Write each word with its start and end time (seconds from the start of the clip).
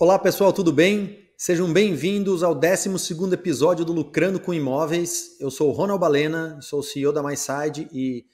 Olá 0.00 0.16
pessoal, 0.16 0.52
tudo 0.52 0.72
bem? 0.72 1.28
Sejam 1.36 1.72
bem-vindos 1.72 2.44
ao 2.44 2.54
12 2.54 2.88
episódio 3.32 3.84
do 3.84 3.92
Lucrando 3.92 4.38
com 4.38 4.54
Imóveis. 4.54 5.36
Eu 5.40 5.50
sou 5.50 5.70
o 5.70 5.72
Ronald 5.72 5.98
Balena, 5.98 6.56
sou 6.62 6.78
o 6.78 6.82
CEO 6.84 7.12
da 7.12 7.20
MySide 7.20 7.88
e 7.92 8.24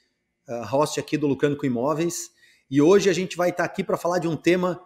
uh, 0.47 0.63
host 0.67 0.99
aqui 0.99 1.17
do 1.17 1.25
Lucrando 1.25 1.57
com 1.57 1.65
Imóveis. 1.65 2.29
E 2.69 2.79
hoje 2.79 3.09
a 3.09 3.13
gente 3.13 3.35
vai 3.35 3.49
estar 3.49 3.63
aqui 3.63 3.83
para 3.83 3.97
falar 3.97 4.19
de 4.19 4.27
um 4.27 4.37
tema 4.37 4.79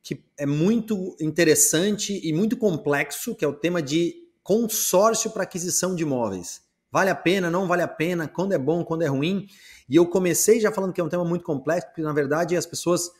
que 0.00 0.24
é 0.38 0.46
muito 0.46 1.16
interessante 1.20 2.20
e 2.22 2.32
muito 2.32 2.56
complexo, 2.56 3.34
que 3.34 3.44
é 3.44 3.48
o 3.48 3.54
tema 3.54 3.82
de 3.82 4.14
consórcio 4.44 5.28
para 5.32 5.42
aquisição 5.42 5.92
de 5.92 6.04
imóveis. 6.04 6.62
Vale 6.92 7.10
a 7.10 7.16
pena, 7.16 7.50
não 7.50 7.66
vale 7.66 7.82
a 7.82 7.88
pena, 7.88 8.28
quando 8.28 8.52
é 8.52 8.58
bom, 8.58 8.84
quando 8.84 9.02
é 9.02 9.08
ruim. 9.08 9.48
E 9.88 9.96
eu 9.96 10.06
comecei 10.06 10.60
já 10.60 10.70
falando 10.70 10.92
que 10.92 11.00
é 11.00 11.04
um 11.04 11.08
tema 11.08 11.24
muito 11.24 11.44
complexo, 11.44 11.88
porque 11.88 12.02
na 12.02 12.12
verdade 12.12 12.56
as 12.56 12.64
pessoas 12.64 13.10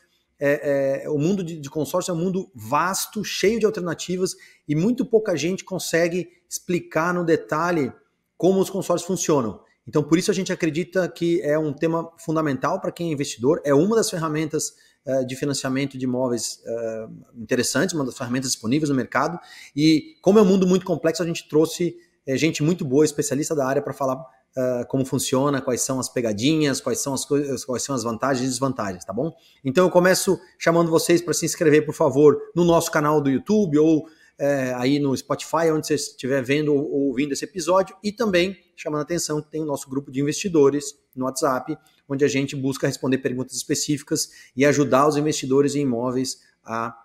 é, 0.45 1.03
é, 1.05 1.09
o 1.09 1.17
mundo 1.17 1.41
de, 1.41 1.57
de, 1.57 1.69
consórcio 1.69 2.11
é 2.11 2.13
um 2.13 2.17
mundo 2.17 2.51
vasto, 2.53 3.23
cheio 3.23 3.61
de 3.61 3.65
alternativas 3.65 4.35
e 4.67 4.75
muito 4.75 5.05
pouca 5.05 5.37
gente 5.37 5.63
consegue 5.63 6.27
explicar 6.49 7.13
no 7.13 7.23
detalhe 7.23 7.93
como 8.35 8.59
os 8.59 8.69
consórcios 8.69 9.07
funcionam. 9.07 9.61
Então, 9.87 10.03
por 10.03 10.17
isso 10.17 10.29
a 10.29 10.33
gente 10.33 10.51
acredita 10.51 11.07
que 11.07 11.41
é 11.41 11.57
um 11.57 11.71
tema 11.71 12.11
fundamental 12.17 12.81
para 12.81 12.91
quem 12.91 13.07
é 13.07 13.13
investidor, 13.13 13.61
é 13.63 13.73
uma 13.73 13.95
das 13.95 14.09
ferramentas 14.09 14.73
é, 15.05 15.23
de 15.23 15.33
financiamento 15.37 15.97
de 15.97 16.03
imóveis 16.03 16.61
é, 16.65 17.07
interessantes, 17.37 17.95
uma 17.95 18.03
das 18.03 18.17
ferramentas 18.17 18.51
disponíveis 18.51 18.89
no 18.89 18.95
mercado. 18.95 19.39
E 19.73 20.17
como 20.21 20.39
é 20.39 20.41
um 20.41 20.45
mundo 20.45 20.67
muito 20.67 20.85
complexo, 20.85 21.23
a 21.23 21.25
gente 21.25 21.47
trouxe 21.47 21.95
é, 22.27 22.35
gente 22.35 22.61
muito 22.61 22.83
boa, 22.83 23.05
especialista 23.05 23.55
da 23.55 23.65
área, 23.65 23.81
para 23.81 23.93
falar 23.93 24.21
uh, 24.57 24.87
como 24.87 25.05
funciona, 25.05 25.61
quais 25.61 25.81
são 25.81 25.99
as 25.99 26.09
pegadinhas, 26.09 26.79
quais 26.79 26.99
são 26.99 27.13
as 27.13 27.25
coisas, 27.25 27.65
quais 27.65 27.83
são 27.83 27.95
as 27.95 28.03
vantagens 28.03 28.45
e 28.45 28.49
desvantagens, 28.49 29.03
tá 29.03 29.13
bom? 29.13 29.33
Então 29.63 29.85
eu 29.85 29.91
começo 29.91 30.39
chamando 30.57 30.89
vocês 30.89 31.21
para 31.21 31.33
se 31.33 31.45
inscrever, 31.45 31.85
por 31.85 31.93
favor, 31.93 32.37
no 32.55 32.63
nosso 32.63 32.91
canal 32.91 33.21
do 33.21 33.29
YouTube 33.29 33.77
ou 33.77 34.07
é, 34.37 34.73
aí 34.75 34.99
no 34.99 35.15
Spotify, 35.15 35.71
onde 35.71 35.87
você 35.87 35.95
estiver 35.95 36.41
vendo 36.41 36.73
ou 36.73 37.07
ouvindo 37.07 37.33
esse 37.33 37.45
episódio, 37.45 37.95
e 38.03 38.11
também 38.11 38.57
chamando 38.75 39.01
a 39.01 39.03
atenção 39.03 39.41
que 39.41 39.51
tem 39.51 39.61
o 39.61 39.65
nosso 39.65 39.89
grupo 39.89 40.11
de 40.11 40.19
investidores 40.21 40.95
no 41.15 41.25
WhatsApp, 41.25 41.77
onde 42.09 42.25
a 42.25 42.27
gente 42.27 42.55
busca 42.55 42.87
responder 42.87 43.19
perguntas 43.19 43.55
específicas 43.55 44.29
e 44.55 44.65
ajudar 44.65 45.07
os 45.07 45.17
investidores 45.17 45.75
em 45.75 45.81
imóveis 45.81 46.39
a 46.65 46.95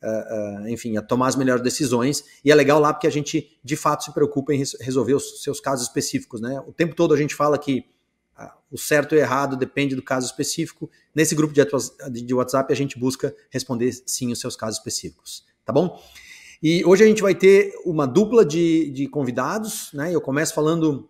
Uh, 0.00 0.62
uh, 0.62 0.68
enfim, 0.68 0.96
a 0.96 1.02
tomar 1.02 1.26
as 1.26 1.34
melhores 1.34 1.62
decisões. 1.62 2.24
E 2.44 2.52
é 2.52 2.54
legal 2.54 2.78
lá 2.78 2.92
porque 2.92 3.06
a 3.06 3.10
gente, 3.10 3.58
de 3.64 3.76
fato, 3.76 4.04
se 4.04 4.12
preocupa 4.12 4.54
em 4.54 4.62
resolver 4.80 5.14
os 5.14 5.42
seus 5.42 5.60
casos 5.60 5.88
específicos. 5.88 6.40
Né? 6.40 6.60
O 6.68 6.72
tempo 6.72 6.94
todo 6.94 7.12
a 7.12 7.16
gente 7.16 7.34
fala 7.34 7.58
que 7.58 7.84
uh, 8.38 8.48
o 8.70 8.78
certo 8.78 9.14
e 9.14 9.18
o 9.18 9.20
errado 9.20 9.56
depende 9.56 9.96
do 9.96 10.02
caso 10.02 10.26
específico. 10.26 10.88
Nesse 11.12 11.34
grupo 11.34 11.52
de, 11.52 12.34
WhatsApp, 12.34 12.72
a 12.72 12.76
gente 12.76 12.96
busca 12.96 13.34
responder 13.50 13.92
sim 14.06 14.30
os 14.30 14.38
seus 14.38 14.54
casos 14.54 14.78
específicos. 14.78 15.44
Tá 15.64 15.72
bom? 15.72 16.00
E 16.62 16.84
hoje 16.84 17.04
a 17.04 17.06
gente 17.06 17.22
vai 17.22 17.34
ter 17.34 17.72
uma 17.84 18.06
dupla 18.06 18.44
de, 18.44 18.90
de 18.90 19.08
convidados. 19.08 19.90
Né? 19.92 20.14
Eu 20.14 20.20
começo 20.20 20.54
falando 20.54 21.08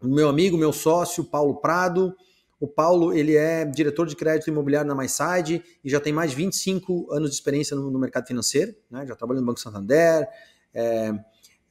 do 0.00 0.08
meu 0.08 0.28
amigo, 0.28 0.56
meu 0.56 0.72
sócio, 0.72 1.24
Paulo 1.24 1.56
Prado. 1.56 2.14
O 2.62 2.68
Paulo, 2.68 3.12
ele 3.12 3.34
é 3.34 3.64
diretor 3.64 4.06
de 4.06 4.14
crédito 4.14 4.48
imobiliário 4.48 4.86
na 4.86 4.94
MySide 4.94 5.60
e 5.84 5.90
já 5.90 5.98
tem 5.98 6.12
mais 6.12 6.30
de 6.30 6.36
25 6.36 7.12
anos 7.12 7.30
de 7.30 7.34
experiência 7.34 7.76
no, 7.76 7.90
no 7.90 7.98
mercado 7.98 8.24
financeiro, 8.24 8.72
né? 8.88 9.04
já 9.04 9.16
trabalha 9.16 9.40
no 9.40 9.46
Banco 9.46 9.58
Santander, 9.58 10.28
é, 10.72 11.12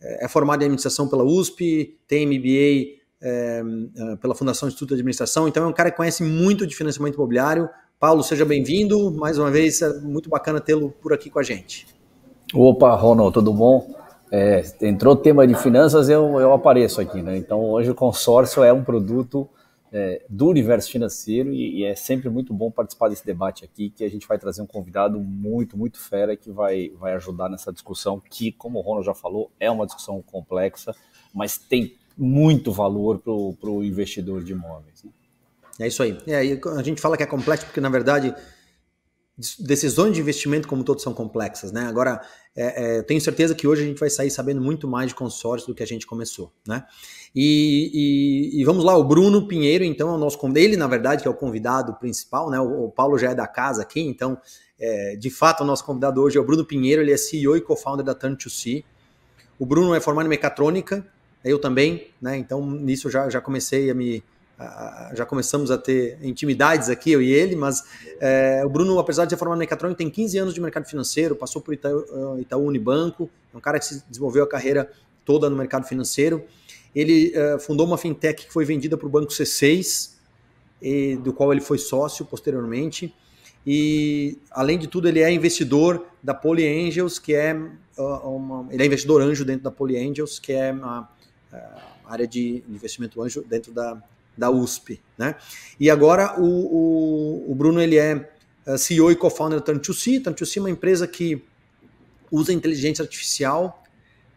é, 0.02 0.28
formado 0.28 0.64
em 0.64 0.66
administração 0.66 1.08
pela 1.08 1.24
USP, 1.24 1.98
tem 2.06 2.28
MBA 2.28 3.00
é, 3.22 3.64
é, 3.96 4.16
pela 4.18 4.36
Fundação 4.36 4.68
Instituto 4.68 4.90
de 4.90 4.96
Administração, 4.96 5.48
então 5.48 5.64
é 5.64 5.68
um 5.68 5.72
cara 5.72 5.90
que 5.92 5.96
conhece 5.96 6.24
muito 6.24 6.68
de 6.68 6.76
financiamento 6.76 7.16
imobiliário. 7.16 7.70
Paulo, 7.98 8.22
seja 8.22 8.44
bem-vindo, 8.44 9.14
mais 9.14 9.38
uma 9.38 9.50
vez, 9.50 9.82
é 9.82 9.98
muito 10.02 10.30
bacana 10.30 10.60
tê-lo 10.60 10.94
por 11.02 11.14
aqui 11.14 11.30
com 11.30 11.40
a 11.40 11.44
gente. 11.44 11.88
Opa, 12.54 12.94
Ronald, 12.96 13.34
tudo 13.34 13.54
bom? 13.54 13.96
É, 14.30 14.62
entrou 14.82 15.14
o 15.14 15.18
tema 15.18 15.48
de 15.48 15.56
finanças, 15.56 16.10
eu, 16.10 16.38
eu 16.38 16.52
apareço 16.52 17.00
aqui, 17.00 17.22
né? 17.22 17.38
Então 17.38 17.64
hoje 17.70 17.90
o 17.92 17.96
consórcio 17.96 18.62
é 18.62 18.74
um 18.74 18.84
produto 18.84 19.48
é, 19.92 20.24
do 20.30 20.48
universo 20.48 20.90
financeiro 20.90 21.52
e, 21.52 21.80
e, 21.80 21.84
é 21.84 21.96
sempre 21.96 22.30
muito 22.30 22.54
bom 22.54 22.72
participar 22.72 23.10
desse 23.10 23.26
debate 23.26 23.66
aqui, 23.66 23.90
que 23.90 24.04
a 24.04 24.10
gente 24.10 24.26
vai 24.26 24.38
trazer 24.38 24.62
um 24.62 24.66
convidado 24.66 25.20
muito, 25.20 25.78
muito 25.78 26.00
fera 26.00 26.36
que 26.38 26.50
vai, 26.50 26.90
vai 26.98 27.14
ajudar 27.16 27.50
nessa 27.50 27.74
discussão, 27.74 28.22
que, 28.30 28.52
como 28.54 28.80
o 28.80 28.82
Ronald 28.82 29.06
já 29.06 29.14
falou, 29.14 29.52
é 29.60 29.70
uma 29.70 29.86
discussão 29.86 30.22
complexa, 30.22 30.96
mas 31.34 31.58
tem 31.58 31.98
muito 32.18 32.72
valor 32.72 33.20
para 33.20 33.32
o 33.32 33.84
investidor 33.84 34.44
de 34.44 34.54
imóveis. 34.54 35.04
Né? 35.04 35.12
É 35.80 35.88
isso 35.88 36.04
aí. 36.04 36.18
É, 36.28 36.38
a 36.78 36.84
gente 36.84 37.02
fala 37.02 37.18
que 37.18 37.24
é 37.24 37.26
complexo 37.26 37.66
porque, 37.66 37.82
na 37.82 37.90
verdade, 37.90 38.34
decisões 39.60 40.14
de 40.14 40.22
investimento, 40.22 40.68
como 40.68 40.84
todos, 40.84 41.04
são 41.04 41.14
complexas, 41.14 41.72
né? 41.72 41.86
Agora, 41.86 42.22
é, 42.56 42.98
é, 42.98 43.02
tenho 43.02 43.20
certeza 43.22 43.56
que 43.56 43.68
hoje 43.68 43.84
a 43.84 43.86
gente 43.86 44.00
vai 44.00 44.10
sair 44.10 44.30
sabendo 44.30 44.62
muito 44.62 44.88
mais 44.88 45.10
de 45.10 45.16
consórcio 45.16 45.68
do 45.68 45.76
que 45.76 45.82
a 45.82 45.88
gente 45.88 46.06
começou, 46.06 46.52
né? 46.68 46.86
E, 47.34 48.52
e, 48.54 48.62
e 48.62 48.66
vamos 48.66 48.84
lá, 48.84 48.96
o 48.96 49.04
Bruno 49.04 49.48
Pinheiro, 49.48 49.84
então, 49.84 50.10
é 50.10 50.14
o 50.14 50.18
nosso 50.18 50.38
ele, 50.56 50.76
na 50.76 50.88
verdade, 50.88 51.22
que 51.22 51.28
é 51.28 51.32
o 51.32 51.36
convidado 51.36 51.96
principal, 51.96 52.50
né? 52.50 52.60
O, 52.60 52.86
o 52.86 52.92
Paulo 52.92 53.18
já 53.18 53.32
é 53.32 53.36
da 53.36 53.48
casa 53.48 53.82
aqui, 53.82 54.02
então, 54.02 54.38
é, 54.80 55.16
de 55.16 55.30
fato, 55.30 55.64
o 55.64 55.66
nosso 55.66 55.86
convidado 55.86 56.22
hoje 56.22 56.38
é 56.38 56.42
o 56.42 56.44
Bruno 56.44 56.66
Pinheiro, 56.66 57.02
ele 57.02 57.12
é 57.12 57.18
CEO 57.18 57.56
e 57.56 57.62
co-founder 57.62 58.06
da 58.06 58.14
Turn2C. 58.14 58.84
O 59.58 59.66
Bruno 59.66 59.96
é 59.96 60.02
formado 60.02 60.26
em 60.26 60.30
mecatrônica, 60.30 61.06
eu 61.44 61.58
também, 61.58 62.10
né? 62.22 62.38
Então, 62.38 62.66
nisso 62.70 63.10
já, 63.10 63.30
já 63.30 63.40
comecei 63.40 63.90
a 63.90 63.94
me 63.94 64.24
já 65.14 65.26
começamos 65.26 65.72
a 65.72 65.78
ter 65.78 66.18
intimidades 66.22 66.90
aqui, 66.90 67.12
eu 67.12 67.22
e 67.22 67.32
ele, 67.32 67.56
mas 67.56 67.84
é, 68.20 68.62
o 68.66 68.70
Bruno, 68.70 68.98
apesar 69.00 69.26
de 69.26 69.32
ser 69.32 69.38
formado 69.38 69.58
em 69.58 69.62
mecatrônica, 69.62 69.98
tem 69.98 70.10
15 70.10 70.38
anos 70.38 70.54
de 70.54 70.62
mercado 70.62 70.86
financeiro, 70.86 71.36
passou 71.36 71.62
por 71.62 71.74
Itaú, 71.74 72.06
eh, 72.38 72.42
Itaú 72.42 72.66
Unibanco, 72.66 73.30
é 73.54 73.58
um 73.58 73.60
cara 73.60 73.80
que 73.80 73.86
se 73.86 74.04
desenvolveu 74.08 74.44
a 74.44 74.48
carreira 74.48 74.92
toda 75.26 75.50
no 75.50 75.56
mercado 75.56 75.86
financeiro. 75.86 76.44
Ele 76.96 77.32
é, 77.34 77.60
fundou 77.60 77.86
uma 77.86 77.98
fintech 77.98 78.46
que 78.46 78.52
foi 78.52 78.66
vendida 78.66 78.98
para 78.98 79.08
o 79.08 79.10
Banco 79.10 79.32
C6, 79.32 80.12
e, 80.82 81.16
do 81.18 81.32
qual 81.32 81.52
ele 81.52 81.62
foi 81.62 81.78
sócio 81.78 82.26
posteriormente. 82.26 83.14
E, 83.66 84.38
além 84.50 84.80
de 84.80 84.88
tudo, 84.88 85.08
ele 85.08 85.20
é 85.20 85.32
investidor 85.32 86.06
da 86.24 86.34
Poly 86.34 86.68
Angels, 86.68 87.20
que 87.20 87.34
é 87.34 87.56
uma, 87.98 88.68
ele 88.72 88.82
é 88.82 88.86
investidor 88.86 89.22
anjo 89.22 89.46
dentro 89.46 89.64
da 89.64 89.72
Poly 89.72 89.98
Angels, 89.98 90.40
que 90.40 90.54
é 90.54 90.72
uma 90.72 91.08
área 92.06 92.28
de 92.28 92.64
investimento 92.68 93.22
anjo 93.22 93.44
dentro 93.48 93.72
da 93.72 94.02
da 94.38 94.50
USP, 94.50 95.00
né? 95.18 95.36
E 95.80 95.90
agora 95.90 96.40
o, 96.40 96.46
o, 96.46 97.52
o 97.52 97.56
Bruno 97.56 97.82
ele 97.82 97.98
é 97.98 98.32
eh, 98.66 98.78
CEO 98.78 99.12
e 99.12 99.16
co-founder 99.16 99.60
da 99.60 99.66
Turn2C. 99.66 100.24
Turn2C 100.24 100.58
é 100.58 100.60
uma 100.60 100.70
empresa 100.70 101.08
que 101.08 101.44
usa 102.32 102.54
inteligência 102.54 103.04
artificial 103.04 103.84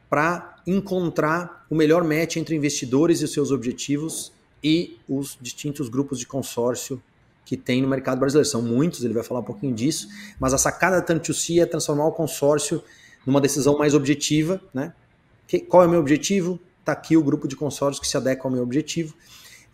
para 0.08 0.62
encontrar 0.66 1.66
o 1.70 1.74
melhor 1.74 2.04
match 2.04 2.36
entre 2.36 2.54
investidores 2.54 3.20
e 3.20 3.28
seus 3.28 3.50
objetivos 3.50 4.32
e 4.62 4.98
os 5.08 5.38
distintos 5.40 5.88
grupos 5.88 6.18
de 6.18 6.26
consórcio 6.26 7.02
que 7.44 7.56
tem 7.56 7.82
no 7.82 7.88
mercado 7.88 8.18
brasileiro. 8.18 8.48
São 8.48 8.62
muitos, 8.62 9.04
ele 9.04 9.12
vai 9.12 9.22
falar 9.22 9.40
um 9.40 9.44
pouquinho 9.44 9.74
disso, 9.74 10.08
mas 10.40 10.54
a 10.54 10.58
sacada 10.58 11.00
da 11.00 11.06
Turn2C 11.06 11.62
é 11.62 11.66
transformar 11.66 12.06
o 12.06 12.12
consórcio 12.12 12.82
numa 13.26 13.40
decisão 13.40 13.78
mais 13.78 13.94
objetiva, 13.94 14.60
né? 14.72 14.92
Que, 15.46 15.60
qual 15.60 15.82
é 15.82 15.86
o 15.86 15.90
meu 15.90 16.00
objetivo? 16.00 16.58
Está 16.80 16.92
aqui 16.92 17.16
o 17.16 17.22
grupo 17.22 17.46
de 17.46 17.56
consórcios 17.56 18.00
que 18.00 18.06
se 18.06 18.16
adequa 18.16 18.48
ao 18.48 18.50
meu 18.50 18.62
objetivo. 18.62 19.14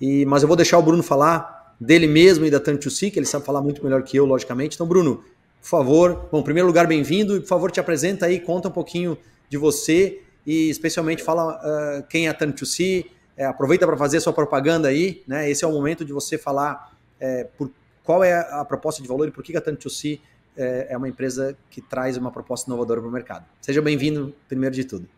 E, 0.01 0.25
mas 0.27 0.43
eu 0.43 0.49
vou 0.49 0.57
deixar 0.57 0.79
o 0.79 0.83
Bruno 0.83 1.03
falar 1.03 1.75
dele 1.81 2.07
mesmo 2.07 2.45
e 2.45 2.51
da 2.51 2.61
Tantuci, 2.61 3.11
que 3.11 3.19
ele 3.19 3.27
sabe 3.27 3.45
falar 3.45 3.61
muito 3.61 3.83
melhor 3.83 4.03
que 4.03 4.17
eu, 4.17 4.25
logicamente. 4.25 4.75
Então, 4.75 4.87
Bruno, 4.87 5.25
por 5.61 5.69
favor, 5.69 6.29
bom, 6.31 6.41
em 6.41 6.43
primeiro 6.43 6.67
lugar, 6.67 6.87
bem-vindo 6.87 7.37
e 7.37 7.41
por 7.41 7.49
favor 7.49 7.71
te 7.71 7.81
apresenta 7.81 8.27
aí, 8.27 8.41
conta 8.41 8.69
um 8.69 8.73
pouquinho 8.73 9.17
de 9.49 9.57
você 9.59 10.23
e 10.47 10.71
especialmente 10.71 11.23
fala 11.23 11.59
uh, 11.59 12.03
quem 12.09 12.27
é 12.27 12.31
a 12.31 12.35
Tantuci, 12.35 13.11
é, 13.37 13.45
aproveita 13.45 13.87
para 13.87 13.97
fazer 13.97 14.21
sua 14.21 14.33
propaganda 14.33 14.89
aí, 14.89 15.23
né? 15.27 15.51
Esse 15.51 15.65
é 15.65 15.69
o 15.69 15.73
momento 15.73 16.05
de 16.05 16.13
você 16.13 16.37
falar 16.37 16.93
é, 17.19 17.45
por 17.57 17.71
qual 18.05 18.25
é 18.25 18.35
a 18.35 18.65
proposta 18.65 19.03
de 19.03 19.09
valor 19.09 19.29
e 19.29 19.31
por 19.31 19.43
que 19.43 19.57
a 19.57 19.61
Tantuci 19.61 20.21
é, 20.57 20.89
é 20.91 20.97
uma 20.97 21.09
empresa 21.09 21.57
que 21.71 21.81
traz 21.81 22.17
uma 22.17 22.31
proposta 22.31 22.69
inovadora 22.69 23.01
para 23.01 23.09
o 23.09 23.13
mercado. 23.13 23.47
Seja 23.61 23.81
bem-vindo, 23.81 24.35
primeiro 24.49 24.75
de 24.75 24.85
tudo. 24.85 25.09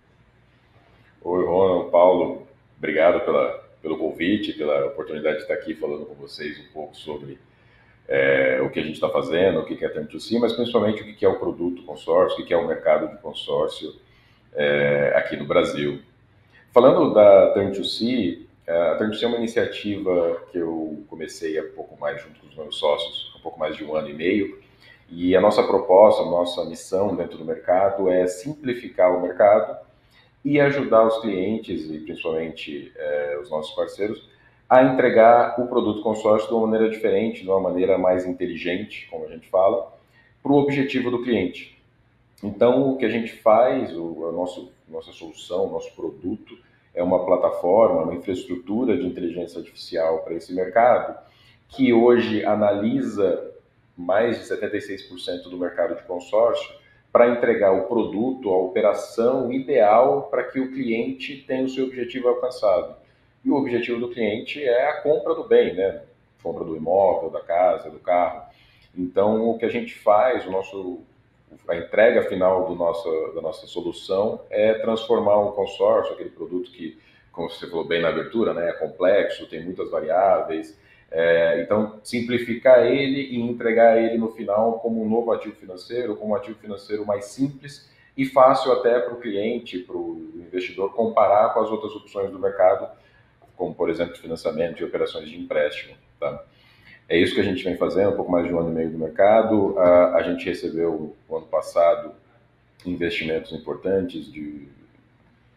Oi, 1.22 1.44
Ronald, 1.44 1.90
Paulo, 1.90 2.46
obrigado 2.78 3.24
pela, 3.24 3.61
pelo 3.82 3.98
convite, 3.98 4.52
pela 4.52 4.86
oportunidade 4.86 5.38
de 5.38 5.42
estar 5.42 5.54
aqui 5.54 5.74
falando 5.74 6.06
com 6.06 6.14
vocês 6.14 6.58
um 6.60 6.72
pouco 6.72 6.96
sobre 6.96 7.38
é, 8.08 8.60
o 8.62 8.70
que 8.70 8.78
a 8.78 8.82
gente 8.82 8.94
está 8.94 9.08
fazendo, 9.08 9.60
o 9.60 9.64
que 9.64 9.84
é 9.84 9.88
Turn 9.88 10.06
to 10.06 10.20
C, 10.20 10.38
mas 10.38 10.52
principalmente 10.52 11.02
o 11.02 11.16
que 11.16 11.24
é 11.24 11.28
o 11.28 11.38
produto 11.38 11.82
consórcio, 11.82 12.42
o 12.42 12.46
que 12.46 12.54
é 12.54 12.56
o 12.56 12.66
mercado 12.66 13.08
de 13.08 13.20
consórcio 13.20 13.94
é, 14.54 15.12
aqui 15.16 15.36
no 15.36 15.46
Brasil. 15.46 16.00
Falando 16.72 17.12
da 17.12 17.52
Turn 17.52 17.72
to 17.72 17.84
C, 17.84 18.46
a 18.66 18.94
Turn 18.96 19.10
to 19.10 19.18
C 19.18 19.24
é 19.24 19.28
uma 19.28 19.38
iniciativa 19.38 20.42
que 20.52 20.58
eu 20.58 21.04
comecei 21.08 21.58
há 21.58 21.64
pouco 21.64 21.98
mais 22.00 22.22
junto 22.22 22.40
com 22.40 22.46
os 22.46 22.56
meus 22.56 22.76
sócios, 22.78 23.32
há 23.36 23.42
pouco 23.42 23.58
mais 23.58 23.76
de 23.76 23.84
um 23.84 23.94
ano 23.96 24.08
e 24.08 24.14
meio, 24.14 24.62
e 25.10 25.36
a 25.36 25.40
nossa 25.40 25.62
proposta, 25.62 26.22
a 26.22 26.26
nossa 26.26 26.64
missão 26.64 27.14
dentro 27.14 27.36
do 27.36 27.44
mercado 27.44 28.08
é 28.08 28.26
simplificar 28.26 29.14
o 29.14 29.20
mercado 29.20 29.76
e 30.44 30.60
ajudar 30.60 31.06
os 31.06 31.20
clientes 31.20 31.88
e 31.90 31.98
principalmente 31.98 32.92
é, 32.96 33.38
os 33.40 33.50
nossos 33.50 33.74
parceiros 33.74 34.28
a 34.68 34.82
entregar 34.82 35.60
o 35.60 35.66
produto 35.66 36.02
consórcio 36.02 36.48
de 36.48 36.54
uma 36.54 36.66
maneira 36.66 36.90
diferente, 36.90 37.42
de 37.42 37.48
uma 37.48 37.60
maneira 37.60 37.98
mais 37.98 38.24
inteligente, 38.24 39.06
como 39.10 39.26
a 39.26 39.28
gente 39.28 39.48
fala, 39.48 39.92
para 40.42 40.50
o 40.50 40.56
objetivo 40.56 41.10
do 41.10 41.22
cliente. 41.22 41.78
Então, 42.42 42.90
o 42.90 42.96
que 42.96 43.04
a 43.04 43.08
gente 43.10 43.32
faz, 43.34 43.94
o, 43.94 44.26
a 44.28 44.32
nosso, 44.32 44.72
nossa 44.88 45.12
solução, 45.12 45.70
nosso 45.70 45.94
produto, 45.94 46.56
é 46.94 47.02
uma 47.02 47.24
plataforma, 47.24 48.02
uma 48.02 48.14
infraestrutura 48.14 48.96
de 48.96 49.06
inteligência 49.06 49.60
artificial 49.60 50.20
para 50.20 50.34
esse 50.34 50.54
mercado, 50.54 51.18
que 51.68 51.92
hoje 51.92 52.44
analisa 52.44 53.52
mais 53.96 54.38
de 54.38 54.54
76% 54.54 55.44
do 55.44 55.58
mercado 55.58 55.96
de 55.96 56.02
consórcio 56.02 56.81
para 57.12 57.28
entregar 57.28 57.72
o 57.72 57.86
produto, 57.86 58.50
a 58.50 58.58
operação 58.58 59.52
ideal 59.52 60.28
para 60.30 60.44
que 60.44 60.58
o 60.58 60.72
cliente 60.72 61.44
tenha 61.46 61.64
o 61.64 61.68
seu 61.68 61.84
objetivo 61.84 62.28
alcançado. 62.28 62.96
E 63.44 63.50
o 63.50 63.56
objetivo 63.56 64.00
do 64.00 64.08
cliente 64.08 64.64
é 64.64 64.88
a 64.88 65.02
compra 65.02 65.34
do 65.34 65.44
bem, 65.44 65.74
né? 65.74 66.02
Compra 66.42 66.64
do 66.64 66.74
imóvel, 66.74 67.28
da 67.28 67.40
casa, 67.40 67.90
do 67.90 67.98
carro. 67.98 68.42
Então, 68.96 69.50
o 69.50 69.58
que 69.58 69.64
a 69.64 69.68
gente 69.68 69.94
faz, 69.94 70.46
o 70.46 70.50
nosso, 70.50 71.00
a 71.68 71.76
entrega 71.76 72.22
final 72.22 72.66
do 72.66 72.74
da 73.34 73.42
nossa 73.42 73.66
solução 73.66 74.40
é 74.48 74.74
transformar 74.74 75.38
um 75.40 75.52
consórcio, 75.52 76.14
aquele 76.14 76.30
produto 76.30 76.70
que, 76.70 76.98
como 77.30 77.50
você 77.50 77.68
falou 77.68 77.86
bem 77.86 78.00
na 78.00 78.08
abertura, 78.08 78.54
né, 78.54 78.70
é 78.70 78.72
complexo, 78.72 79.48
tem 79.48 79.62
muitas 79.62 79.90
variáveis, 79.90 80.78
é, 81.14 81.60
então, 81.60 82.00
simplificar 82.02 82.86
ele 82.86 83.20
e 83.20 83.38
entregar 83.38 84.02
ele 84.02 84.16
no 84.16 84.32
final 84.32 84.80
como 84.80 85.02
um 85.02 85.08
novo 85.08 85.30
ativo 85.30 85.54
financeiro, 85.56 86.16
como 86.16 86.32
um 86.32 86.34
ativo 86.34 86.58
financeiro 86.58 87.04
mais 87.04 87.26
simples 87.26 87.90
e 88.16 88.24
fácil 88.24 88.72
até 88.72 88.98
para 88.98 89.12
o 89.12 89.20
cliente, 89.20 89.78
para 89.80 89.94
o 89.94 90.32
investidor, 90.36 90.94
comparar 90.94 91.52
com 91.52 91.60
as 91.60 91.70
outras 91.70 91.92
opções 91.92 92.30
do 92.30 92.38
mercado, 92.38 92.88
como, 93.56 93.74
por 93.74 93.90
exemplo, 93.90 94.16
financiamento 94.16 94.80
e 94.80 94.84
operações 94.84 95.28
de 95.28 95.38
empréstimo. 95.38 95.94
Tá? 96.18 96.42
É 97.06 97.18
isso 97.18 97.34
que 97.34 97.42
a 97.42 97.44
gente 97.44 97.62
vem 97.62 97.76
fazendo, 97.76 98.12
um 98.12 98.16
pouco 98.16 98.32
mais 98.32 98.46
de 98.46 98.54
um 98.54 98.58
ano 98.58 98.70
e 98.70 98.74
meio 98.74 98.90
do 98.90 98.98
mercado. 98.98 99.78
A, 99.78 100.16
a 100.16 100.22
gente 100.22 100.46
recebeu, 100.46 101.14
no 101.28 101.36
ano 101.36 101.46
passado, 101.46 102.12
investimentos 102.86 103.52
importantes 103.52 104.32
de 104.32 104.66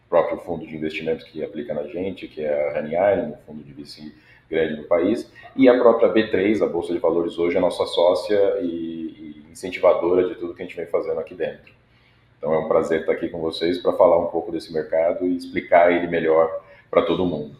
próprio 0.06 0.38
fundo 0.38 0.66
de 0.66 0.76
investimento 0.76 1.24
que 1.24 1.42
aplica 1.42 1.72
na 1.72 1.84
gente, 1.84 2.28
que 2.28 2.42
é 2.42 2.76
a 2.76 2.78
Honey 2.78 2.92
Island, 2.92 3.32
um 3.32 3.46
fundo 3.46 3.64
de 3.64 3.72
VC 3.72 4.12
grande 4.48 4.76
no 4.80 4.84
país, 4.84 5.30
e 5.54 5.68
a 5.68 5.78
própria 5.78 6.12
B3, 6.12 6.62
a 6.62 6.66
Bolsa 6.66 6.92
de 6.92 6.98
Valores 6.98 7.38
hoje, 7.38 7.56
é 7.56 7.60
nossa 7.60 7.84
sócia 7.86 8.58
e, 8.60 8.66
e 8.66 9.46
incentivadora 9.50 10.28
de 10.28 10.34
tudo 10.34 10.54
que 10.54 10.62
a 10.62 10.64
gente 10.64 10.76
vem 10.76 10.86
fazendo 10.86 11.18
aqui 11.18 11.34
dentro. 11.34 11.74
Então 12.38 12.52
é 12.52 12.58
um 12.58 12.68
prazer 12.68 13.00
estar 13.00 13.12
aqui 13.12 13.28
com 13.28 13.40
vocês 13.40 13.78
para 13.78 13.92
falar 13.94 14.18
um 14.18 14.26
pouco 14.26 14.52
desse 14.52 14.72
mercado 14.72 15.26
e 15.26 15.36
explicar 15.36 15.90
ele 15.92 16.06
melhor 16.06 16.50
para 16.90 17.02
todo 17.02 17.24
mundo. 17.24 17.56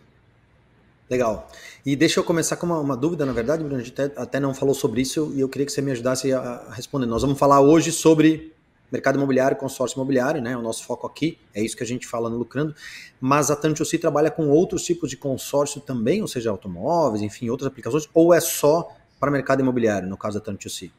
Legal. 1.09 1.49
E 1.85 1.95
deixa 1.95 2.19
eu 2.19 2.25
começar 2.25 2.57
com 2.57 2.67
uma, 2.67 2.81
uma 2.81 2.97
dúvida, 2.97 3.25
na 3.25 3.33
verdade, 3.33 3.63
Bruno, 3.63 3.81
a 3.81 3.85
gente 3.85 4.01
até, 4.01 4.21
até, 4.21 4.41
não 4.41 4.53
falou 4.53 4.75
sobre 4.75 5.01
isso 5.01 5.33
e 5.35 5.41
eu 5.41 5.49
queria 5.49 5.65
que 5.65 5.73
você 5.73 5.81
me 5.81 5.93
ajudasse 5.93 6.33
a, 6.33 6.41
a 6.41 6.75
responder. 6.75 7.07
Nós 7.07 7.23
vamos 7.23 7.39
falar 7.39 7.61
hoje 7.61 7.93
sobre 7.93 8.53
mercado 8.91 9.17
imobiliário, 9.17 9.57
consórcio 9.57 9.97
imobiliário, 9.97 10.41
né? 10.41 10.57
O 10.57 10.63
nosso 10.63 10.85
foco 10.85 11.07
aqui 11.07 11.39
é 11.55 11.63
isso 11.63 11.77
que 11.77 11.83
a 11.83 11.87
gente 11.87 12.07
fala 12.07 12.31
no 12.31 12.37
Lucrando. 12.37 12.75
Mas 13.21 13.51
a 13.51 13.57
Tantiossi 13.57 13.99
trabalha 13.99 14.31
com 14.31 14.49
outros 14.49 14.83
tipos 14.85 15.11
de 15.11 15.17
consórcio 15.17 15.81
também, 15.81 16.23
ou 16.23 16.29
seja, 16.29 16.51
automóveis, 16.51 17.23
enfim, 17.23 17.51
outras 17.51 17.67
aplicações, 17.67 18.09
ou 18.15 18.33
é 18.33 18.41
só 18.41 18.89
para 19.19 19.31
mercado 19.31 19.61
imobiliário, 19.61 20.09
no 20.09 20.17
caso 20.17 20.39
da 20.39 20.45
Tantiossi? 20.45 20.93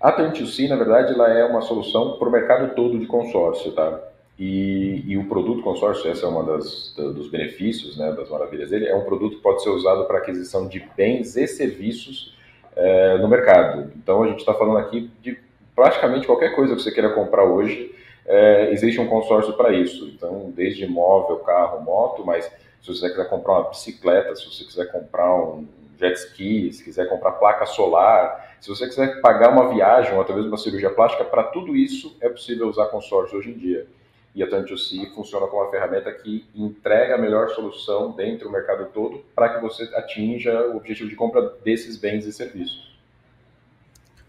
A 0.00 0.10
Tantiossi, 0.10 0.68
na 0.68 0.76
verdade, 0.76 1.14
ela 1.14 1.28
é 1.30 1.44
uma 1.44 1.62
solução 1.62 2.18
para 2.18 2.28
o 2.28 2.32
mercado 2.32 2.74
todo 2.74 2.98
de 2.98 3.06
consórcio, 3.06 3.72
tá? 3.72 4.00
E, 4.38 5.04
e, 5.06 5.16
o 5.16 5.28
produto 5.28 5.62
consórcio, 5.62 6.10
esse 6.10 6.24
é 6.24 6.44
das 6.44 6.94
dos 6.96 7.28
benefícios, 7.28 7.96
né, 7.96 8.12
das 8.12 8.28
maravilhas 8.28 8.70
dele, 8.70 8.86
é 8.86 8.96
um 8.96 9.04
produto 9.04 9.36
que 9.36 9.42
pode 9.42 9.62
ser 9.62 9.68
usado 9.68 10.04
para 10.06 10.18
aquisição 10.18 10.66
de 10.66 10.84
bens 10.96 11.36
e 11.36 11.46
serviços 11.46 12.34
é, 12.74 13.18
no 13.18 13.28
mercado. 13.28 13.92
Então 13.94 14.22
a 14.24 14.28
gente 14.28 14.40
está 14.40 14.54
falando 14.54 14.78
aqui 14.78 15.10
de 15.22 15.38
praticamente 15.74 16.26
qualquer 16.26 16.54
coisa 16.54 16.74
que 16.74 16.82
você 16.82 16.92
queira 16.92 17.10
comprar 17.10 17.44
hoje, 17.44 17.94
é, 18.26 18.70
existe 18.72 19.00
um 19.00 19.08
consórcio 19.08 19.54
para 19.54 19.72
isso. 19.72 20.06
Então, 20.06 20.50
desde 20.54 20.84
imóvel, 20.84 21.38
carro, 21.38 21.80
moto, 21.82 22.24
mas 22.24 22.44
se 22.80 22.88
você 22.88 23.08
quiser 23.08 23.28
comprar 23.28 23.52
uma 23.52 23.68
bicicleta, 23.70 24.34
se 24.34 24.46
você 24.46 24.64
quiser 24.64 24.90
comprar 24.90 25.34
um 25.34 25.66
jet 25.98 26.16
ski, 26.16 26.72
se 26.72 26.82
quiser 26.82 27.08
comprar 27.08 27.32
placa 27.32 27.64
solar, 27.64 28.56
se 28.60 28.68
você 28.68 28.86
quiser 28.86 29.20
pagar 29.20 29.50
uma 29.50 29.72
viagem 29.72 30.14
ou 30.14 30.20
até 30.20 30.32
mesmo 30.32 30.48
uma 30.48 30.58
cirurgia 30.58 30.90
plástica, 30.90 31.24
para 31.24 31.44
tudo 31.44 31.76
isso 31.76 32.16
é 32.20 32.28
possível 32.28 32.68
usar 32.68 32.86
consórcio 32.86 33.38
hoje 33.38 33.50
em 33.50 33.54
dia. 33.54 33.86
E 34.34 34.42
a 34.42 34.48
Tantiossi 34.48 35.06
funciona 35.14 35.46
como 35.46 35.62
uma 35.62 35.70
ferramenta 35.70 36.10
que 36.10 36.46
entrega 36.54 37.16
a 37.16 37.18
melhor 37.18 37.50
solução 37.50 38.12
dentro 38.12 38.48
do 38.48 38.52
mercado 38.52 38.86
todo 38.92 39.22
para 39.34 39.50
que 39.50 39.60
você 39.60 39.84
atinja 39.94 40.68
o 40.68 40.76
objetivo 40.76 41.08
de 41.08 41.14
compra 41.14 41.52
desses 41.62 41.96
bens 41.96 42.24
e 42.24 42.32
serviços. 42.32 42.91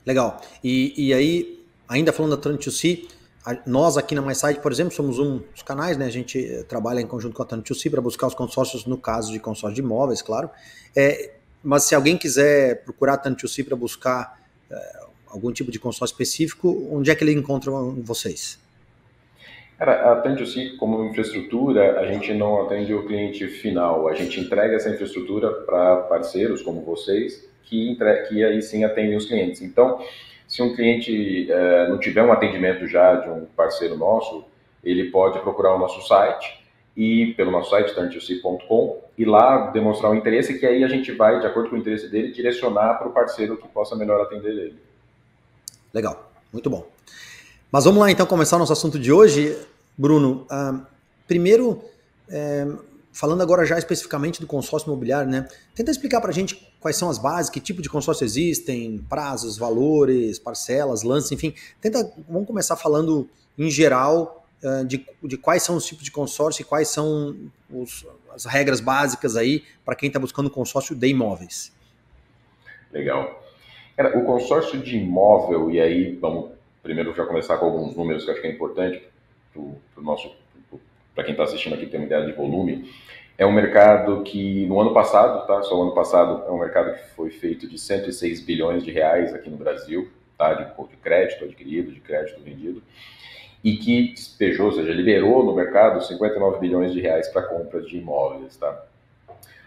Legal. 0.05 0.41
E, 0.63 0.93
e 0.97 1.13
aí, 1.13 1.65
ainda 1.87 2.11
falando 2.11 2.35
da 2.35 2.49
Trend2C, 2.49 3.07
nós 3.65 3.97
aqui 3.97 4.15
na 4.15 4.21
MySide, 4.21 4.59
por 4.59 4.71
exemplo, 4.71 4.93
somos 4.93 5.19
um 5.19 5.39
dos 5.39 5.61
canais, 5.63 5.97
né? 5.97 6.05
A 6.05 6.09
gente 6.09 6.39
eh, 6.39 6.63
trabalha 6.63 7.01
em 7.01 7.07
conjunto 7.07 7.35
com 7.35 7.43
a 7.43 7.45
Trend2C 7.45 7.91
para 7.91 8.01
buscar 8.01 8.27
os 8.27 8.33
consórcios, 8.33 8.85
no 8.85 8.97
caso 8.97 9.33
de 9.33 9.39
consórcio 9.39 9.75
de 9.75 9.81
imóveis, 9.81 10.21
claro. 10.21 10.49
É, 10.95 11.31
mas 11.61 11.83
se 11.83 11.93
alguém 11.93 12.17
quiser 12.17 12.83
procurar 12.83 13.15
a 13.15 13.17
Trend2C 13.17 13.65
para 13.65 13.75
buscar 13.75 14.39
é, 14.71 14.99
algum 15.27 15.51
tipo 15.51 15.71
de 15.71 15.79
consórcio 15.79 16.13
específico, 16.13 16.87
onde 16.91 17.11
é 17.11 17.15
que 17.15 17.23
ele 17.23 17.33
encontra 17.33 17.71
vocês? 17.71 18.59
Cara, 19.77 20.13
a 20.13 20.23
Trend2C, 20.23 20.77
como 20.77 21.03
infraestrutura, 21.03 21.99
a 21.99 22.05
gente 22.05 22.33
não 22.33 22.61
atende 22.61 22.93
o 22.93 23.05
cliente 23.05 23.47
final. 23.47 24.07
A 24.07 24.13
gente 24.13 24.39
entrega 24.39 24.75
essa 24.75 24.89
infraestrutura 24.89 25.51
para 25.51 25.97
parceiros 26.03 26.61
como 26.61 26.81
vocês, 26.81 27.43
que, 27.63 27.89
entre, 27.89 28.23
que 28.23 28.43
aí 28.43 28.61
sim 28.61 28.83
atendem 28.83 29.15
os 29.15 29.25
clientes. 29.25 29.61
Então, 29.61 29.99
se 30.47 30.61
um 30.61 30.75
cliente 30.75 31.51
é, 31.51 31.89
não 31.89 31.99
tiver 31.99 32.23
um 32.23 32.31
atendimento 32.31 32.87
já 32.87 33.15
de 33.15 33.29
um 33.29 33.45
parceiro 33.55 33.97
nosso, 33.97 34.45
ele 34.83 35.09
pode 35.09 35.39
procurar 35.39 35.75
o 35.75 35.79
nosso 35.79 36.05
site 36.07 36.63
e 36.95 37.33
pelo 37.35 37.49
nosso 37.49 37.71
site 37.71 37.93
turntc.com 37.95 39.01
e 39.17 39.25
lá 39.25 39.71
demonstrar 39.71 40.11
o 40.11 40.15
interesse 40.15 40.59
que 40.59 40.65
aí 40.65 40.83
a 40.83 40.87
gente 40.87 41.11
vai, 41.11 41.39
de 41.39 41.47
acordo 41.47 41.69
com 41.69 41.75
o 41.75 41.79
interesse 41.79 42.07
dele, 42.09 42.31
direcionar 42.31 42.95
para 42.95 43.07
o 43.07 43.11
parceiro 43.11 43.57
que 43.57 43.67
possa 43.67 43.95
melhor 43.95 44.21
atender 44.21 44.51
ele. 44.51 44.79
Legal, 45.93 46.31
muito 46.51 46.69
bom. 46.69 46.85
Mas 47.71 47.85
vamos 47.85 47.99
lá 47.99 48.11
então 48.11 48.25
começar 48.25 48.57
o 48.57 48.59
nosso 48.59 48.73
assunto 48.73 48.99
de 48.99 49.11
hoje, 49.11 49.57
Bruno. 49.97 50.45
Uh, 50.51 50.85
primeiro, 51.27 51.83
é, 52.29 52.67
falando 53.13 53.41
agora 53.41 53.63
já 53.63 53.77
especificamente 53.77 54.41
do 54.41 54.47
consórcio 54.47 54.87
imobiliário, 54.87 55.29
né? 55.29 55.47
Tenta 55.75 55.91
explicar 55.91 56.19
para 56.19 56.31
a 56.31 56.33
gente 56.33 56.73
quais 56.79 56.97
são 56.97 57.09
as 57.09 57.19
bases, 57.19 57.49
que 57.49 57.59
tipo 57.59 57.81
de 57.81 57.87
consórcio 57.87 58.25
existem, 58.25 58.97
prazos, 59.07 59.57
valores, 59.57 60.39
parcelas, 60.39 61.03
lances, 61.03 61.31
enfim. 61.31 61.53
Tenta, 61.79 62.11
vamos 62.27 62.47
começar 62.47 62.75
falando 62.75 63.29
em 63.57 63.69
geral 63.69 64.45
uh, 64.63 64.83
de, 64.83 65.05
de, 65.23 65.37
quais 65.37 65.61
são 65.61 65.75
os 65.75 65.85
tipos 65.85 66.03
de 66.03 66.11
consórcio 66.11 66.63
e 66.63 66.65
quais 66.65 66.87
são 66.87 67.35
os, 67.69 68.05
as 68.33 68.45
regras 68.45 68.79
básicas 68.79 69.37
aí 69.37 69.63
para 69.85 69.95
quem 69.95 70.07
está 70.07 70.19
buscando 70.19 70.49
consórcio 70.49 70.95
de 70.95 71.07
imóveis. 71.07 71.71
Legal. 72.91 73.43
Cara, 73.95 74.17
o 74.17 74.25
consórcio 74.25 74.81
de 74.81 74.97
imóvel, 74.97 75.69
e 75.69 75.79
aí 75.79 76.15
vamos 76.15 76.51
primeiro 76.81 77.13
já 77.13 77.25
começar 77.25 77.57
com 77.57 77.65
alguns 77.67 77.95
números 77.95 78.23
que 78.23 78.29
eu 78.29 78.33
acho 78.33 78.41
que 78.41 78.47
é 78.47 78.51
importante 78.51 79.03
para 79.53 79.61
o 79.61 80.03
nosso 80.03 80.35
para 81.13 81.23
quem 81.23 81.33
está 81.33 81.43
assistindo 81.43 81.73
aqui 81.73 81.85
ter 81.85 81.97
uma 81.97 82.05
ideia 82.05 82.25
de 82.25 82.31
volume, 82.31 82.89
é 83.37 83.45
um 83.45 83.51
mercado 83.51 84.21
que 84.23 84.65
no 84.67 84.79
ano 84.79 84.93
passado, 84.93 85.45
tá? 85.47 85.63
Só 85.63 85.77
o 85.77 85.83
ano 85.83 85.93
passado 85.93 86.43
é 86.47 86.51
um 86.51 86.59
mercado 86.59 86.93
que 86.93 87.09
foi 87.15 87.29
feito 87.29 87.67
de 87.67 87.79
106 87.79 88.41
bilhões 88.41 88.83
de 88.83 88.91
reais 88.91 89.33
aqui 89.33 89.49
no 89.49 89.57
Brasil, 89.57 90.09
tá? 90.37 90.53
De, 90.53 90.65
de 90.65 90.97
crédito 90.97 91.45
adquirido, 91.45 91.91
de 91.91 91.99
crédito 91.99 92.41
vendido, 92.41 92.83
e 93.63 93.77
que 93.77 94.09
despejou, 94.09 94.67
ou 94.67 94.71
seja, 94.73 94.91
liberou 94.91 95.43
no 95.43 95.55
mercado 95.55 96.03
59 96.03 96.59
bilhões 96.59 96.93
de 96.93 97.01
reais 97.01 97.27
para 97.29 97.43
compra 97.43 97.81
de 97.81 97.97
imóveis, 97.97 98.55
tá? 98.57 98.85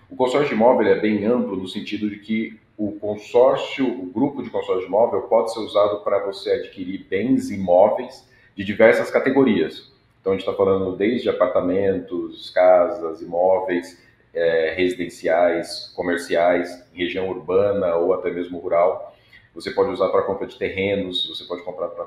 O 0.09 0.15
consórcio 0.15 0.49
de 0.49 0.55
imóvel 0.55 0.87
é 0.87 1.01
bem 1.01 1.25
amplo 1.25 1.57
no 1.57 1.67
sentido 1.67 2.09
de 2.09 2.19
que 2.19 2.61
o 2.79 2.93
consórcio, 2.93 3.89
o 3.89 4.07
grupo 4.07 4.43
de 4.43 4.51
consórcio 4.51 4.83
de 4.83 4.87
imóvel 4.87 5.23
pode 5.23 5.53
ser 5.53 5.61
usado 5.61 6.05
para 6.05 6.25
você 6.25 6.51
adquirir 6.53 7.07
bens 7.09 7.51
imóveis 7.51 8.29
de 8.55 8.63
diversas 8.63 9.11
categorias. 9.11 9.91
Então, 10.27 10.35
a 10.35 10.37
gente 10.39 10.45
está 10.45 10.57
falando 10.57 10.97
desde 10.97 11.31
apartamentos, 11.31 12.51
casas, 12.51 13.23
imóveis, 13.23 13.97
é, 14.35 14.75
residenciais, 14.77 15.93
comerciais, 15.95 16.85
região 16.93 17.29
urbana 17.29 17.95
ou 17.95 18.13
até 18.13 18.29
mesmo 18.33 18.59
rural. 18.59 19.15
Você 19.55 19.71
pode 19.71 19.93
usar 19.93 20.09
para 20.09 20.23
compra 20.23 20.49
de 20.49 20.59
terrenos, 20.59 21.29
você 21.29 21.45
pode 21.45 21.63
comprar 21.63 21.87
pra, 21.87 22.07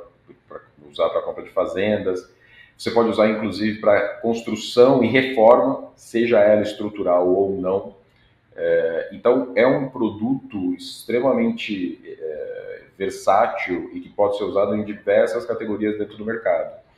pra 0.49 0.59
usar 0.91 1.07
para 1.11 1.21
compra 1.21 1.43
de 1.43 1.49
fazendas, 1.51 2.29
você 2.77 2.91
pode 2.91 3.07
usar 3.07 3.29
inclusive 3.29 3.79
para 3.79 4.15
construção 4.15 5.01
e 5.01 5.07
reforma, 5.07 5.89
seja 5.95 6.41
ela 6.41 6.63
estrutural 6.63 7.25
ou 7.25 7.55
não. 7.55 7.95
É, 8.53 9.11
então, 9.13 9.53
é 9.55 9.65
um 9.65 9.87
produto 9.87 10.73
extremamente 10.73 12.01
é, 12.05 12.81
versátil 12.97 13.89
e 13.93 14.01
que 14.01 14.09
pode 14.09 14.37
ser 14.37 14.43
usado 14.43 14.75
em 14.75 14.83
diversas 14.83 15.45
categorias 15.45 15.97
dentro 15.97 16.17
do 16.17 16.25
mercado. 16.25 16.88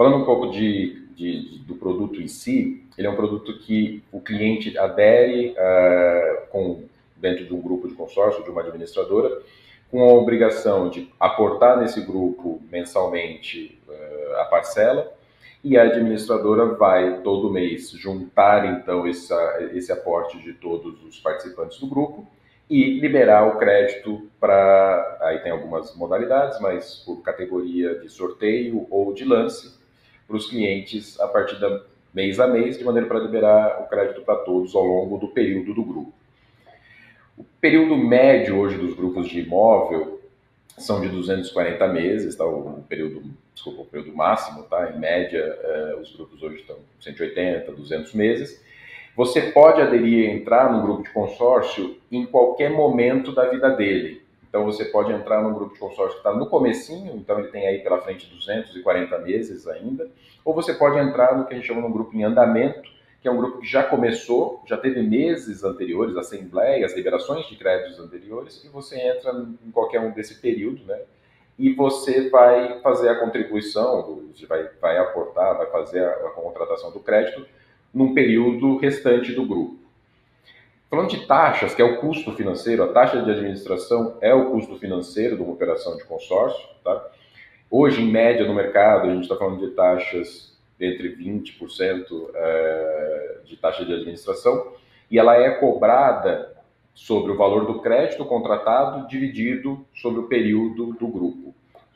Falando 0.00 0.16
um 0.16 0.24
pouco 0.24 0.46
de, 0.50 0.98
de, 1.14 1.46
de, 1.46 1.58
do 1.58 1.74
produto 1.74 2.22
em 2.22 2.26
si, 2.26 2.82
ele 2.96 3.06
é 3.06 3.10
um 3.10 3.16
produto 3.16 3.58
que 3.58 4.02
o 4.10 4.18
cliente 4.18 4.78
adere 4.78 5.50
uh, 5.50 6.46
com, 6.48 6.84
dentro 7.18 7.44
de 7.44 7.52
um 7.52 7.60
grupo 7.60 7.86
de 7.86 7.92
consórcio, 7.92 8.42
de 8.42 8.48
uma 8.48 8.62
administradora, 8.62 9.42
com 9.90 10.02
a 10.02 10.14
obrigação 10.14 10.88
de 10.88 11.12
aportar 11.20 11.78
nesse 11.78 12.00
grupo 12.00 12.62
mensalmente 12.72 13.78
uh, 13.86 14.40
a 14.40 14.46
parcela, 14.46 15.12
e 15.62 15.76
a 15.76 15.82
administradora 15.82 16.64
vai 16.76 17.20
todo 17.20 17.52
mês 17.52 17.90
juntar 17.90 18.80
então 18.80 19.06
essa, 19.06 19.68
esse 19.74 19.92
aporte 19.92 20.42
de 20.42 20.54
todos 20.54 21.04
os 21.04 21.20
participantes 21.20 21.78
do 21.78 21.86
grupo 21.86 22.26
e 22.70 22.98
liberar 23.00 23.54
o 23.54 23.58
crédito 23.58 24.30
para. 24.40 25.18
Aí 25.20 25.40
tem 25.40 25.52
algumas 25.52 25.94
modalidades, 25.94 26.58
mas 26.58 27.02
por 27.04 27.20
categoria 27.20 27.96
de 27.96 28.08
sorteio 28.08 28.86
ou 28.88 29.12
de 29.12 29.26
lance, 29.26 29.78
para 30.30 30.36
os 30.36 30.46
clientes 30.46 31.18
a 31.18 31.26
partir 31.26 31.58
da 31.58 31.82
mês 32.14 32.38
a 32.38 32.46
mês, 32.46 32.78
de 32.78 32.84
maneira 32.84 33.08
para 33.08 33.18
liberar 33.18 33.82
o 33.82 33.88
crédito 33.88 34.22
para 34.22 34.36
todos 34.36 34.74
ao 34.76 34.84
longo 34.84 35.18
do 35.18 35.28
período 35.28 35.74
do 35.74 35.84
grupo. 35.84 36.12
O 37.36 37.44
período 37.60 37.96
médio 37.96 38.56
hoje 38.58 38.78
dos 38.78 38.94
grupos 38.94 39.28
de 39.28 39.40
imóvel 39.40 40.20
são 40.78 41.00
de 41.00 41.08
240 41.08 41.88
meses, 41.88 42.36
tá? 42.36 42.46
o 42.46 42.84
período, 42.88 43.22
desculpa, 43.52 43.82
o 43.82 43.86
período 43.86 44.16
máximo, 44.16 44.62
tá? 44.64 44.92
em 44.94 44.98
média 44.98 45.38
eh, 45.38 45.98
os 46.00 46.14
grupos 46.14 46.42
hoje 46.42 46.56
estão 46.56 46.76
180, 47.00 47.72
200 47.72 48.14
meses. 48.14 48.64
Você 49.16 49.42
pode 49.52 49.82
aderir 49.82 50.30
e 50.30 50.30
entrar 50.30 50.72
no 50.72 50.82
grupo 50.82 51.02
de 51.02 51.10
consórcio 51.10 51.96
em 52.10 52.24
qualquer 52.24 52.70
momento 52.70 53.32
da 53.32 53.48
vida 53.48 53.70
dele. 53.70 54.19
Então 54.50 54.64
você 54.64 54.84
pode 54.84 55.12
entrar 55.12 55.40
num 55.42 55.54
grupo 55.54 55.74
de 55.74 55.78
consórcio 55.78 56.20
que 56.20 56.28
está 56.28 56.34
no 56.34 56.44
comecinho, 56.46 57.14
então 57.14 57.38
ele 57.38 57.48
tem 57.48 57.68
aí 57.68 57.78
pela 57.78 58.00
frente 58.00 58.26
240 58.26 59.16
meses 59.20 59.66
ainda, 59.68 60.10
ou 60.44 60.52
você 60.52 60.74
pode 60.74 60.98
entrar 60.98 61.38
no 61.38 61.46
que 61.46 61.54
a 61.54 61.56
gente 61.56 61.68
chama 61.68 61.80
de 61.80 61.86
um 61.86 61.92
grupo 61.92 62.14
em 62.16 62.24
andamento, 62.24 62.90
que 63.22 63.28
é 63.28 63.30
um 63.30 63.36
grupo 63.36 63.60
que 63.60 63.66
já 63.66 63.84
começou, 63.84 64.60
já 64.66 64.76
teve 64.76 65.02
meses 65.02 65.62
anteriores, 65.62 66.16
assembleias, 66.16 66.96
liberações 66.96 67.46
de 67.46 67.54
créditos 67.54 68.00
anteriores, 68.00 68.64
e 68.64 68.68
você 68.68 68.98
entra 68.98 69.32
em 69.64 69.70
qualquer 69.70 70.00
um 70.00 70.10
desse 70.10 70.40
período, 70.40 70.84
né? 70.84 71.00
E 71.56 71.72
você 71.72 72.28
vai 72.28 72.80
fazer 72.80 73.10
a 73.10 73.20
contribuição, 73.20 74.32
vai, 74.48 74.68
vai 74.80 74.98
aportar, 74.98 75.58
vai 75.58 75.66
fazer 75.70 76.02
a, 76.02 76.10
a 76.10 76.30
contratação 76.30 76.90
do 76.90 76.98
crédito 76.98 77.46
num 77.92 78.14
período 78.14 78.78
restante 78.78 79.32
do 79.32 79.46
grupo. 79.46 79.79
Falando 80.90 81.08
de 81.08 81.24
taxas, 81.24 81.72
que 81.72 81.80
é 81.80 81.84
o 81.84 81.98
custo 81.98 82.32
financeiro, 82.32 82.82
a 82.82 82.88
taxa 82.88 83.22
de 83.22 83.30
administração 83.30 84.18
é 84.20 84.34
o 84.34 84.50
custo 84.50 84.76
financeiro 84.76 85.36
de 85.36 85.42
uma 85.42 85.52
operação 85.52 85.96
de 85.96 86.02
consórcio. 86.02 86.68
Tá? 86.82 87.08
Hoje, 87.70 88.02
em 88.02 88.10
média, 88.10 88.44
no 88.44 88.52
mercado, 88.52 89.08
a 89.08 89.14
gente 89.14 89.22
está 89.22 89.36
falando 89.36 89.60
de 89.60 89.72
taxas 89.72 90.52
entre 90.80 91.14
20% 91.14 92.30
é, 92.34 93.36
de 93.44 93.56
taxa 93.56 93.84
de 93.84 93.94
administração, 93.94 94.72
e 95.08 95.16
ela 95.16 95.36
é 95.36 95.50
cobrada 95.50 96.56
sobre 96.92 97.30
o 97.30 97.36
valor 97.36 97.66
do 97.66 97.80
crédito 97.80 98.24
contratado 98.24 99.06
dividido 99.06 99.86
sobre 99.94 100.20
o 100.20 100.26
período 100.26 100.86
do 100.94 101.06
grupo, 101.06 101.54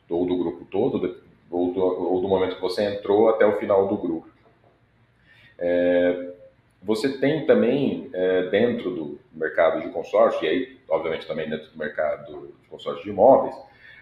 ou 0.09 0.25
do 0.25 0.37
grupo 0.37 0.65
todo, 0.71 1.17
ou 1.51 1.73
do, 1.73 1.81
ou 1.81 2.21
do 2.21 2.29
momento 2.29 2.55
que 2.55 2.63
você 2.63 2.85
entrou 2.85 3.29
até 3.29 3.45
o 3.45 3.59
final 3.59 3.89
do 3.89 3.97
grupo. 3.97 4.29
É, 5.59 6.34
você 6.85 7.17
tem 7.19 7.47
também, 7.47 8.11
é, 8.13 8.43
dentro 8.51 8.91
do 8.91 9.19
mercado 9.33 9.81
de 9.81 9.89
consórcio, 9.89 10.45
e 10.45 10.49
aí, 10.49 10.79
obviamente, 10.89 11.27
também 11.27 11.49
dentro 11.49 11.71
do 11.71 11.79
mercado 11.79 12.53
de 12.63 12.69
consórcio 12.69 13.03
de 13.03 13.09
imóveis, 13.09 13.57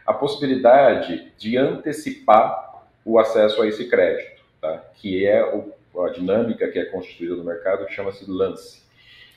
a 0.05 0.13
possibilidade 0.13 1.33
de 1.39 1.57
antecipar 1.57 2.85
o 3.05 3.21
acesso 3.21 3.63
a 3.63 3.69
esse 3.69 3.89
crédito, 3.89 4.43
tá? 4.61 4.85
que 4.95 5.25
é 5.25 5.45
o, 5.45 5.73
a 6.03 6.11
dinâmica 6.11 6.69
que 6.69 6.79
é 6.79 6.85
constituída 6.87 7.37
no 7.37 7.45
mercado, 7.45 7.87
que 7.87 7.93
chama-se 7.93 8.29
lance. 8.29 8.83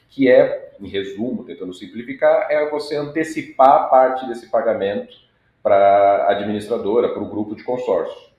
Que 0.10 0.30
é, 0.30 0.74
em 0.80 0.88
resumo, 0.88 1.44
tentando 1.44 1.74
simplificar, 1.74 2.48
é 2.50 2.68
você 2.70 2.96
antecipar 2.96 3.90
parte 3.92 4.28
desse 4.28 4.50
pagamento 4.50 5.16
para 5.62 5.76
a 5.76 6.32
administradora, 6.32 7.10
para 7.10 7.22
o 7.22 7.30
grupo 7.30 7.56
de 7.56 7.64
consórcio. 7.64 8.34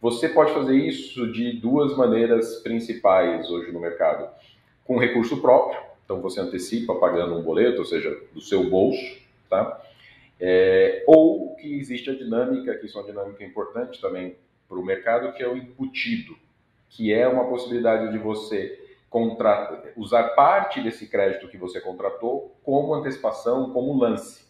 Você 0.00 0.28
pode 0.28 0.52
fazer 0.54 0.76
isso 0.76 1.32
de 1.32 1.54
duas 1.54 1.96
maneiras 1.96 2.56
principais 2.62 3.50
hoje 3.50 3.72
no 3.72 3.80
mercado. 3.80 4.28
Com 4.84 4.96
recurso 4.96 5.40
próprio, 5.40 5.80
então 6.04 6.22
você 6.22 6.40
antecipa 6.40 6.94
pagando 6.94 7.36
um 7.36 7.42
boleto, 7.42 7.80
ou 7.80 7.84
seja, 7.84 8.16
do 8.32 8.40
seu 8.40 8.70
bolso, 8.70 9.18
tá? 9.50 9.82
É, 10.40 11.04
ou 11.06 11.56
que 11.56 11.78
existe 11.78 12.08
a 12.10 12.14
dinâmica, 12.14 12.74
que 12.76 12.86
isso 12.86 12.96
é 12.96 13.00
uma 13.00 13.08
dinâmica 13.08 13.44
importante 13.44 14.00
também 14.00 14.36
para 14.68 14.78
o 14.78 14.84
mercado, 14.84 15.32
que 15.32 15.42
é 15.42 15.48
o 15.48 15.56
embutido, 15.56 16.36
que 16.88 17.12
é 17.12 17.26
uma 17.26 17.48
possibilidade 17.48 18.12
de 18.12 18.18
você 18.18 18.78
contratar, 19.10 19.82
usar 19.96 20.28
parte 20.30 20.80
desse 20.80 21.08
crédito 21.08 21.48
que 21.48 21.56
você 21.56 21.80
contratou 21.80 22.56
como 22.62 22.94
antecipação, 22.94 23.72
como 23.72 23.98
lance. 23.98 24.46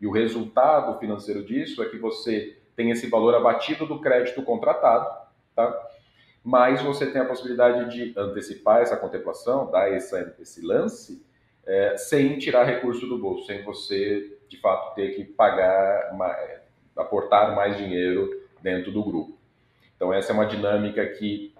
E 0.00 0.06
o 0.06 0.12
resultado 0.12 0.98
financeiro 0.98 1.44
disso 1.44 1.82
é 1.82 1.88
que 1.88 1.98
você 1.98 2.57
tem 2.78 2.92
esse 2.92 3.08
valor 3.08 3.34
abatido 3.34 3.84
do 3.86 4.00
crédito 4.00 4.40
contratado, 4.40 5.10
tá? 5.52 5.88
mas 6.44 6.80
você 6.80 7.10
tem 7.10 7.20
a 7.20 7.24
possibilidade 7.24 7.90
de 7.90 8.16
antecipar 8.16 8.82
essa 8.82 8.96
contemplação, 8.96 9.68
dar 9.68 9.92
essa, 9.92 10.36
esse 10.38 10.64
lance, 10.64 11.20
é, 11.66 11.96
sem 11.96 12.38
tirar 12.38 12.62
recurso 12.62 13.04
do 13.08 13.18
bolso, 13.18 13.46
sem 13.46 13.64
você, 13.64 14.38
de 14.48 14.60
fato, 14.60 14.94
ter 14.94 15.16
que 15.16 15.24
pagar, 15.24 16.12
uma, 16.12 16.28
é, 16.28 16.62
aportar 16.96 17.52
mais 17.56 17.76
dinheiro 17.76 18.46
dentro 18.62 18.92
do 18.92 19.02
grupo. 19.02 19.36
Então, 19.96 20.14
essa 20.14 20.30
é 20.30 20.34
uma 20.34 20.46
dinâmica 20.46 21.04
que, 21.04 21.52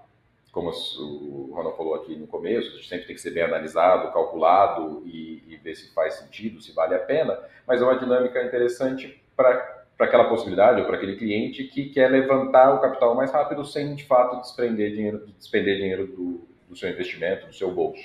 como 0.53 0.71
o 0.71 1.51
Ronald 1.53 1.77
falou 1.77 1.97
aqui 1.97 2.15
no 2.15 2.29
começo, 2.29 2.81
sempre 2.85 3.09
tem 3.09 3.17
que 3.17 3.21
ser 3.21 3.33
bem 3.33 3.43
analisado, 3.43 4.13
calculado 4.13 5.03
e, 5.05 5.43
e 5.49 5.57
ver 5.57 5.75
se 5.75 5.93
faz 5.93 6.15
sentido, 6.15 6.63
se 6.63 6.71
vale 6.71 6.95
a 6.95 7.01
pena, 7.01 7.37
mas 7.67 7.83
é 7.83 7.85
uma 7.85 7.99
dinâmica 7.99 8.41
interessante 8.45 9.21
para 9.37 9.78
para 9.99 10.07
aquela 10.07 10.29
possibilidade 10.29 10.81
ou 10.81 10.87
para 10.87 10.97
aquele 10.97 11.17
cliente 11.17 11.65
que 11.65 11.87
quer 11.87 12.09
levantar 12.09 12.73
o 12.73 12.81
capital 12.81 13.17
mais 13.17 13.33
rápido 13.33 13.65
sem 13.65 13.97
de 13.97 14.05
fato 14.05 14.41
desprender 14.41 14.93
dinheiro, 14.93 15.27
despender 15.37 15.77
dinheiro 15.77 16.07
do, 16.07 16.41
do 16.69 16.77
seu 16.77 16.89
investimento, 16.89 17.49
do 17.49 17.53
seu 17.53 17.75
bolso. 17.75 18.01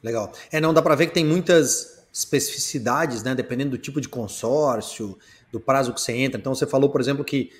Legal. 0.00 0.32
É, 0.52 0.60
não 0.60 0.72
dá 0.72 0.80
para 0.80 0.94
ver 0.94 1.08
que 1.08 1.14
tem 1.14 1.24
muitas 1.24 2.06
especificidades, 2.12 3.24
né, 3.24 3.34
dependendo 3.34 3.72
do 3.72 3.78
tipo 3.78 4.00
de 4.00 4.08
consórcio, 4.08 5.18
do 5.50 5.58
prazo 5.58 5.92
que 5.92 6.00
você 6.00 6.12
entra. 6.12 6.38
Então 6.38 6.54
você 6.54 6.66
falou, 6.66 6.90
por 6.90 7.00
exemplo, 7.00 7.24
que 7.24 7.50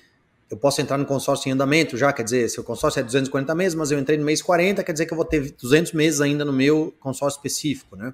eu 0.49 0.55
posso 0.55 0.79
entrar 0.79 0.97
no 0.97 1.05
consórcio 1.05 1.49
em 1.49 1.51
andamento 1.51 1.97
já, 1.97 2.13
quer 2.13 2.23
dizer, 2.23 2.49
se 2.49 2.59
o 2.59 2.63
consórcio 2.63 3.01
é 3.01 3.03
240 3.03 3.53
meses, 3.53 3.75
mas 3.75 3.91
eu 3.91 3.99
entrei 3.99 4.17
no 4.17 4.23
mês 4.23 4.41
40, 4.41 4.81
quer 4.81 4.93
dizer 4.93 5.05
que 5.05 5.13
eu 5.13 5.17
vou 5.17 5.25
ter 5.25 5.51
200 5.61 5.91
meses 5.91 6.21
ainda 6.21 6.45
no 6.45 6.53
meu 6.53 6.93
consórcio 7.01 7.37
específico, 7.37 7.97
né? 7.97 8.13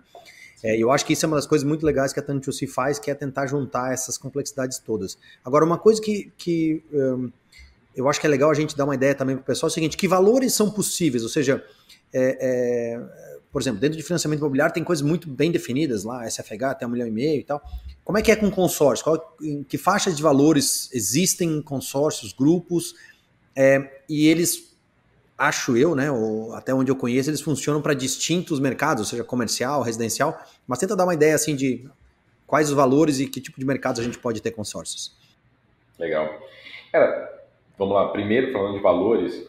É, 0.63 0.77
eu 0.77 0.91
acho 0.91 1.05
que 1.05 1.13
isso 1.13 1.25
é 1.25 1.27
uma 1.27 1.37
das 1.37 1.47
coisas 1.47 1.67
muito 1.67 1.85
legais 1.85 2.11
que 2.11 2.19
a 2.19 2.23
Tantusi 2.23 2.67
faz, 2.67 2.99
que 2.99 3.09
é 3.09 3.15
tentar 3.15 3.47
juntar 3.47 3.93
essas 3.93 4.17
complexidades 4.17 4.77
todas. 4.79 5.17
Agora, 5.43 5.63
uma 5.63 5.77
coisa 5.77 6.01
que, 6.01 6.31
que 6.37 6.83
um, 6.91 7.31
eu 7.95 8.09
acho 8.09 8.19
que 8.19 8.27
é 8.27 8.29
legal 8.29 8.49
a 8.49 8.53
gente 8.53 8.75
dar 8.75 8.85
uma 8.85 8.95
ideia 8.95 9.15
também 9.15 9.35
para 9.35 9.43
o 9.43 9.45
pessoal 9.45 9.67
é 9.67 9.71
o 9.71 9.73
seguinte: 9.73 9.97
que 9.97 10.07
valores 10.07 10.53
são 10.53 10.69
possíveis? 10.69 11.23
Ou 11.23 11.29
seja, 11.29 11.63
é, 12.13 12.37
é, 12.41 13.39
por 13.51 13.61
exemplo, 13.61 13.79
dentro 13.79 13.97
de 13.97 14.03
financiamento 14.03 14.39
imobiliário 14.39 14.73
tem 14.73 14.83
coisas 14.83 15.05
muito 15.05 15.29
bem 15.29 15.51
definidas 15.51 16.03
lá, 16.03 16.29
SFH 16.29 16.63
até 16.63 16.85
um 16.85 16.89
milhão 16.89 17.07
e 17.07 17.11
meio 17.11 17.39
e 17.39 17.43
tal. 17.43 17.61
Como 18.03 18.17
é 18.17 18.21
que 18.21 18.31
é 18.31 18.35
com 18.35 18.49
consórcio? 18.49 19.03
Qual, 19.03 19.37
em 19.41 19.63
que 19.63 19.77
faixas 19.77 20.15
de 20.15 20.23
valores 20.23 20.89
existem 20.93 21.61
consórcios, 21.61 22.33
grupos? 22.33 22.95
É, 23.55 24.01
e 24.07 24.27
eles 24.27 24.68
acho 25.39 25.77
eu, 25.77 25.95
né, 25.95 26.07
até 26.53 26.73
onde 26.73 26.91
eu 26.91 26.95
conheço, 26.95 27.29
eles 27.29 27.39
funcionam 27.39 27.81
para 27.81 27.93
distintos 27.93 28.59
mercados, 28.59 29.07
seja, 29.07 29.23
comercial, 29.23 29.81
residencial, 29.81 30.37
mas 30.67 30.79
tenta 30.79 30.97
dar 30.97 31.05
uma 31.05 31.13
ideia 31.13 31.33
assim 31.33 31.55
de 31.55 31.89
quais 32.45 32.69
os 32.69 32.75
valores 32.75 33.19
e 33.19 33.27
que 33.27 33.39
tipo 33.39 33.57
de 33.57 33.65
mercados 33.65 34.01
a 34.01 34.03
gente 34.03 34.19
pode 34.19 34.41
ter 34.41 34.51
consórcios. 34.51 35.17
Legal. 35.97 36.29
Cara, 36.91 37.47
vamos 37.77 37.95
lá, 37.95 38.09
primeiro 38.09 38.51
falando 38.51 38.75
de 38.75 38.83
valores, 38.83 39.47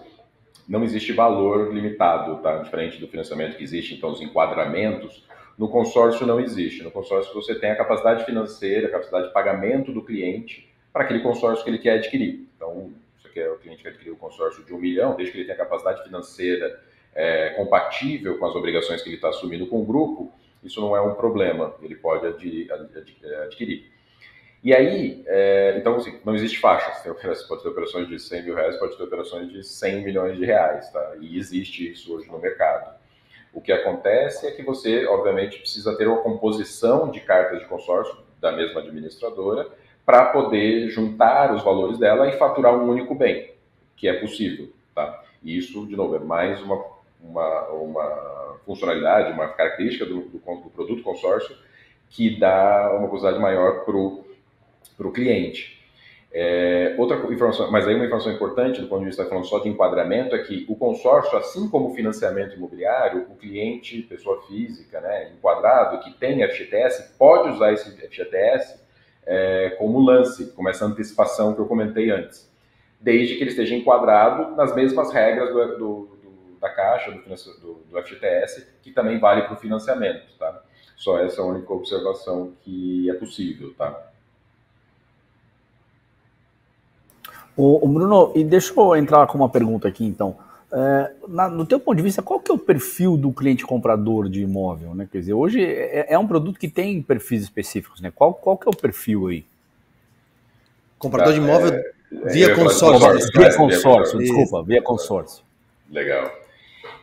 não 0.69 0.85
existe 0.85 1.13
valor 1.13 1.75
limitado, 1.75 2.41
tá? 2.41 2.59
Diferente 2.59 2.99
do 2.99 3.09
financiamento 3.09 3.57
que 3.57 3.65
existe, 3.65 3.95
então 3.95 4.13
os 4.13 4.21
enquadramentos, 4.21 5.25
no 5.59 5.69
consórcio 5.69 6.25
não 6.25 6.39
existe. 6.39 6.85
No 6.85 6.91
consórcio 6.93 7.35
você 7.35 7.57
tem 7.57 7.71
a 7.73 7.77
capacidade 7.77 8.25
financeira, 8.25 8.87
a 8.87 8.91
capacidade 8.93 9.27
de 9.27 9.33
pagamento 9.33 9.93
do 9.93 10.03
cliente 10.03 10.73
para 10.93 11.03
aquele 11.03 11.21
consórcio 11.21 11.65
que 11.65 11.71
ele 11.71 11.79
quer 11.79 11.99
adquirir. 11.99 12.47
Então, 12.57 12.93
que 13.31 13.41
é 13.41 13.49
o 13.51 13.59
cliente 13.59 13.83
que 13.83 13.89
adquiriu 13.89 14.15
o 14.15 14.17
consórcio 14.17 14.65
de 14.65 14.75
um 14.75 14.79
milhão, 14.79 15.15
desde 15.17 15.33
que 15.33 15.39
ele 15.39 15.47
tenha 15.47 15.57
capacidade 15.57 16.03
financeira 16.03 16.81
é, 17.15 17.51
compatível 17.51 18.39
com 18.39 18.47
as 18.47 18.55
obrigações 18.55 19.03
que 19.03 19.09
ele 19.09 19.17
está 19.17 19.29
assumindo 19.29 19.67
com 19.67 19.81
o 19.81 19.85
grupo, 19.85 20.33
isso 20.63 20.81
não 20.81 20.97
é 20.97 21.01
um 21.01 21.15
problema, 21.15 21.75
ele 21.83 21.95
pode 21.95 22.27
adquirir. 22.27 22.71
E 24.63 24.75
aí, 24.75 25.25
é, 25.27 25.75
então, 25.79 25.97
assim, 25.97 26.21
não 26.23 26.35
existe 26.35 26.59
faixa. 26.59 26.93
Você 26.93 27.49
pode 27.49 27.63
ter 27.63 27.69
operações 27.69 28.09
de 28.09 28.19
100 28.19 28.43
mil 28.43 28.55
reais, 28.55 28.77
pode 28.77 28.97
ter 28.97 29.03
operações 29.03 29.51
de 29.51 29.65
100 29.65 30.05
milhões 30.05 30.37
de 30.37 30.45
reais, 30.45 30.91
tá? 30.93 31.17
E 31.19 31.39
existe 31.39 31.91
isso 31.91 32.15
hoje 32.15 32.31
no 32.31 32.39
mercado. 32.39 32.95
O 33.55 33.61
que 33.61 33.73
acontece 33.73 34.47
é 34.47 34.51
que 34.51 34.63
você, 34.63 35.07
obviamente, 35.07 35.59
precisa 35.59 35.97
ter 35.97 36.07
uma 36.07 36.23
composição 36.23 37.11
de 37.11 37.21
cartas 37.21 37.59
de 37.59 37.65
consórcio 37.67 38.17
da 38.39 38.53
mesma 38.53 38.81
administradora 38.81 39.67
para 40.11 40.25
poder 40.25 40.89
juntar 40.89 41.55
os 41.55 41.63
valores 41.63 41.97
dela 41.97 42.29
e 42.29 42.37
faturar 42.37 42.75
um 42.75 42.91
único 42.91 43.15
bem, 43.15 43.53
que 43.97 44.09
é 44.09 44.15
possível. 44.15 44.69
Tá? 44.93 45.23
E 45.41 45.57
isso, 45.57 45.87
de 45.87 45.95
novo, 45.95 46.17
é 46.17 46.19
mais 46.19 46.61
uma, 46.63 46.85
uma, 47.23 47.69
uma 47.69 48.57
funcionalidade, 48.67 49.31
uma 49.31 49.47
característica 49.51 50.05
do, 50.05 50.23
do, 50.23 50.39
do 50.41 50.71
produto 50.71 51.01
consórcio 51.05 51.57
que 52.09 52.41
dá 52.41 52.91
uma 52.91 53.07
velocidade 53.07 53.39
maior 53.39 53.85
para 53.85 53.97
o 53.97 55.13
cliente. 55.13 55.81
É, 56.33 56.97
outra 56.99 57.17
informação, 57.33 57.71
mas 57.71 57.87
aí 57.87 57.95
uma 57.95 58.05
informação 58.05 58.33
importante 58.33 58.81
do 58.81 58.89
ponto 58.89 59.01
de 59.01 59.07
vista 59.07 59.25
falando 59.27 59.47
só 59.47 59.61
de 59.61 59.69
enquadramento 59.69 60.35
é 60.35 60.43
que 60.43 60.67
o 60.69 60.75
consórcio, 60.75 61.39
assim 61.39 61.69
como 61.69 61.91
o 61.91 61.95
financiamento 61.95 62.57
imobiliário, 62.57 63.29
o 63.31 63.37
cliente, 63.37 64.03
pessoa 64.03 64.43
física, 64.43 65.01
né, 65.01 65.31
enquadrado 65.37 66.01
que 66.03 66.11
tem 66.19 66.45
FGTS, 66.49 67.17
pode 67.17 67.51
usar 67.51 67.73
esse 67.73 67.93
FGTS 67.97 68.90
é, 69.27 69.71
como 69.79 70.01
lance, 70.01 70.53
como 70.53 70.69
essa 70.69 70.85
antecipação 70.85 71.55
que 71.55 71.61
eu 71.61 71.67
comentei 71.67 72.11
antes, 72.11 72.51
desde 73.01 73.37
que 73.37 73.43
ele 73.43 73.51
esteja 73.51 73.75
enquadrado 73.75 74.55
nas 74.57 74.75
mesmas 74.75 75.13
regras 75.13 75.49
do, 75.51 75.67
do, 75.67 75.79
do, 75.79 76.59
da 76.61 76.69
Caixa, 76.69 77.11
do, 77.13 78.03
FGTS, 78.03 78.67
que 78.83 78.91
também 78.91 79.19
vale 79.19 79.43
para 79.43 79.55
o 79.55 79.57
financiamento, 79.57 80.23
tá? 80.39 80.63
Só 80.97 81.19
essa 81.19 81.41
é 81.41 81.45
a 81.45 81.47
única 81.47 81.73
observação 81.73 82.53
que 82.63 83.09
é 83.09 83.15
possível, 83.15 83.73
tá? 83.77 84.11
O, 87.57 87.87
Bruno, 87.87 88.33
e 88.35 88.43
deixa 88.43 88.73
eu 88.75 88.97
entrar 88.97 89.27
com 89.27 89.37
uma 89.37 89.49
pergunta 89.49 89.87
aqui 89.87 90.05
então. 90.05 90.39
É, 90.73 91.13
na, 91.27 91.49
no 91.49 91.67
teu 91.67 91.81
ponto 91.81 91.97
de 91.97 92.03
vista, 92.03 92.23
qual 92.23 92.39
que 92.39 92.51
é 92.51 92.55
o 92.55 92.59
perfil 92.59 93.17
do 93.17 93.33
cliente 93.33 93.67
comprador 93.67 94.29
de 94.29 94.43
imóvel? 94.43 94.95
Né? 94.95 95.09
Quer 95.11 95.19
dizer, 95.19 95.35
hoje 95.35 95.65
é, 95.65 96.07
é 96.11 96.19
um 96.19 96.27
produto 96.27 96.61
que 96.61 96.69
tem 96.69 97.03
perfis 97.03 97.43
específicos, 97.43 98.01
né? 98.01 98.13
Qual, 98.15 98.33
qual 98.35 98.57
que 98.57 98.69
é 98.69 98.71
o 98.71 98.77
perfil 98.77 99.27
aí? 99.27 99.45
Comprador 100.99 101.33
de 101.33 101.41
imóvel 101.41 101.73
é, 101.73 101.93
via 102.33 102.55
consórcio. 102.55 103.01
consórcio. 103.01 103.31
Via 103.35 103.57
consórcio, 103.57 104.19
desculpa, 104.19 104.63
via 104.63 104.83
consórcio. 104.83 105.45
Legal. 105.91 106.31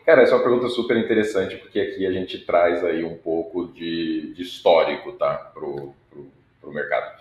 Cara, 0.06 0.22
essa 0.22 0.34
é 0.34 0.36
uma 0.38 0.44
pergunta 0.44 0.70
super 0.70 0.96
interessante, 0.96 1.58
porque 1.58 1.82
aqui 1.82 2.06
a 2.06 2.12
gente 2.14 2.40
traz 2.46 2.82
aí 2.86 3.04
um 3.04 3.18
pouco 3.18 3.68
de, 3.74 4.34
de 4.34 4.42
histórico, 4.44 5.12
tá, 5.12 5.52
para 5.54 5.66
o 5.66 6.72
mercado. 6.72 7.20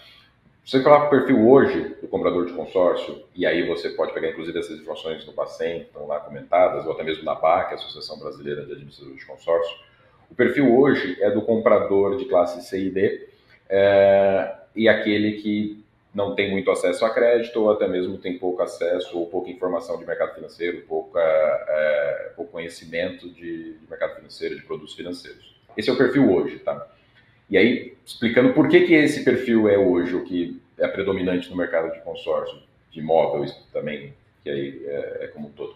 Você 0.67 0.81
coloca 0.81 1.07
o 1.07 1.11
perfil 1.11 1.49
hoje 1.49 1.97
do 2.03 2.09
comprador 2.09 2.45
de 2.45 2.53
consórcio, 2.53 3.23
e 3.37 3.47
aí 3.47 3.65
você 3.69 3.91
pode 3.91 4.13
pegar 4.13 4.31
inclusive 4.31 4.59
essas 4.59 4.81
informações 4.81 5.25
no 5.25 5.33
PACEM, 5.33 5.83
que 5.83 5.87
estão 5.87 6.09
lá 6.09 6.19
comentadas, 6.19 6.85
ou 6.85 6.91
até 6.91 7.05
mesmo 7.05 7.23
na 7.23 7.37
BAC, 7.37 7.75
Associação 7.75 8.19
Brasileira 8.19 8.67
de 8.67 8.73
Administradores 8.73 9.21
de 9.21 9.27
Consórcio. 9.27 9.77
O 10.29 10.35
perfil 10.35 10.77
hoje 10.77 11.23
é 11.23 11.31
do 11.31 11.41
comprador 11.43 12.17
de 12.17 12.25
classe 12.25 12.69
C 12.69 12.81
e 12.81 12.91
D, 12.91 13.29
é, 13.69 14.57
e 14.75 14.89
aquele 14.89 15.41
que 15.41 15.85
não 16.13 16.35
tem 16.35 16.51
muito 16.51 16.69
acesso 16.73 17.05
a 17.05 17.11
crédito, 17.11 17.63
ou 17.63 17.71
até 17.71 17.87
mesmo 17.87 18.19
tem 18.19 18.37
pouco 18.37 18.61
acesso 18.61 19.17
ou 19.17 19.27
pouca 19.27 19.49
informação 19.49 19.97
de 19.97 20.05
mercado 20.05 20.35
financeiro, 20.35 20.83
pouca, 20.89 21.21
é, 21.21 22.33
pouco 22.35 22.51
conhecimento 22.51 23.31
de, 23.31 23.75
de 23.75 23.89
mercado 23.89 24.17
financeiro, 24.17 24.57
de 24.57 24.63
produtos 24.63 24.95
financeiros. 24.95 25.55
Esse 25.77 25.91
é 25.91 25.93
o 25.93 25.97
perfil 25.97 26.29
hoje, 26.29 26.59
tá? 26.59 26.89
E 27.49 27.57
aí, 27.57 27.95
explicando 28.05 28.53
por 28.53 28.69
que, 28.69 28.81
que 28.81 28.95
esse 28.95 29.25
perfil 29.25 29.69
é 29.69 29.79
hoje 29.79 30.15
o 30.15 30.25
que 30.25 30.61
é 30.79 30.89
predominante 30.89 31.51
no 31.51 31.57
mercado 31.57 31.93
de 31.93 32.01
consórcio, 32.01 32.59
de 32.91 33.01
imóveis 33.01 33.53
também, 33.73 34.13
que 34.43 34.51
aí 34.51 34.83
é, 34.85 35.25
é 35.25 35.27
como 35.29 35.49
um 35.49 35.51
todo. 35.51 35.75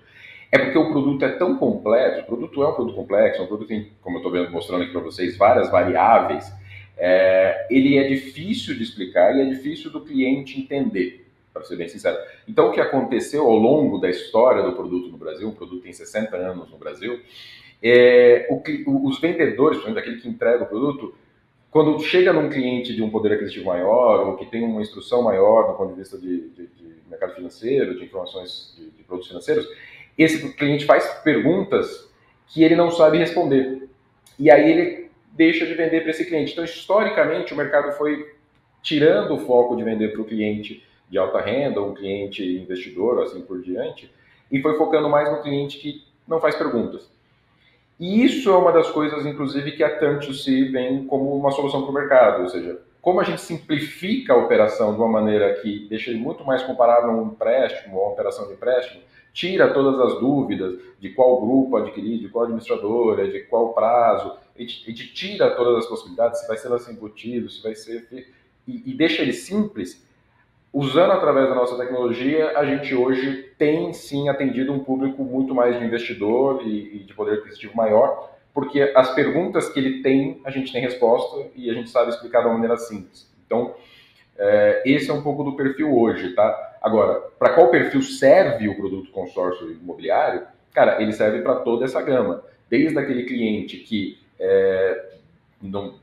É 0.53 0.59
porque 0.59 0.79
o 0.79 0.91
produto 0.91 1.25
é 1.25 1.29
tão 1.31 1.57
complexo, 1.57 2.23
o 2.23 2.25
produto 2.25 2.62
é 2.62 2.69
um 2.69 2.75
produto 2.75 2.95
complexo, 2.97 3.41
é 3.41 3.45
um 3.45 3.47
produto 3.47 3.69
tem, 3.69 3.89
como 4.03 4.19
eu 4.19 4.35
estou 4.35 4.50
mostrando 4.50 4.83
aqui 4.83 4.93
para 4.93 5.00
vocês, 5.00 5.37
várias 5.37 5.71
variáveis. 5.71 6.53
É, 6.97 7.67
ele 7.71 7.97
é 7.97 8.09
difícil 8.09 8.75
de 8.75 8.83
explicar 8.83 9.35
e 9.35 9.41
é 9.41 9.45
difícil 9.45 9.91
do 9.91 10.00
cliente 10.00 10.61
entender, 10.61 11.25
para 11.53 11.62
ser 11.62 11.77
bem 11.77 11.89
sincero. 11.89 12.19
Então, 12.49 12.69
o 12.69 12.73
que 12.73 12.81
aconteceu 12.81 13.47
ao 13.47 13.57
longo 13.57 13.99
da 13.99 14.11
história 14.11 14.62
do 14.62 14.73
produto 14.73 15.09
no 15.09 15.17
Brasil, 15.17 15.49
o 15.49 15.55
produto 15.55 15.83
tem 15.83 15.93
60 15.93 16.37
anos 16.37 16.69
no 16.71 16.77
Brasil, 16.77 17.21
é, 17.83 18.47
o, 18.50 19.09
os 19.09 19.21
vendedores, 19.21 19.81
exemplo, 19.81 19.99
aquele 19.99 20.21
que 20.21 20.29
entrega 20.29 20.64
o 20.64 20.66
produto, 20.66 21.14
quando 21.70 22.00
chega 22.00 22.33
num 22.33 22.50
cliente 22.50 22.94
de 22.94 23.02
um 23.02 23.11
poder 23.11 23.33
aquisitivo 23.33 23.66
maior, 23.66 24.26
ou 24.26 24.37
que 24.37 24.46
tem 24.46 24.62
uma 24.62 24.83
instrução 24.83 25.22
maior 25.22 25.68
do 25.68 25.74
ponto 25.74 25.92
de 25.92 26.00
vista 26.00 26.18
de, 26.18 26.48
de, 26.50 26.66
de 26.66 26.94
mercado 27.09 27.35
financeiro, 27.35 27.96
de 27.96 28.04
informações 28.04 28.74
de, 28.76 28.90
de, 28.90 29.02
produtos 29.04 29.28
financeiros, 29.28 29.68
esse 30.18 30.52
cliente 30.54 30.85
faz 30.85 31.06
perguntas 31.22 32.11
que 32.48 32.64
ele 32.64 32.74
não 32.74 32.90
sabe 32.90 33.18
responder. 33.18 33.88
E 34.38 34.50
aí 34.50 34.70
ele 34.70 35.11
deixa 35.33 35.64
de 35.64 35.74
vender 35.74 36.00
para 36.00 36.11
esse 36.11 36.24
cliente. 36.24 36.52
Então, 36.52 36.64
historicamente, 36.64 37.54
o 37.54 37.56
mercado 37.56 37.92
foi 37.92 38.35
tirando 38.83 39.35
o 39.35 39.38
foco 39.38 39.76
de 39.76 39.85
vender 39.85 40.12
para 40.12 40.22
o 40.22 40.24
cliente 40.24 40.85
de 41.09 41.18
alta 41.18 41.40
renda, 41.40 41.80
um 41.83 41.94
cliente 41.94 42.42
investidor, 42.44 43.22
assim 43.22 43.42
por 43.42 43.61
diante, 43.61 44.11
e 44.50 44.61
foi 44.61 44.76
focando 44.76 45.09
mais 45.09 45.30
no 45.30 45.42
cliente 45.42 45.78
que 45.78 46.02
não 46.26 46.40
faz 46.40 46.56
perguntas. 46.56 47.11
E 48.01 48.25
isso 48.25 48.49
é 48.49 48.57
uma 48.57 48.73
das 48.73 48.91
coisas, 48.91 49.27
inclusive, 49.27 49.73
que 49.73 49.85
a 49.85 50.01
Turn2C 50.01 50.73
vem 50.73 51.05
como 51.05 51.37
uma 51.37 51.51
solução 51.51 51.83
para 51.83 51.91
o 51.91 51.95
mercado, 51.95 52.43
ou 52.45 52.49
seja, 52.49 52.81
como 53.03 53.21
a 53.21 53.25
gente 53.25 53.43
simplifica 53.43 54.33
a 54.33 54.39
operação 54.39 54.95
de 54.95 54.99
uma 54.99 55.09
maneira 55.09 55.53
que 55.61 55.87
deixa 55.87 56.11
ele 56.11 56.19
muito 56.19 56.43
mais 56.43 56.63
comparável 56.63 57.11
a 57.11 57.15
um 57.15 57.27
empréstimo, 57.27 57.99
a 57.99 58.03
uma 58.05 58.13
operação 58.13 58.47
de 58.47 58.55
empréstimo, 58.55 59.03
tira 59.35 59.75
todas 59.75 60.01
as 60.01 60.19
dúvidas 60.19 60.79
de 60.99 61.11
qual 61.11 61.43
grupo 61.43 61.77
adquirir, 61.77 62.21
de 62.21 62.31
qual 62.31 62.45
administradora, 62.45 63.31
de 63.31 63.41
qual 63.41 63.75
prazo, 63.75 64.35
a 64.57 64.61
gente, 64.63 64.83
a 64.87 64.89
gente 64.89 65.13
tira 65.13 65.51
todas 65.55 65.85
as 65.85 65.87
possibilidades, 65.87 66.41
se 66.41 66.49
vai 66.49 66.57
ser 66.57 66.71
lance 66.71 66.91
embutido, 66.91 67.51
se 67.51 67.63
vai 67.63 67.75
ser... 67.75 68.09
E, 68.67 68.91
e 68.91 68.95
deixa 68.95 69.21
ele 69.21 69.35
simples, 69.35 70.03
usando 70.72 71.12
através 71.12 71.48
da 71.48 71.54
nossa 71.54 71.76
tecnologia, 71.76 72.56
a 72.56 72.64
gente 72.64 72.94
hoje 72.94 73.50
tem 73.59 73.92
sim 73.92 74.28
atendido 74.28 74.72
um 74.72 74.78
público 74.78 75.22
muito 75.24 75.54
mais 75.54 75.78
de 75.78 75.85
investidor 75.85 76.62
e, 76.64 76.96
e, 76.96 77.04
de 77.04 77.12
poder 77.14 77.38
aquisitivo 77.38 77.76
maior, 77.76 78.30
porque 78.54 78.92
as 78.94 79.14
perguntas 79.14 79.68
que 79.68 79.78
ele 79.78 80.02
tem, 80.02 80.40
a 80.44 80.50
gente 80.50 80.72
tem 80.72 80.80
resposta 80.80 81.48
e 81.54 81.70
a 81.70 81.74
gente 81.74 81.90
sabe 81.90 82.11
explicar 82.11 82.40
de 82.40 82.46
uma 82.46 82.54
maneira 82.54 82.76
simples. 82.76 83.30
Então, 83.46 83.74
é, 84.38 84.83
esse 84.87 85.11
é 85.11 85.14
um 85.14 85.22
pouco 85.22 85.44
do 85.44 85.56
perfil 85.56 85.96
hoje, 85.96 86.35
tá? 86.35 86.76
Agora, 86.80 87.20
para 87.38 87.52
qual 87.52 87.68
perfil 87.68 88.02
serve 88.02 88.68
o 88.68 88.76
produto 88.76 89.11
consórcio 89.11 89.70
imobiliário? 89.70 90.46
Cara, 90.72 91.02
ele 91.02 91.12
serve 91.12 91.42
para 91.42 91.56
toda 91.56 91.85
essa 91.85 92.00
gama. 92.00 92.42
Desde 92.70 92.98
aquele 92.98 93.24
cliente 93.24 93.76
que, 93.78 94.18
é, 94.38 95.14
não, 95.61 95.94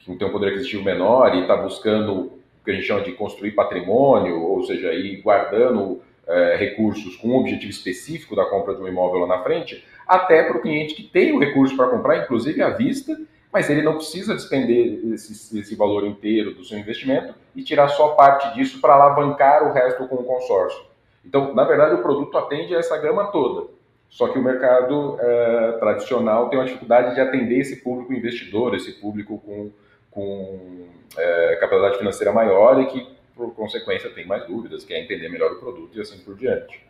que 0.00 0.16
tem 0.16 0.26
um 0.26 0.32
poder 0.32 0.48
aquisitivo 0.48 0.82
menor 0.82 1.34
e 1.36 1.42
está 1.42 1.56
buscando 1.56 2.32
que 2.64 2.70
a 2.70 2.74
gente 2.74 2.86
chama 2.86 3.02
de 3.02 3.12
construir 3.12 3.52
patrimônio, 3.52 4.40
ou 4.40 4.64
seja, 4.64 4.92
ir 4.92 5.20
guardando 5.20 6.00
é, 6.26 6.56
recursos 6.56 7.16
com 7.16 7.28
um 7.28 7.36
objetivo 7.36 7.70
específico 7.70 8.34
da 8.34 8.44
compra 8.46 8.74
de 8.74 8.82
um 8.82 8.88
imóvel 8.88 9.20
lá 9.20 9.36
na 9.36 9.42
frente, 9.42 9.84
até 10.06 10.42
para 10.42 10.56
o 10.56 10.60
cliente 10.60 10.94
que 10.94 11.02
tem 11.02 11.32
o 11.32 11.38
recurso 11.38 11.76
para 11.76 11.88
comprar, 11.88 12.18
inclusive 12.18 12.62
à 12.62 12.70
vista, 12.70 13.18
mas 13.52 13.70
ele 13.70 13.82
não 13.82 13.96
precisa 13.96 14.34
despender 14.34 15.00
esse, 15.14 15.58
esse, 15.58 15.76
valor 15.76 16.04
inteiro 16.04 16.54
do 16.54 16.64
seu 16.64 16.76
investimento 16.76 17.34
e 17.54 17.62
tirar 17.62 17.88
só 17.88 18.08
parte 18.08 18.52
disso 18.54 18.80
para 18.80 18.94
alavancar 18.94 19.62
o 19.68 19.72
resto 19.72 20.08
com 20.08 20.16
o 20.16 20.24
consórcio. 20.24 20.82
Então, 21.24 21.54
na 21.54 21.64
verdade, 21.64 21.94
o 21.94 22.02
produto 22.02 22.36
atende 22.36 22.74
a 22.74 22.78
essa 22.80 22.98
gama 22.98 23.26
toda. 23.28 23.68
Só 24.10 24.28
que 24.28 24.38
o 24.38 24.42
mercado 24.42 25.16
é, 25.20 25.72
tradicional 25.78 26.48
tem 26.48 26.58
uma 26.58 26.64
dificuldade 26.64 27.14
de 27.14 27.20
atender 27.20 27.60
esse 27.60 27.76
público 27.76 28.12
investidor, 28.12 28.74
esse 28.74 28.92
público 28.92 29.38
com 29.38 29.70
com 30.14 30.86
é, 31.16 31.56
capacidade 31.56 31.98
financeira 31.98 32.32
maior 32.32 32.80
e 32.80 32.86
que, 32.86 33.06
por 33.34 33.52
consequência, 33.54 34.08
tem 34.10 34.24
mais 34.26 34.46
dúvidas, 34.46 34.84
quer 34.84 35.02
entender 35.02 35.28
melhor 35.28 35.52
o 35.52 35.56
produto 35.56 35.98
e 35.98 36.00
assim 36.00 36.18
por 36.18 36.36
diante. 36.36 36.80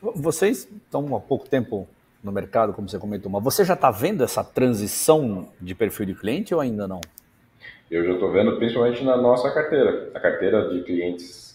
Vocês 0.00 0.68
estão 0.70 1.16
há 1.16 1.20
pouco 1.20 1.48
tempo 1.48 1.88
no 2.22 2.30
mercado, 2.30 2.72
como 2.72 2.88
você 2.88 2.98
comentou, 2.98 3.30
mas 3.30 3.42
você 3.42 3.64
já 3.64 3.74
está 3.74 3.90
vendo 3.90 4.22
essa 4.22 4.44
transição 4.44 5.48
de 5.60 5.74
perfil 5.74 6.06
de 6.06 6.14
cliente 6.14 6.54
ou 6.54 6.60
ainda 6.60 6.86
não? 6.86 7.00
Eu 7.90 8.04
já 8.04 8.12
estou 8.12 8.30
vendo 8.30 8.56
principalmente 8.56 9.04
na 9.04 9.16
nossa 9.16 9.50
carteira. 9.50 10.10
A 10.14 10.20
carteira 10.20 10.70
de 10.70 10.82
clientes 10.82 11.54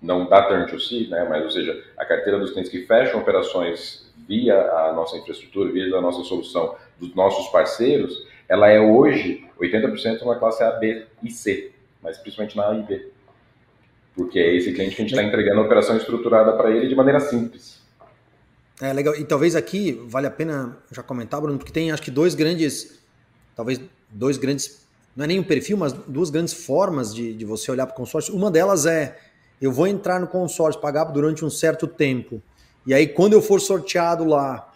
não 0.00 0.26
da 0.26 0.48
Turn2C, 0.48 1.08
né, 1.08 1.26
mas 1.28 1.44
ou 1.44 1.50
seja, 1.50 1.84
a 1.98 2.04
carteira 2.06 2.38
dos 2.38 2.52
clientes 2.52 2.70
que 2.70 2.86
fecham 2.86 3.20
operações 3.20 4.10
via 4.26 4.58
a 4.58 4.92
nossa 4.92 5.18
infraestrutura, 5.18 5.70
via 5.70 5.94
a 5.94 6.00
nossa 6.00 6.22
solução, 6.24 6.76
dos 6.98 7.14
nossos 7.14 7.48
parceiros, 7.48 8.26
ela 8.50 8.68
é 8.68 8.80
hoje 8.80 9.46
80% 9.60 10.24
na 10.24 10.34
classe 10.34 10.60
A, 10.64 10.72
B 10.72 11.06
e 11.22 11.30
C, 11.30 11.70
mas 12.02 12.18
principalmente 12.18 12.56
na 12.56 12.68
A 12.68 12.74
e 12.74 12.82
B. 12.82 13.08
Porque 14.12 14.40
é 14.40 14.56
esse 14.56 14.72
cliente 14.72 14.96
que 14.96 15.02
a 15.02 15.04
gente 15.04 15.14
está 15.14 15.22
entregando 15.22 15.60
a 15.60 15.64
operação 15.64 15.96
estruturada 15.96 16.52
para 16.54 16.72
ele 16.72 16.88
de 16.88 16.96
maneira 16.96 17.20
simples. 17.20 17.80
É 18.82 18.92
legal. 18.92 19.14
E 19.14 19.24
talvez 19.24 19.54
aqui 19.54 19.92
vale 20.08 20.26
a 20.26 20.30
pena 20.32 20.76
já 20.90 21.00
comentar, 21.00 21.40
Bruno, 21.40 21.58
porque 21.58 21.72
tem 21.72 21.92
acho 21.92 22.02
que 22.02 22.10
dois 22.10 22.34
grandes, 22.34 23.00
talvez 23.54 23.80
dois 24.10 24.36
grandes, 24.36 24.84
não 25.14 25.24
é 25.24 25.28
nem 25.28 25.38
um 25.38 25.44
perfil, 25.44 25.76
mas 25.76 25.92
duas 25.92 26.28
grandes 26.28 26.52
formas 26.52 27.14
de, 27.14 27.32
de 27.32 27.44
você 27.44 27.70
olhar 27.70 27.86
para 27.86 27.94
o 27.94 27.96
consórcio. 27.96 28.34
Uma 28.34 28.50
delas 28.50 28.84
é 28.84 29.16
eu 29.62 29.70
vou 29.70 29.86
entrar 29.86 30.18
no 30.18 30.26
consórcio, 30.26 30.80
pagar 30.80 31.04
durante 31.04 31.44
um 31.44 31.50
certo 31.50 31.86
tempo. 31.86 32.42
E 32.84 32.92
aí, 32.92 33.06
quando 33.06 33.34
eu 33.34 33.42
for 33.42 33.60
sorteado 33.60 34.24
lá, 34.24 34.72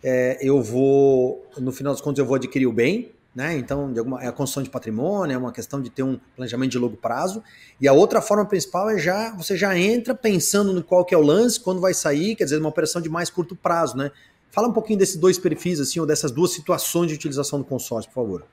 é, 0.00 0.38
eu 0.40 0.62
vou, 0.62 1.44
no 1.58 1.72
final 1.72 1.92
das 1.92 2.00
contas, 2.00 2.20
eu 2.20 2.26
vou 2.26 2.36
adquirir 2.36 2.66
o 2.66 2.72
bem, 2.72 3.15
né? 3.36 3.54
Então, 3.58 3.92
alguma, 3.96 4.24
é 4.24 4.28
a 4.28 4.32
construção 4.32 4.62
de 4.62 4.70
patrimônio, 4.70 5.34
é 5.34 5.36
uma 5.36 5.52
questão 5.52 5.82
de 5.82 5.90
ter 5.90 6.02
um 6.02 6.18
planejamento 6.34 6.70
de 6.70 6.78
longo 6.78 6.96
prazo. 6.96 7.44
E 7.78 7.86
a 7.86 7.92
outra 7.92 8.22
forma 8.22 8.46
principal 8.46 8.88
é 8.88 8.98
já 8.98 9.36
você 9.36 9.54
já 9.58 9.78
entra 9.78 10.14
pensando 10.14 10.72
no 10.72 10.82
qual 10.82 11.04
que 11.04 11.14
é 11.14 11.18
o 11.18 11.20
lance, 11.20 11.60
quando 11.60 11.78
vai 11.78 11.92
sair, 11.92 12.34
quer 12.34 12.44
dizer, 12.44 12.58
uma 12.58 12.70
operação 12.70 13.02
de 13.02 13.10
mais 13.10 13.28
curto 13.28 13.54
prazo, 13.54 13.94
né? 13.98 14.10
Fala 14.50 14.68
um 14.68 14.72
pouquinho 14.72 14.98
desses 14.98 15.16
dois 15.16 15.38
perfis, 15.38 15.78
assim, 15.78 16.00
ou 16.00 16.06
dessas 16.06 16.30
duas 16.30 16.52
situações 16.52 17.08
de 17.08 17.14
utilização 17.14 17.58
do 17.58 17.64
consórcio, 17.66 18.10
por 18.10 18.22
favor. 18.22 18.46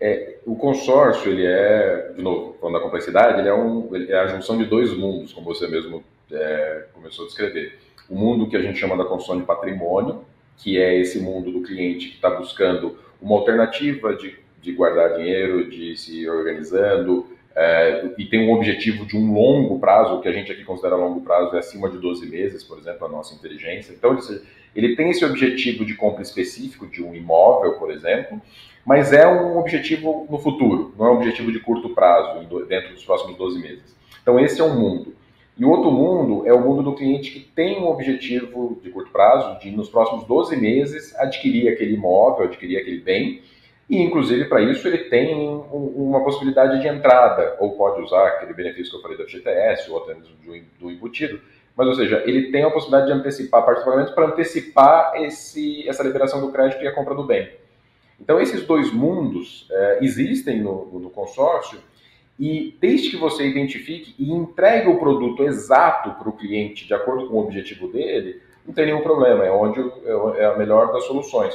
É, 0.00 0.38
o 0.44 0.56
consórcio, 0.56 1.30
ele 1.30 1.46
é, 1.46 2.12
de 2.16 2.22
novo, 2.22 2.56
falando 2.60 2.74
da 2.74 2.80
complexidade, 2.80 3.38
ele 3.38 3.48
é, 3.48 3.54
um, 3.54 3.94
ele 3.94 4.10
é 4.10 4.18
a 4.18 4.26
junção 4.26 4.58
de 4.58 4.64
dois 4.64 4.92
mundos, 4.96 5.32
como 5.32 5.46
você 5.46 5.68
mesmo 5.68 6.02
é, 6.32 6.86
começou 6.92 7.24
a 7.24 7.28
descrever. 7.28 7.78
O 8.10 8.16
mundo 8.16 8.48
que 8.48 8.56
a 8.56 8.62
gente 8.62 8.80
chama 8.80 8.96
da 8.96 9.04
construção 9.04 9.38
de 9.38 9.46
patrimônio, 9.46 10.24
que 10.56 10.76
é 10.76 10.98
esse 11.00 11.20
mundo 11.20 11.52
do 11.52 11.62
cliente 11.62 12.08
que 12.08 12.16
está 12.16 12.30
buscando 12.30 12.96
uma 13.20 13.36
alternativa 13.36 14.14
de, 14.14 14.36
de 14.60 14.72
guardar 14.72 15.16
dinheiro, 15.16 15.68
de 15.68 15.96
se 15.96 16.28
organizando, 16.28 17.26
é, 17.54 18.14
e 18.16 18.24
tem 18.24 18.48
um 18.48 18.52
objetivo 18.52 19.04
de 19.04 19.16
um 19.16 19.32
longo 19.32 19.80
prazo, 19.80 20.20
que 20.20 20.28
a 20.28 20.32
gente 20.32 20.52
aqui 20.52 20.62
considera 20.62 20.94
longo 20.94 21.22
prazo 21.22 21.56
é 21.56 21.58
acima 21.58 21.90
de 21.90 21.98
12 21.98 22.24
meses, 22.26 22.62
por 22.62 22.78
exemplo, 22.78 23.06
a 23.06 23.08
nossa 23.08 23.34
inteligência. 23.34 23.92
Então, 23.92 24.16
ele, 24.16 24.42
ele 24.76 24.96
tem 24.96 25.10
esse 25.10 25.24
objetivo 25.24 25.84
de 25.84 25.94
compra 25.94 26.22
específico 26.22 26.86
de 26.86 27.02
um 27.02 27.14
imóvel, 27.14 27.72
por 27.72 27.90
exemplo, 27.90 28.40
mas 28.86 29.12
é 29.12 29.26
um 29.26 29.58
objetivo 29.58 30.26
no 30.30 30.38
futuro, 30.38 30.94
não 30.96 31.06
é 31.06 31.10
um 31.10 31.16
objetivo 31.16 31.50
de 31.50 31.58
curto 31.58 31.90
prazo, 31.90 32.46
dentro 32.68 32.94
dos 32.94 33.04
próximos 33.04 33.36
12 33.36 33.58
meses. 33.58 33.96
Então, 34.22 34.38
esse 34.38 34.60
é 34.60 34.64
um 34.64 34.78
mundo. 34.78 35.17
E 35.58 35.64
o 35.64 35.70
outro 35.70 35.90
mundo 35.90 36.46
é 36.46 36.52
o 36.52 36.60
mundo 36.60 36.84
do 36.84 36.94
cliente 36.94 37.32
que 37.32 37.40
tem 37.40 37.80
um 37.80 37.88
objetivo 37.88 38.78
de 38.80 38.90
curto 38.90 39.10
prazo, 39.10 39.58
de 39.58 39.72
nos 39.72 39.88
próximos 39.88 40.24
12 40.24 40.56
meses 40.56 41.14
adquirir 41.16 41.68
aquele 41.68 41.94
imóvel, 41.94 42.44
adquirir 42.44 42.78
aquele 42.78 43.00
bem, 43.00 43.42
e 43.90 44.00
inclusive 44.00 44.44
para 44.44 44.60
isso 44.60 44.86
ele 44.86 44.98
tem 45.04 45.34
uma 45.34 46.22
possibilidade 46.22 46.80
de 46.80 46.86
entrada, 46.86 47.56
ou 47.58 47.72
pode 47.72 48.00
usar 48.02 48.24
aquele 48.28 48.54
benefício 48.54 48.92
que 48.92 48.98
eu 48.98 49.02
falei 49.02 49.16
do 49.16 49.24
FGTS, 49.24 49.90
ou 49.90 49.98
até 49.98 50.14
mesmo 50.14 50.36
do 50.78 50.90
embutido, 50.90 51.40
mas 51.76 51.88
ou 51.88 51.94
seja, 51.94 52.22
ele 52.24 52.52
tem 52.52 52.62
a 52.62 52.70
possibilidade 52.70 53.12
de 53.12 53.18
antecipar 53.18 53.64
participamentos 53.64 54.12
para 54.12 54.26
antecipar 54.26 55.12
esse, 55.22 55.88
essa 55.88 56.04
liberação 56.04 56.40
do 56.40 56.52
crédito 56.52 56.82
e 56.84 56.86
a 56.86 56.94
compra 56.94 57.14
do 57.14 57.24
bem. 57.24 57.50
Então 58.20 58.40
esses 58.40 58.64
dois 58.64 58.92
mundos 58.92 59.66
é, 59.70 59.98
existem 60.02 60.60
no, 60.60 60.86
no 61.00 61.10
consórcio, 61.10 61.80
e 62.38 62.76
desde 62.80 63.10
que 63.10 63.16
você 63.16 63.46
identifique 63.46 64.14
e 64.18 64.30
entregue 64.30 64.88
o 64.88 64.98
produto 64.98 65.42
exato 65.42 66.12
para 66.12 66.28
o 66.28 66.36
cliente, 66.36 66.86
de 66.86 66.94
acordo 66.94 67.28
com 67.28 67.36
o 67.36 67.44
objetivo 67.44 67.88
dele, 67.88 68.40
não 68.64 68.72
tem 68.72 68.86
nenhum 68.86 69.02
problema, 69.02 69.44
é 69.44 69.50
onde 69.50 69.80
é, 69.80 70.42
é 70.42 70.44
a 70.46 70.56
melhor 70.56 70.92
das 70.92 71.04
soluções. 71.04 71.54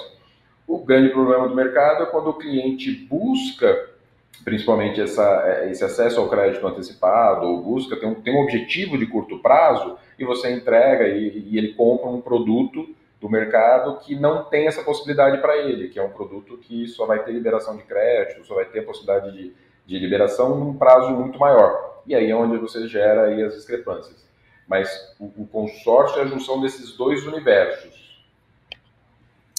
O 0.67 0.79
grande 0.79 1.09
problema 1.09 1.47
do 1.47 1.55
mercado 1.55 2.03
é 2.03 2.05
quando 2.07 2.31
o 2.31 2.33
cliente 2.33 2.91
busca, 2.91 3.91
principalmente 4.43 4.99
essa, 4.99 5.43
é, 5.45 5.71
esse 5.71 5.83
acesso 5.85 6.19
ao 6.19 6.27
crédito 6.27 6.67
antecipado, 6.67 7.45
ou 7.45 7.61
busca, 7.61 7.95
tem 7.95 8.09
um, 8.09 8.15
tem 8.15 8.35
um 8.35 8.41
objetivo 8.41 8.97
de 8.97 9.05
curto 9.05 9.39
prazo, 9.39 9.97
e 10.19 10.25
você 10.25 10.51
entrega 10.51 11.07
e, 11.07 11.49
e 11.49 11.57
ele 11.57 11.73
compra 11.75 12.09
um 12.09 12.19
produto 12.19 12.93
do 13.21 13.29
mercado 13.29 13.99
que 13.99 14.15
não 14.15 14.43
tem 14.43 14.67
essa 14.67 14.83
possibilidade 14.83 15.37
para 15.37 15.55
ele, 15.55 15.87
que 15.87 15.97
é 15.97 16.03
um 16.03 16.09
produto 16.09 16.57
que 16.57 16.87
só 16.87 17.05
vai 17.05 17.23
ter 17.23 17.31
liberação 17.31 17.77
de 17.77 17.83
crédito, 17.83 18.45
só 18.45 18.55
vai 18.55 18.65
ter 18.65 18.79
a 18.79 18.83
possibilidade 18.83 19.31
de 19.31 19.53
de 19.85 19.99
liberação 19.99 20.57
num 20.57 20.73
prazo 20.75 21.11
muito 21.11 21.37
maior. 21.37 22.01
E 22.05 22.15
aí 22.15 22.29
é 22.29 22.35
onde 22.35 22.57
você 22.57 22.87
gera 22.87 23.25
aí 23.27 23.41
as 23.43 23.53
discrepâncias. 23.53 24.23
Mas 24.67 24.89
o, 25.19 25.25
o 25.43 25.47
consórcio 25.47 26.19
é 26.19 26.23
a 26.23 26.25
junção 26.25 26.61
desses 26.61 26.95
dois 26.95 27.25
universos. 27.25 28.23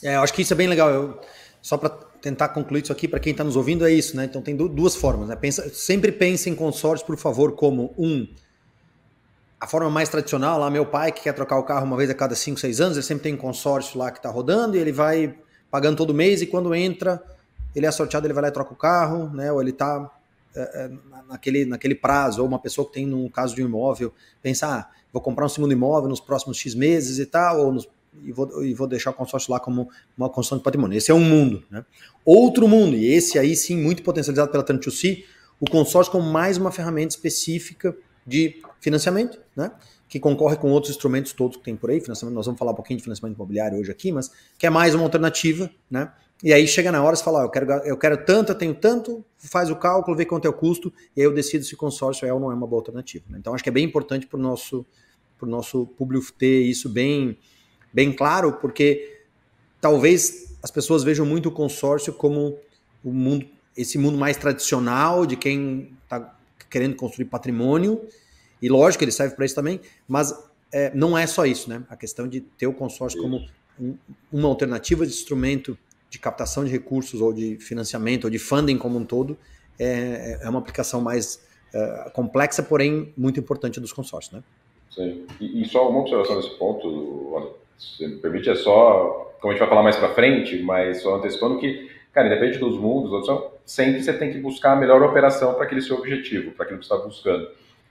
É, 0.02 0.16
eu 0.16 0.20
acho 0.20 0.32
que 0.32 0.42
isso 0.42 0.52
é 0.52 0.56
bem 0.56 0.68
legal. 0.68 0.90
Eu, 0.90 1.20
só 1.60 1.76
para 1.76 1.90
tentar 2.20 2.48
concluir 2.50 2.82
isso 2.82 2.92
aqui 2.92 3.06
para 3.06 3.20
quem 3.20 3.32
está 3.32 3.44
nos 3.44 3.56
ouvindo 3.56 3.86
é 3.86 3.92
isso, 3.92 4.16
né? 4.16 4.24
Então 4.24 4.40
tem 4.40 4.56
duas 4.56 4.96
formas. 4.96 5.28
Né? 5.28 5.36
Pensa, 5.36 5.68
sempre 5.70 6.10
pense 6.10 6.48
em 6.48 6.54
consórcio, 6.54 7.06
por 7.06 7.16
favor, 7.16 7.52
como 7.52 7.94
um 7.98 8.26
a 9.60 9.66
forma 9.66 9.88
mais 9.88 10.10
tradicional, 10.10 10.58
lá 10.58 10.68
meu 10.68 10.84
pai 10.84 11.10
que 11.10 11.22
quer 11.22 11.32
trocar 11.32 11.58
o 11.58 11.62
carro 11.62 11.86
uma 11.86 11.96
vez 11.96 12.10
a 12.10 12.14
cada 12.14 12.34
5, 12.34 12.60
6 12.60 12.80
anos, 12.82 12.96
ele 12.98 13.06
sempre 13.06 13.22
tem 13.22 13.34
um 13.34 13.38
consórcio 13.38 13.98
lá 13.98 14.10
que 14.10 14.18
está 14.18 14.28
rodando 14.28 14.76
e 14.76 14.78
ele 14.78 14.92
vai 14.92 15.34
pagando 15.70 15.96
todo 15.96 16.12
mês 16.12 16.42
e 16.42 16.46
quando 16.46 16.74
entra 16.74 17.22
ele 17.74 17.86
é 17.86 17.90
sorteado, 17.90 18.26
ele 18.26 18.34
vai 18.34 18.42
lá 18.42 18.48
e 18.48 18.52
troca 18.52 18.72
o 18.72 18.76
carro, 18.76 19.30
né? 19.34 19.50
Ou 19.50 19.60
ele 19.60 19.70
está 19.70 20.10
naquele, 21.28 21.64
naquele 21.64 21.94
prazo, 21.94 22.42
ou 22.42 22.48
uma 22.48 22.58
pessoa 22.58 22.86
que 22.86 22.92
tem, 22.92 23.06
no 23.06 23.28
caso 23.30 23.54
de 23.54 23.62
um 23.62 23.66
imóvel, 23.66 24.12
pensar, 24.42 24.78
ah, 24.78 24.90
vou 25.12 25.20
comprar 25.20 25.46
um 25.46 25.48
segundo 25.48 25.72
imóvel 25.72 26.08
nos 26.08 26.20
próximos 26.20 26.58
X 26.58 26.74
meses 26.74 27.18
e 27.18 27.26
tal, 27.26 27.60
ou 27.60 27.72
nos, 27.72 27.88
e, 28.22 28.32
vou, 28.32 28.64
e 28.64 28.74
vou 28.74 28.86
deixar 28.86 29.10
o 29.10 29.14
consórcio 29.14 29.52
lá 29.52 29.58
como 29.58 29.88
uma 30.16 30.28
construção 30.28 30.58
de 30.58 30.64
patrimônio. 30.64 30.96
Esse 30.96 31.10
é 31.10 31.14
um 31.14 31.24
mundo. 31.24 31.64
Né? 31.70 31.84
Outro 32.24 32.68
mundo, 32.68 32.96
e 32.96 33.06
esse 33.06 33.38
aí 33.38 33.56
sim, 33.56 33.76
muito 33.76 34.02
potencializado 34.02 34.50
pela 34.50 34.64
Turn2C, 34.64 35.24
o 35.60 35.68
consórcio 35.68 36.12
como 36.12 36.30
mais 36.30 36.56
uma 36.56 36.70
ferramenta 36.70 37.14
específica 37.14 37.96
de 38.26 38.62
financiamento, 38.80 39.40
né? 39.56 39.72
que 40.08 40.20
concorre 40.20 40.56
com 40.56 40.70
outros 40.70 40.92
instrumentos 40.92 41.32
todos 41.32 41.56
que 41.56 41.64
tem 41.64 41.74
por 41.74 41.90
aí, 41.90 42.00
financiamento, 42.00 42.36
nós 42.36 42.46
vamos 42.46 42.58
falar 42.58 42.70
um 42.70 42.74
pouquinho 42.74 42.98
de 42.98 43.02
financiamento 43.02 43.36
imobiliário 43.36 43.78
hoje 43.78 43.90
aqui, 43.90 44.12
mas 44.12 44.30
que 44.56 44.66
é 44.66 44.70
mais 44.70 44.94
uma 44.94 45.02
alternativa, 45.02 45.68
né? 45.90 46.12
E 46.44 46.52
aí 46.52 46.68
chega 46.68 46.92
na 46.92 47.02
hora, 47.02 47.16
você 47.16 47.24
fala, 47.24 47.42
eu 47.42 47.48
quero, 47.48 47.72
eu 47.86 47.96
quero 47.96 48.22
tanto, 48.22 48.52
eu 48.52 48.54
tenho 48.54 48.74
tanto, 48.74 49.24
faz 49.38 49.70
o 49.70 49.76
cálculo, 49.76 50.14
vê 50.14 50.26
quanto 50.26 50.44
é 50.44 50.48
o 50.50 50.52
custo, 50.52 50.92
e 51.16 51.22
aí 51.22 51.26
eu 51.26 51.32
decido 51.32 51.64
se 51.64 51.74
consórcio 51.74 52.28
é 52.28 52.34
ou 52.34 52.38
não 52.38 52.52
é 52.52 52.54
uma 52.54 52.66
boa 52.66 52.80
alternativa. 52.80 53.24
Né? 53.30 53.38
Então 53.38 53.54
acho 53.54 53.64
que 53.64 53.70
é 53.70 53.72
bem 53.72 53.82
importante 53.82 54.26
para 54.26 54.38
o 54.38 54.42
nosso, 54.42 54.84
nosso 55.40 55.86
público 55.96 56.30
ter 56.34 56.60
isso 56.60 56.86
bem, 56.90 57.38
bem 57.90 58.12
claro, 58.12 58.52
porque 58.60 59.22
talvez 59.80 60.54
as 60.62 60.70
pessoas 60.70 61.02
vejam 61.02 61.24
muito 61.24 61.48
o 61.48 61.50
consórcio 61.50 62.12
como 62.12 62.58
o 63.02 63.10
mundo, 63.10 63.46
esse 63.74 63.96
mundo 63.96 64.18
mais 64.18 64.36
tradicional 64.36 65.24
de 65.24 65.36
quem 65.36 65.96
está 66.02 66.36
querendo 66.68 66.94
construir 66.94 67.24
patrimônio, 67.24 68.06
e 68.60 68.68
lógico 68.68 69.02
ele 69.02 69.12
serve 69.12 69.34
para 69.34 69.46
isso 69.46 69.54
também, 69.54 69.80
mas 70.06 70.34
é, 70.70 70.94
não 70.94 71.16
é 71.16 71.26
só 71.26 71.46
isso, 71.46 71.70
né? 71.70 71.82
A 71.88 71.96
questão 71.96 72.28
de 72.28 72.42
ter 72.42 72.66
o 72.66 72.74
consórcio 72.74 73.18
como 73.22 73.48
um, 73.80 73.96
uma 74.30 74.48
alternativa 74.48 75.06
de 75.06 75.12
instrumento 75.12 75.78
de 76.14 76.18
captação 76.20 76.64
de 76.64 76.70
recursos 76.70 77.20
ou 77.20 77.32
de 77.32 77.56
financiamento 77.56 78.24
ou 78.24 78.30
de 78.30 78.38
funding 78.38 78.78
como 78.78 78.96
um 78.96 79.04
todo 79.04 79.36
é, 79.80 80.38
é 80.40 80.48
uma 80.48 80.60
aplicação 80.60 81.00
mais 81.00 81.44
é, 81.74 82.10
complexa, 82.14 82.62
porém 82.62 83.12
muito 83.16 83.40
importante 83.40 83.80
dos 83.80 83.92
consórcios, 83.92 84.32
né? 84.32 84.42
Sim. 84.90 85.26
E, 85.40 85.62
e, 85.62 85.68
só 85.68 85.90
uma 85.90 86.00
observação 86.00 86.36
nesse 86.36 86.50
ponto, 86.50 87.52
se 87.76 88.06
me 88.06 88.18
permite, 88.18 88.48
é 88.48 88.54
só, 88.54 89.34
como 89.40 89.50
a 89.50 89.54
gente 89.54 89.58
vai 89.58 89.68
falar 89.68 89.82
mais 89.82 89.96
para 89.96 90.14
frente, 90.14 90.62
mas 90.62 91.02
só 91.02 91.16
antecipando 91.16 91.58
que, 91.58 91.90
cara, 92.12 92.28
independente 92.28 92.60
dos 92.60 92.78
mundos, 92.78 93.26
sempre 93.66 94.00
você 94.00 94.12
tem 94.12 94.30
que 94.30 94.38
buscar 94.38 94.74
a 94.74 94.76
melhor 94.76 95.02
operação 95.02 95.54
para 95.54 95.64
aquele 95.64 95.82
seu 95.82 95.96
objetivo, 95.96 96.52
para 96.52 96.64
aquilo 96.64 96.78
que 96.78 96.86
você 96.86 96.94
está 96.94 97.04
buscando. 97.04 97.48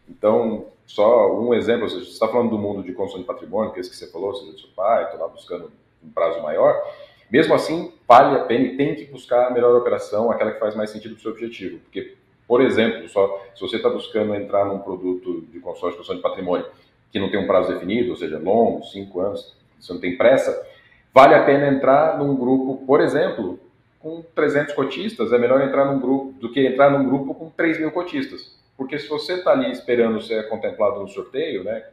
Então, 0.08 0.68
só 0.86 1.38
um 1.38 1.54
exemplo, 1.54 1.90
você 1.90 1.98
está 1.98 2.30
falando 2.30 2.52
do 2.52 2.58
mundo 2.58 2.84
de 2.84 2.94
construção 2.94 3.20
de 3.20 3.28
patrimônio, 3.28 3.74
que 3.74 3.80
é 3.80 3.82
esse 3.82 3.90
que 3.90 3.98
você 3.98 4.10
falou, 4.10 4.34
seja 4.34 4.54
do 4.54 4.60
seu 4.60 4.70
pai, 4.74 5.04
estou 5.04 5.20
lá 5.20 5.28
buscando 5.28 5.70
um 6.02 6.10
prazo 6.10 6.42
maior, 6.42 6.82
mesmo 7.30 7.54
assim, 7.54 7.92
vale 8.08 8.36
a 8.36 8.46
pena 8.46 8.66
e 8.66 8.78
tem 8.78 8.96
que 8.96 9.06
buscar 9.06 9.48
a 9.48 9.52
melhor 9.52 9.76
operação, 9.76 10.32
aquela 10.32 10.52
que 10.52 10.60
faz 10.60 10.76
mais 10.76 10.90
sentido 10.90 11.16
para 11.16 11.20
o 11.20 11.22
seu 11.22 11.32
objetivo. 11.32 11.80
Porque, 11.80 12.16
por 12.48 12.62
exemplo, 12.62 13.08
só 13.10 13.44
se 13.56 13.62
você 13.62 13.78
está 13.78 13.90
buscando 13.90 14.36
entrar 14.36 14.66
num 14.66 14.80
produto 14.80 15.42
de 15.52 15.60
consórcio 15.60 16.02
de 16.02 16.16
de 16.16 16.22
patrimônio 16.22 16.66
que 17.12 17.20
não 17.20 17.30
tem 17.30 17.40
um 17.40 17.48
prazo 17.48 17.74
definido, 17.74 18.12
ou 18.12 18.16
seja, 18.16 18.40
longo, 18.40 18.84
cinco 18.86 19.20
anos, 19.20 19.56
você 19.80 19.94
não 19.94 20.00
tem 20.00 20.18
pressa, 20.18 20.68
vale 21.14 21.36
a 21.36 21.44
pena 21.44 21.68
entrar 21.68 22.18
num 22.18 22.36
grupo, 22.36 22.86
por 22.86 23.02
exemplo, 23.02 23.60
com 24.00 24.22
300 24.36 24.74
cotistas, 24.74 25.32
é 25.32 25.38
melhor 25.38 25.62
entrar 25.62 25.86
num 25.86 26.00
grupo 26.00 26.34
do 26.40 26.52
que 26.52 26.66
entrar 26.66 26.90
num 26.90 27.06
grupo 27.06 27.34
com 27.34 27.50
3 27.50 27.80
mil 27.80 27.92
cotistas. 27.92 28.58
Porque 28.76 29.00
se 29.00 29.08
você 29.08 29.36
está 29.36 29.52
ali 29.52 29.72
esperando 29.72 30.22
ser 30.22 30.50
contemplado 30.50 31.00
no 31.00 31.08
sorteio, 31.08 31.64
né, 31.64 31.86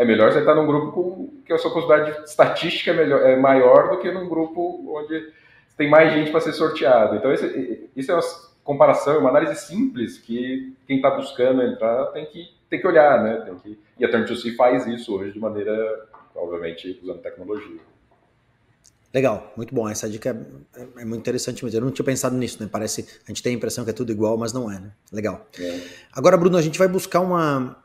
é 0.00 0.04
melhor 0.04 0.32
você 0.32 0.38
estar 0.38 0.54
num 0.54 0.66
grupo 0.66 0.92
com, 0.92 1.30
que 1.44 1.52
a 1.52 1.58
sua 1.58 1.70
possibilidade 1.70 2.24
estatística 2.24 2.90
é, 2.90 2.94
melhor, 2.94 3.20
é 3.20 3.36
maior 3.36 3.90
do 3.90 3.98
que 3.98 4.10
num 4.10 4.26
grupo 4.26 4.82
onde 4.96 5.30
tem 5.76 5.90
mais 5.90 6.14
gente 6.14 6.30
para 6.30 6.40
ser 6.40 6.54
sorteado. 6.54 7.16
Então, 7.16 7.30
esse, 7.30 7.90
isso 7.94 8.10
é 8.10 8.14
uma 8.14 8.22
comparação, 8.64 9.18
uma 9.18 9.28
análise 9.28 9.56
simples 9.56 10.16
que 10.16 10.74
quem 10.86 10.96
está 10.96 11.10
buscando 11.10 11.60
entrar 11.62 12.06
tem 12.12 12.24
que, 12.24 12.48
tem 12.70 12.80
que 12.80 12.86
olhar, 12.86 13.22
né? 13.22 13.42
Tem 13.44 13.54
que, 13.56 13.78
e 13.98 14.04
a 14.04 14.10
Turn2C 14.10 14.56
faz 14.56 14.86
isso 14.86 15.14
hoje 15.14 15.32
de 15.32 15.38
maneira, 15.38 16.08
obviamente, 16.34 16.98
usando 17.02 17.20
tecnologia. 17.20 17.80
Legal, 19.12 19.52
muito 19.54 19.74
bom. 19.74 19.86
Essa 19.86 20.08
dica 20.08 20.30
é, 20.76 21.02
é, 21.02 21.04
muito 21.04 21.20
interessante 21.20 21.62
mesmo. 21.62 21.78
Eu 21.78 21.84
não 21.84 21.90
tinha 21.90 22.06
pensado 22.06 22.34
nisso, 22.38 22.62
né? 22.62 22.70
Parece, 22.72 23.06
a 23.26 23.26
gente 23.26 23.42
tem 23.42 23.52
a 23.52 23.56
impressão 23.56 23.84
que 23.84 23.90
é 23.90 23.92
tudo 23.92 24.10
igual, 24.10 24.38
mas 24.38 24.54
não 24.54 24.72
é, 24.72 24.78
né? 24.78 24.92
Legal. 25.12 25.46
É. 25.60 25.78
Agora, 26.10 26.38
Bruno, 26.38 26.56
a 26.56 26.62
gente 26.62 26.78
vai 26.78 26.88
buscar 26.88 27.20
uma, 27.20 27.76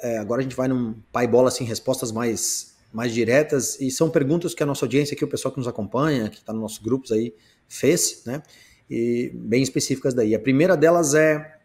é, 0.00 0.18
agora 0.18 0.40
a 0.40 0.42
gente 0.42 0.56
vai 0.56 0.68
num 0.68 0.94
pai 1.12 1.26
bola 1.26 1.48
assim, 1.48 1.64
respostas 1.64 2.12
mais, 2.12 2.76
mais 2.92 3.12
diretas, 3.12 3.80
e 3.80 3.90
são 3.90 4.10
perguntas 4.10 4.54
que 4.54 4.62
a 4.62 4.66
nossa 4.66 4.84
audiência 4.84 5.14
aqui, 5.14 5.24
o 5.24 5.28
pessoal 5.28 5.52
que 5.52 5.58
nos 5.58 5.68
acompanha, 5.68 6.28
que 6.28 6.38
está 6.38 6.52
nos 6.52 6.62
nossos 6.62 6.78
grupos 6.78 7.12
aí, 7.12 7.34
fez, 7.68 8.22
né? 8.26 8.42
E 8.90 9.30
bem 9.34 9.62
específicas 9.62 10.12
daí. 10.14 10.34
A 10.34 10.38
primeira 10.38 10.76
delas 10.76 11.14
é 11.14 11.58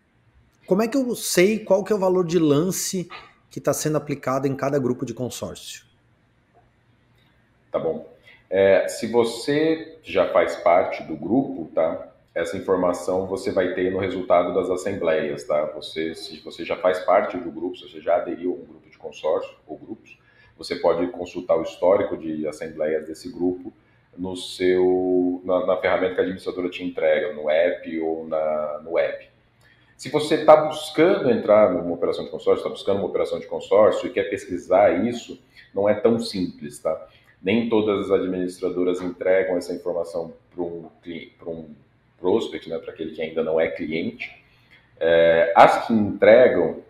como 0.66 0.84
é 0.84 0.88
que 0.88 0.96
eu 0.96 1.16
sei 1.16 1.60
qual 1.60 1.84
que 1.84 1.92
é 1.92 1.96
o 1.96 2.00
valor 2.00 2.26
de 2.26 2.38
lance 2.38 3.10
que 3.50 3.60
está 3.60 3.74
sendo 3.74 3.98
aplicado 3.98 4.48
em 4.48 4.56
cada 4.56 4.78
grupo 4.78 5.04
de 5.04 5.14
consórcio? 5.14 5.84
Tá 7.72 7.80
bom. 7.80 8.08
É, 8.50 8.88
se 8.88 9.08
você 9.08 9.98
já 10.04 10.32
faz 10.32 10.56
parte 10.58 11.04
do 11.04 11.16
grupo, 11.16 11.70
tá? 11.74 12.09
Essa 12.34 12.58
informação 12.58 13.26
você 13.26 13.52
vai 13.52 13.74
ter 13.74 13.92
no 13.92 14.00
resultado 14.00 14.54
das 14.54 14.70
assembleias, 14.70 15.44
tá? 15.46 15.66
Você, 15.76 16.14
se 16.16 16.40
você 16.40 16.64
já 16.64 16.76
faz 16.78 17.00
parte 17.00 17.38
do 17.38 17.52
grupo, 17.52 17.76
se 17.76 17.90
você 17.90 18.02
já 18.02 18.18
aderiu 18.18 18.52
a 18.52 18.56
um 18.56 18.66
grupo 18.66 18.90
de 18.90 18.98
consórcio 18.98 19.56
ou 19.68 19.78
grupos, 19.78 20.18
você 20.58 20.76
pode 20.76 21.08
consultar 21.08 21.58
o 21.58 21.64
histórico 21.64 22.18
de 22.18 22.48
assembleias 22.48 23.08
desse 23.08 23.32
grupo 23.32 23.74
no 24.18 24.36
seu 24.36 25.42
na, 25.46 25.66
na, 25.66 25.78
ferramenta 25.78 26.16
que 26.16 26.20
a 26.20 26.24
administradora 26.24 26.70
te 26.70 26.84
entrega, 26.84 27.34
no 27.34 27.50
app 27.50 28.00
ou 28.02 28.28
na, 28.28 28.82
no 28.84 28.92
web. 28.92 29.30
Se 29.96 30.10
você 30.10 30.36
está 30.36 30.56
buscando 30.56 31.30
entrar 31.30 31.74
numa 31.74 31.94
operação 31.94 32.26
de 32.26 32.32
consórcio, 32.32 32.60
está 32.60 32.70
buscando 32.70 32.98
uma 32.98 33.08
operação 33.08 33.40
de 33.40 33.48
consórcio 33.48 34.08
e 34.08 34.12
quer 34.12 34.30
pesquisar 34.30 35.06
isso, 35.06 35.42
não 35.74 35.88
é 35.88 35.94
tão 35.94 36.20
simples, 36.20 36.80
tá? 36.80 37.08
Nem 37.42 37.70
todas 37.70 38.06
as 38.06 38.12
administradoras 38.12 39.02
entregam 39.02 39.58
essa 39.58 39.74
informação 39.74 40.34
para 40.54 40.64
um, 40.64 40.90
um 41.48 41.76
prospect, 42.20 42.70
né, 42.70 42.78
para 42.78 42.92
aquele 42.92 43.12
que 43.12 43.22
ainda 43.22 43.44
não 43.44 43.60
é 43.60 43.68
cliente. 43.68 44.32
É, 45.00 45.54
as 45.56 45.88
que 45.88 45.94
entregam, 45.94 46.84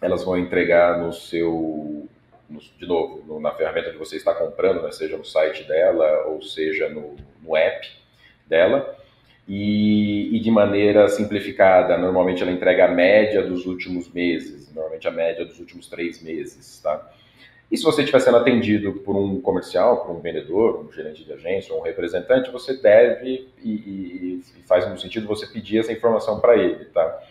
elas 0.00 0.24
vão 0.24 0.38
entregar 0.38 0.98
no 0.98 1.12
seu, 1.12 2.08
no, 2.48 2.60
de 2.60 2.86
novo, 2.86 3.22
no, 3.26 3.40
na 3.40 3.52
ferramenta 3.52 3.90
que 3.90 3.98
você 3.98 4.16
está 4.16 4.34
comprando, 4.34 4.82
né, 4.82 4.90
seja 4.92 5.16
no 5.16 5.24
site 5.24 5.64
dela 5.64 6.26
ou 6.26 6.42
seja 6.42 6.88
no, 6.88 7.16
no 7.42 7.56
app 7.56 7.88
dela. 8.46 8.96
E, 9.48 10.36
e, 10.36 10.38
de 10.38 10.50
maneira 10.50 11.08
simplificada, 11.08 11.98
normalmente 11.98 12.40
ela 12.40 12.52
entrega 12.52 12.84
a 12.84 12.88
média 12.88 13.42
dos 13.42 13.66
últimos 13.66 14.08
meses, 14.12 14.72
normalmente 14.72 15.08
a 15.08 15.10
média 15.10 15.44
dos 15.44 15.58
últimos 15.58 15.88
três 15.88 16.22
meses, 16.22 16.80
tá? 16.80 17.10
E 17.70 17.76
se 17.76 17.84
você 17.84 18.02
estiver 18.02 18.18
sendo 18.18 18.36
atendido 18.36 18.94
por 18.94 19.14
um 19.16 19.40
comercial, 19.40 20.04
por 20.04 20.16
um 20.16 20.20
vendedor, 20.20 20.84
um 20.84 20.92
gerente 20.92 21.24
de 21.24 21.32
agência, 21.32 21.74
um 21.74 21.80
representante, 21.80 22.50
você 22.50 22.76
deve 22.76 23.48
e, 23.62 23.70
e, 23.70 24.44
e 24.58 24.62
faz 24.66 24.84
muito 24.86 25.00
sentido 25.00 25.28
você 25.28 25.46
pedir 25.46 25.78
essa 25.78 25.92
informação 25.92 26.40
para 26.40 26.56
ele, 26.56 26.86
tá? 26.86 27.22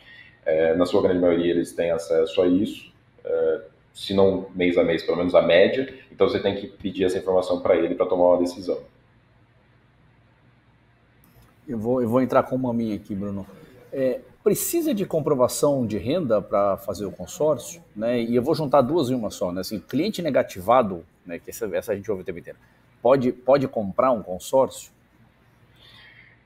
É, 0.46 0.74
na 0.76 0.86
sua 0.86 1.02
grande 1.02 1.20
maioria 1.20 1.52
eles 1.52 1.74
têm 1.74 1.92
acesso 1.92 2.42
a 2.42 2.48
isso, 2.48 2.90
é, 3.26 3.62
se 3.94 4.14
não 4.14 4.48
mês 4.56 4.78
a 4.78 4.84
mês, 4.84 5.04
pelo 5.04 5.18
menos 5.18 5.36
a 5.36 5.42
média. 5.42 5.94
Então 6.10 6.30
você 6.30 6.40
tem 6.40 6.56
que 6.56 6.68
pedir 6.68 7.04
essa 7.04 7.18
informação 7.18 7.60
para 7.60 7.76
ele 7.76 7.96
para 7.96 8.06
tomar 8.06 8.30
uma 8.30 8.38
decisão. 8.38 8.80
Eu 11.68 11.78
vou, 11.78 12.02
eu 12.02 12.08
vou 12.08 12.22
entrar 12.22 12.44
com 12.44 12.56
uma 12.56 12.74
minha 12.74 12.96
aqui, 12.96 13.14
Bruno. 13.14 13.46
É, 13.92 14.22
precisa 14.44 14.94
de 14.94 15.06
comprovação 15.06 15.86
de 15.86 15.98
renda 15.98 16.42
para 16.42 16.78
fazer 16.78 17.06
o 17.06 17.12
consórcio, 17.12 17.82
né? 17.96 18.22
E 18.22 18.36
eu 18.36 18.42
vou 18.42 18.56
juntar 18.56 18.82
duas 18.82 19.10
em 19.10 19.16
uma 19.16 19.30
só, 19.30 19.52
né? 19.52 19.62
Assim, 19.62 19.80
cliente 19.80 20.22
negativado, 20.22 21.06
né? 21.26 21.40
Que 21.40 21.50
essa, 21.50 21.70
essa 21.76 21.92
a 21.92 21.96
gente 21.96 22.10
ouve 22.10 22.24
o 22.24 22.26
tempo 22.26 22.40
inteiro, 22.40 22.58
pode, 23.02 23.32
pode 23.32 23.68
comprar 23.68 24.12
um 24.12 24.22
consórcio? 24.22 24.92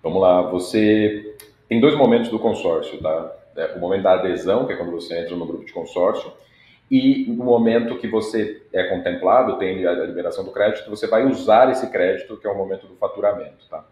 Vamos 0.02 0.22
lá, 0.22 0.42
você 0.42 1.36
tem 1.70 1.80
dois 1.80 1.96
momentos 1.96 2.30
do 2.30 2.40
consórcio, 2.40 3.02
tá? 3.02 3.36
É, 3.56 3.76
o 3.76 3.80
momento 3.80 4.04
da 4.04 4.14
adesão, 4.14 4.66
que 4.66 4.74
é 4.74 4.76
quando 4.76 4.92
você 4.92 5.20
entra 5.20 5.36
no 5.36 5.46
grupo 5.46 5.64
de 5.64 5.72
consórcio, 5.72 6.32
e 6.90 7.26
no 7.28 7.44
momento 7.44 7.98
que 7.98 8.08
você 8.08 8.62
é 8.74 8.84
contemplado, 8.84 9.58
tem 9.58 9.86
a 9.86 9.94
liberação 9.94 10.44
do 10.44 10.52
crédito, 10.52 10.90
você 10.90 11.08
vai 11.08 11.26
usar 11.26 11.72
esse 11.72 11.90
crédito, 11.90 12.38
que 12.38 12.46
é 12.46 12.52
o 12.52 12.58
momento 12.58 12.86
do 12.88 12.96
faturamento, 12.96 13.68
tá? 13.70 13.86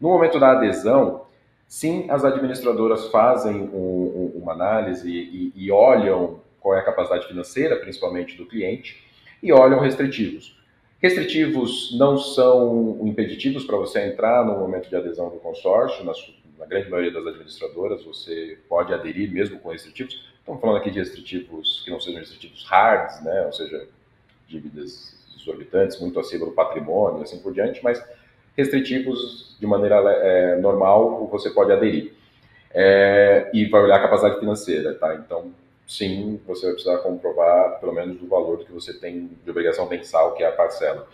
No 0.00 0.10
momento 0.10 0.38
da 0.38 0.52
adesão, 0.52 1.26
Sim, 1.68 2.06
as 2.08 2.24
administradoras 2.24 3.08
fazem 3.08 3.54
um, 3.54 4.32
um, 4.34 4.40
uma 4.42 4.54
análise 4.54 5.10
e, 5.10 5.52
e, 5.54 5.70
olham 5.70 6.40
qual 6.58 6.74
é 6.74 6.80
a 6.80 6.82
capacidade 6.82 7.28
financeira, 7.28 7.76
principalmente 7.76 8.38
do 8.38 8.46
cliente, 8.46 9.04
e 9.42 9.52
olham 9.52 9.78
restritivos. 9.78 10.58
Restritivos 10.98 11.94
não 11.98 12.16
são 12.16 12.98
impeditivos 13.02 13.64
para 13.64 13.76
você 13.76 14.00
entrar 14.00 14.46
no 14.46 14.58
momento 14.58 14.88
de 14.88 14.96
adesão 14.96 15.28
do 15.28 15.36
consórcio, 15.36 16.04
na, 16.06 16.12
na, 16.58 16.64
grande 16.64 16.88
maioria 16.88 17.12
das 17.12 17.26
administradoras 17.26 18.02
você 18.02 18.58
pode 18.66 18.94
aderir 18.94 19.30
mesmo 19.30 19.58
com 19.60 19.68
restritivos. 19.68 20.26
Estamos 20.38 20.62
falando 20.62 20.78
aqui 20.78 20.90
de 20.90 20.98
restritivos 20.98 21.82
que 21.84 21.90
não 21.90 22.00
sejam 22.00 22.18
restritivos 22.18 22.64
hards, 22.64 23.22
né? 23.22 23.44
ou 23.44 23.52
seja, 23.52 23.86
dívidas 24.48 25.18
exorbitantes, 25.36 26.00
muito 26.00 26.18
acima 26.18 26.46
do 26.46 26.52
patrimônio, 26.52 27.22
assim 27.22 27.38
por 27.40 27.52
diante, 27.52 27.84
mas 27.84 28.02
restritivos 28.58 29.56
de 29.60 29.66
maneira 29.66 29.96
é, 29.96 30.56
normal, 30.56 31.28
você 31.30 31.48
pode 31.48 31.70
aderir. 31.70 32.12
É, 32.74 33.48
e 33.54 33.64
vai 33.66 33.80
olhar 33.80 33.96
a 33.96 34.02
capacidade 34.02 34.40
financeira, 34.40 34.94
tá? 34.94 35.14
Então, 35.14 35.52
sim, 35.86 36.40
você 36.46 36.66
vai 36.66 36.74
precisar 36.74 36.98
comprovar 36.98 37.78
pelo 37.78 37.92
menos 37.92 38.20
o 38.20 38.26
valor 38.26 38.58
que 38.58 38.72
você 38.72 38.92
tem 38.92 39.30
de 39.42 39.50
obrigação 39.50 39.88
mensal, 39.88 40.34
que 40.34 40.42
é 40.42 40.48
a 40.48 40.52
parcela. 40.52 41.08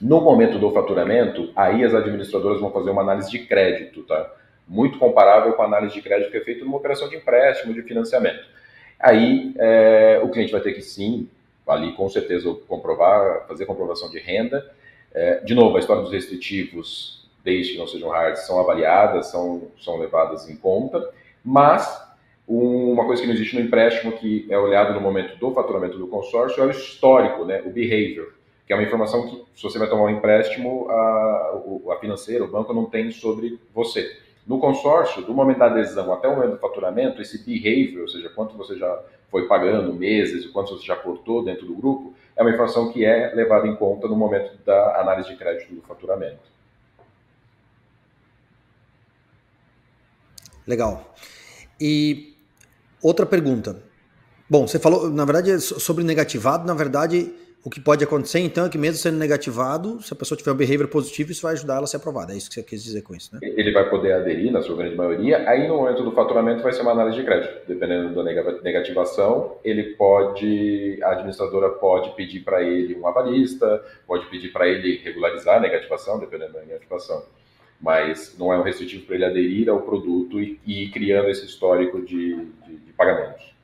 No 0.00 0.20
momento 0.20 0.58
do 0.58 0.70
faturamento, 0.70 1.50
aí 1.56 1.82
as 1.82 1.94
administradoras 1.94 2.60
vão 2.60 2.70
fazer 2.70 2.90
uma 2.90 3.02
análise 3.02 3.30
de 3.30 3.38
crédito, 3.46 4.02
tá? 4.02 4.30
Muito 4.68 4.98
comparável 4.98 5.54
com 5.54 5.62
a 5.62 5.64
análise 5.64 5.94
de 5.94 6.02
crédito 6.02 6.30
que 6.30 6.36
é 6.36 6.44
feita 6.44 6.64
numa 6.64 6.76
operação 6.76 7.08
de 7.08 7.16
empréstimo, 7.16 7.72
de 7.72 7.82
financiamento. 7.82 8.44
Aí 9.00 9.54
é, 9.58 10.20
o 10.22 10.28
cliente 10.28 10.52
vai 10.52 10.60
ter 10.60 10.72
que 10.72 10.82
sim, 10.82 11.28
ali 11.66 11.92
com 11.94 12.08
certeza 12.08 12.54
comprovar, 12.68 13.46
fazer 13.48 13.64
comprovação 13.64 14.10
de 14.10 14.18
renda 14.18 14.75
é, 15.16 15.40
de 15.40 15.54
novo, 15.54 15.76
a 15.76 15.80
história 15.80 16.02
dos 16.02 16.12
restritivos, 16.12 17.26
desde 17.42 17.72
que 17.72 17.78
não 17.78 17.86
sejam 17.86 18.10
hard, 18.10 18.36
são 18.36 18.60
avaliadas, 18.60 19.28
são, 19.28 19.68
são 19.80 19.96
levadas 19.96 20.46
em 20.50 20.56
conta, 20.56 21.02
mas 21.42 22.04
uma 22.46 23.06
coisa 23.06 23.22
que 23.22 23.26
não 23.26 23.34
existe 23.34 23.56
no 23.56 23.62
empréstimo, 23.62 24.12
que 24.12 24.46
é 24.50 24.58
olhado 24.58 24.92
no 24.92 25.00
momento 25.00 25.38
do 25.38 25.50
faturamento 25.52 25.96
do 25.96 26.06
consórcio, 26.06 26.62
é 26.62 26.66
o 26.66 26.70
histórico, 26.70 27.46
né, 27.46 27.62
o 27.64 27.70
behavior, 27.70 28.34
que 28.66 28.74
é 28.74 28.76
uma 28.76 28.82
informação 28.82 29.26
que, 29.26 29.42
se 29.54 29.62
você 29.62 29.78
vai 29.78 29.88
tomar 29.88 30.02
um 30.02 30.10
empréstimo, 30.10 30.86
a, 30.90 31.62
a 31.94 31.96
financeira, 31.98 32.44
o 32.44 32.48
banco 32.48 32.74
não 32.74 32.84
tem 32.84 33.10
sobre 33.10 33.58
você. 33.74 34.18
No 34.46 34.58
consórcio, 34.58 35.22
do 35.22 35.32
momento 35.32 35.58
da 35.58 35.66
adesão 35.66 36.12
até 36.12 36.28
o 36.28 36.36
momento 36.36 36.52
do 36.52 36.58
faturamento, 36.58 37.22
esse 37.22 37.42
behavior, 37.42 38.02
ou 38.02 38.08
seja, 38.08 38.28
quanto 38.28 38.54
você 38.54 38.76
já 38.76 39.02
foi 39.30 39.48
pagando 39.48 39.94
meses, 39.94 40.44
e 40.44 40.48
quanto 40.48 40.76
você 40.76 40.84
já 40.84 40.94
cortou 40.94 41.42
dentro 41.42 41.66
do 41.66 41.74
grupo, 41.74 42.14
é 42.36 42.42
uma 42.42 42.50
informação 42.50 42.92
que 42.92 43.04
é 43.04 43.34
levada 43.34 43.66
em 43.66 43.74
conta 43.76 44.06
no 44.06 44.14
momento 44.14 44.56
da 44.64 45.00
análise 45.00 45.30
de 45.30 45.36
crédito 45.36 45.74
do 45.74 45.82
faturamento. 45.82 46.54
Legal. 50.66 51.14
E 51.80 52.36
outra 53.02 53.24
pergunta. 53.24 53.82
Bom, 54.48 54.66
você 54.66 54.78
falou, 54.78 55.10
na 55.10 55.24
verdade, 55.24 55.60
sobre 55.60 56.04
negativado, 56.04 56.66
na 56.66 56.74
verdade, 56.74 57.34
o 57.66 57.70
que 57.70 57.80
pode 57.80 58.04
acontecer, 58.04 58.38
então, 58.38 58.64
é 58.64 58.68
que 58.68 58.78
mesmo 58.78 58.98
sendo 58.98 59.18
negativado, 59.18 60.00
se 60.00 60.12
a 60.12 60.16
pessoa 60.16 60.38
tiver 60.38 60.52
um 60.52 60.54
behavior 60.54 60.86
positivo, 60.86 61.32
isso 61.32 61.42
vai 61.42 61.54
ajudar 61.54 61.74
ela 61.74 61.82
a 61.82 61.86
ser 61.88 61.96
aprovada. 61.96 62.32
É 62.32 62.36
isso 62.36 62.48
que 62.48 62.54
você 62.54 62.62
quis 62.62 62.80
dizer 62.80 63.02
com 63.02 63.12
isso, 63.12 63.34
né? 63.34 63.40
Ele 63.42 63.72
vai 63.72 63.90
poder 63.90 64.12
aderir, 64.12 64.52
na 64.52 64.62
sua 64.62 64.76
grande 64.76 64.94
maioria. 64.94 65.50
Aí, 65.50 65.66
no 65.66 65.78
momento 65.78 66.04
do 66.04 66.12
faturamento, 66.12 66.62
vai 66.62 66.72
ser 66.72 66.82
uma 66.82 66.92
análise 66.92 67.16
de 67.16 67.24
crédito. 67.24 67.66
Dependendo 67.66 68.14
da 68.14 68.22
negativação, 68.62 69.56
ele 69.64 69.82
pode, 69.96 71.00
a 71.02 71.10
administradora 71.10 71.70
pode 71.70 72.14
pedir 72.14 72.44
para 72.44 72.62
ele 72.62 72.94
um 72.94 73.04
avalista, 73.04 73.82
pode 74.06 74.26
pedir 74.26 74.52
para 74.52 74.68
ele 74.68 74.98
regularizar 75.02 75.56
a 75.56 75.60
negativação, 75.60 76.20
dependendo 76.20 76.52
da 76.52 76.60
negativação. 76.60 77.24
Mas 77.80 78.36
não 78.38 78.52
é 78.52 78.58
um 78.60 78.62
restritivo 78.62 79.06
para 79.06 79.16
ele 79.16 79.24
aderir 79.24 79.68
ao 79.68 79.82
produto 79.82 80.40
e, 80.40 80.60
ir 80.64 80.90
criando 80.92 81.30
esse 81.30 81.44
histórico 81.44 82.00
de, 82.00 82.36
de, 82.64 82.76
de 82.76 82.92
pagamentos. 82.92 83.55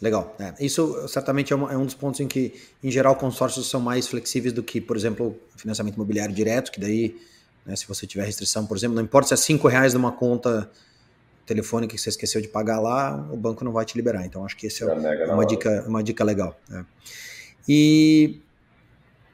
Legal. 0.00 0.34
É, 0.38 0.54
isso 0.64 1.06
certamente 1.08 1.52
é, 1.52 1.56
uma, 1.56 1.72
é, 1.72 1.76
um 1.76 1.84
dos 1.84 1.94
pontos 1.94 2.20
em 2.20 2.26
que, 2.26 2.54
em 2.82 2.90
geral, 2.90 3.14
consórcios 3.16 3.68
são 3.68 3.80
mais 3.80 4.06
flexíveis 4.06 4.52
do 4.52 4.62
que, 4.62 4.80
por 4.80 4.96
exemplo, 4.96 5.38
financiamento 5.56 5.94
imobiliário 5.94 6.34
direto, 6.34 6.72
que 6.72 6.80
daí, 6.80 7.16
né, 7.66 7.76
se 7.76 7.86
você 7.86 8.06
tiver 8.06 8.24
restrição, 8.24 8.66
por 8.66 8.76
exemplo, 8.76 8.96
não 8.96 9.02
importa 9.02 9.28
se 9.28 9.34
é 9.34 9.36
cinco 9.36 9.68
reais 9.68 9.92
numa 9.92 10.10
conta 10.10 10.70
telefônica 11.44 11.94
que 11.94 12.00
você 12.00 12.08
esqueceu 12.08 12.40
de 12.40 12.48
pagar 12.48 12.80
lá, 12.80 13.28
o 13.30 13.36
banco 13.36 13.62
não 13.64 13.72
vai 13.72 13.84
te 13.84 13.94
liberar. 13.96 14.24
Então, 14.24 14.44
acho 14.44 14.56
que 14.56 14.68
esse 14.68 14.82
é, 14.82 14.86
é 14.86 15.32
uma, 15.32 15.44
dica, 15.44 15.84
uma 15.86 16.02
dica 16.02 16.24
legal. 16.24 16.58
É. 16.72 16.84
E 17.68 18.40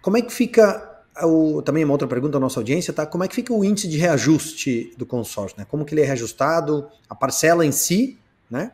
como 0.02 0.16
é 0.16 0.22
que 0.22 0.32
fica 0.32 1.04
o, 1.22 1.62
também 1.62 1.84
uma 1.84 1.92
outra 1.92 2.08
pergunta 2.08 2.32
da 2.32 2.40
nossa 2.40 2.58
audiência, 2.58 2.92
tá? 2.92 3.06
Como 3.06 3.22
é 3.22 3.28
que 3.28 3.34
fica 3.34 3.52
o 3.52 3.64
índice 3.64 3.88
de 3.88 3.98
reajuste 3.98 4.92
do 4.96 5.06
consórcio, 5.06 5.58
né? 5.58 5.66
Como 5.68 5.84
que 5.84 5.94
ele 5.94 6.02
é 6.02 6.04
reajustado, 6.04 6.88
a 7.08 7.14
parcela 7.14 7.64
em 7.64 7.72
si, 7.72 8.18
né? 8.50 8.72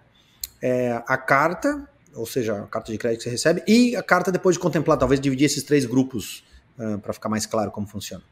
É, 0.62 1.02
a 1.06 1.16
carta, 1.16 1.88
ou 2.14 2.24
seja, 2.24 2.54
a 2.54 2.66
carta 2.66 2.92
de 2.92 2.98
crédito 2.98 3.18
que 3.18 3.24
você 3.24 3.30
recebe, 3.30 3.62
e 3.66 3.96
a 3.96 4.02
carta 4.02 4.30
depois 4.30 4.54
de 4.56 4.60
contemplar, 4.60 4.96
talvez 4.96 5.20
dividir 5.20 5.46
esses 5.46 5.64
três 5.64 5.84
grupos 5.84 6.44
uh, 6.78 6.98
para 7.00 7.12
ficar 7.12 7.28
mais 7.28 7.44
claro 7.44 7.70
como 7.70 7.86
funciona. 7.86 8.22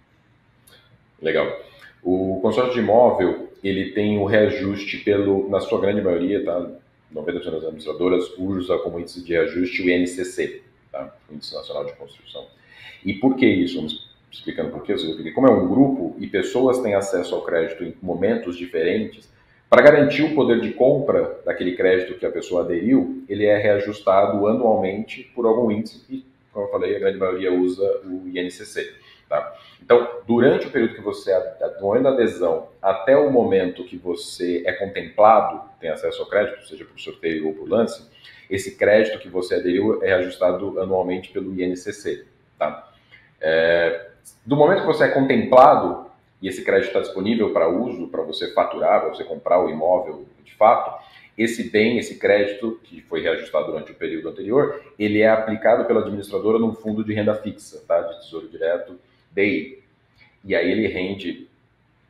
Legal. 1.21 1.47
O 2.03 2.38
consórcio 2.40 2.75
de 2.75 2.81
imóvel, 2.81 3.53
ele 3.62 3.93
tem 3.93 4.19
o 4.19 4.25
reajuste 4.25 4.99
pelo, 4.99 5.51
na 5.51 5.61
sua 5.61 5.81
grande 5.81 6.01
maioria, 6.01 6.45
tá? 6.45 6.71
90% 7.14 7.33
das 7.33 7.47
administradoras 7.47 8.25
usa 8.38 8.79
como 8.79 9.01
índice 9.01 9.23
de 9.23 9.33
reajuste 9.33 9.83
o 9.83 9.90
INCC, 9.90 10.62
tá? 10.93 11.12
o 11.29 11.35
Índice 11.35 11.55
Nacional 11.55 11.85
de 11.85 11.93
Construção. 11.95 12.47
E 13.05 13.14
por 13.14 13.35
que 13.35 13.47
isso? 13.47 13.77
Vamos 13.77 14.09
explicando 14.31 14.71
por. 14.71 14.83
Porque 14.83 15.33
como 15.33 15.49
é 15.49 15.51
um 15.51 15.69
grupo 15.69 16.16
e 16.21 16.27
pessoas 16.27 16.79
têm 16.79 16.95
acesso 16.95 17.35
ao 17.35 17.43
crédito 17.43 17.83
em 17.83 17.95
momentos 18.01 18.57
diferentes, 18.57 19.29
para 19.70 19.83
garantir 19.83 20.24
o 20.24 20.35
poder 20.35 20.61
de 20.61 20.72
compra 20.72 21.38
daquele 21.46 21.76
crédito 21.76 22.18
que 22.18 22.26
a 22.26 22.30
pessoa 22.30 22.64
aderiu, 22.64 23.24
ele 23.28 23.46
é 23.46 23.56
reajustado 23.56 24.48
anualmente 24.48 25.22
por 25.33 25.46
algum 25.46 25.70
índice 25.70 26.04
e, 26.11 26.26
como 26.52 26.66
eu 26.66 26.70
falei, 26.72 26.96
a 26.96 26.98
grande 26.98 27.18
maioria 27.18 27.52
usa 27.52 27.85
o 28.04 28.28
INCC. 28.28 28.92
Tá? 29.28 29.56
Então, 29.80 30.09
durante 30.26 30.66
o 30.66 30.70
período 30.72 30.96
que 30.96 31.00
você, 31.00 31.33
do 31.78 31.83
momento 31.83 32.02
da 32.02 32.11
adesão 32.11 32.66
até 32.83 33.16
o 33.16 33.30
momento 33.30 33.85
que 33.85 33.96
você 33.96 34.64
é 34.66 34.72
contemplado, 34.72 35.62
tem 35.80 35.88
acesso 35.88 36.20
ao 36.20 36.28
crédito, 36.28 36.66
seja 36.66 36.85
por 36.85 36.98
sorteio 36.98 37.46
ou 37.46 37.54
por 37.54 37.68
lance, 37.68 38.11
esse 38.50 38.76
crédito 38.76 39.20
que 39.20 39.28
você 39.28 39.54
aderiu 39.54 40.02
é 40.02 40.12
ajustado 40.14 40.80
anualmente 40.80 41.30
pelo 41.30 41.54
INCC. 41.54 42.26
Tá? 42.59 42.90
É, 43.40 44.09
Do 44.44 44.56
momento 44.56 44.80
que 44.80 44.87
você 44.88 45.04
é 45.04 45.09
contemplado 45.09 46.10
e 46.40 46.48
esse 46.48 46.64
crédito 46.64 46.88
está 46.88 47.00
disponível 47.00 47.53
para 47.53 47.68
uso, 47.68 48.09
para 48.09 48.22
você 48.22 48.53
faturar, 48.53 49.00
para 49.00 49.11
você 49.11 49.24
comprar 49.24 49.62
o 49.62 49.68
imóvel 49.68 50.26
de 50.44 50.55
fato, 50.55 51.05
esse 51.37 51.70
bem, 51.70 51.98
esse 51.98 52.18
crédito 52.18 52.79
que 52.85 53.00
foi 53.03 53.22
reajustado 53.22 53.66
durante 53.66 53.92
o 53.92 53.94
período 53.94 54.29
anterior, 54.29 54.83
ele 54.98 55.20
é 55.20 55.29
aplicado 55.29 55.85
pela 55.87 56.00
administradora 56.00 56.59
num 56.59 56.74
fundo 56.74 57.03
de 57.03 57.14
renda 57.14 57.35
fixa, 57.35 57.83
tá? 57.87 58.00
de 58.00 58.20
tesouro 58.20 58.48
direto, 58.48 58.98
DI. 59.33 59.83
E 60.44 60.55
aí 60.55 60.70
ele 60.70 60.87
rende, 60.87 61.48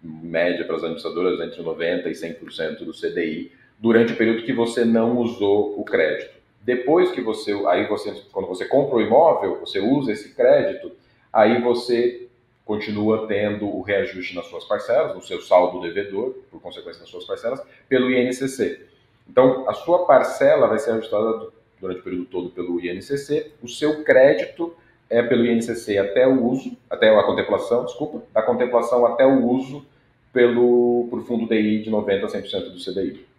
em 0.02 0.26
média 0.26 0.64
para 0.64 0.76
as 0.76 0.82
administradoras, 0.82 1.40
entre 1.40 1.62
90% 1.62 2.06
e 2.06 2.10
100% 2.10 2.78
do 2.84 2.92
CDI, 2.92 3.52
durante 3.78 4.12
o 4.12 4.16
período 4.16 4.42
que 4.42 4.52
você 4.52 4.84
não 4.84 5.18
usou 5.18 5.78
o 5.78 5.84
crédito. 5.84 6.34
Depois 6.62 7.12
que 7.12 7.20
você, 7.20 7.52
aí 7.68 7.86
você, 7.86 8.12
quando 8.32 8.48
você 8.48 8.66
compra 8.66 8.96
o 8.96 9.00
imóvel, 9.00 9.60
você 9.60 9.78
usa 9.78 10.12
esse 10.12 10.34
crédito, 10.34 10.92
aí 11.32 11.60
você 11.62 12.28
continua 12.64 13.26
tendo 13.26 13.66
o 13.66 13.82
reajuste 13.82 14.34
nas 14.34 14.46
suas 14.46 14.64
parcelas, 14.64 15.14
no 15.14 15.22
seu 15.22 15.40
saldo 15.40 15.80
devedor, 15.80 16.34
por 16.50 16.60
consequência 16.60 17.00
das 17.00 17.10
suas 17.10 17.24
parcelas, 17.24 17.60
pelo 17.88 18.10
INCC. 18.10 18.86
Então, 19.28 19.68
a 19.68 19.72
sua 19.72 20.06
parcela 20.06 20.66
vai 20.66 20.78
ser 20.78 20.92
ajustada 20.92 21.48
durante 21.80 22.00
o 22.00 22.04
período 22.04 22.26
todo 22.26 22.50
pelo 22.50 22.80
INCC, 22.80 23.52
o 23.62 23.68
seu 23.68 24.04
crédito 24.04 24.74
é 25.08 25.22
pelo 25.22 25.44
INCC 25.44 25.98
até 25.98 26.26
o 26.26 26.44
uso, 26.44 26.76
até 26.88 27.08
a 27.08 27.22
contemplação, 27.22 27.84
desculpa, 27.84 28.22
da 28.32 28.42
contemplação 28.42 29.04
até 29.06 29.26
o 29.26 29.44
uso 29.44 29.84
pelo 30.32 31.08
por 31.10 31.22
fundo 31.24 31.48
DI 31.48 31.82
de 31.82 31.90
90% 31.90 32.24
a 32.24 32.28
100% 32.28 32.70
do 32.70 32.78
CDI. 32.78 33.29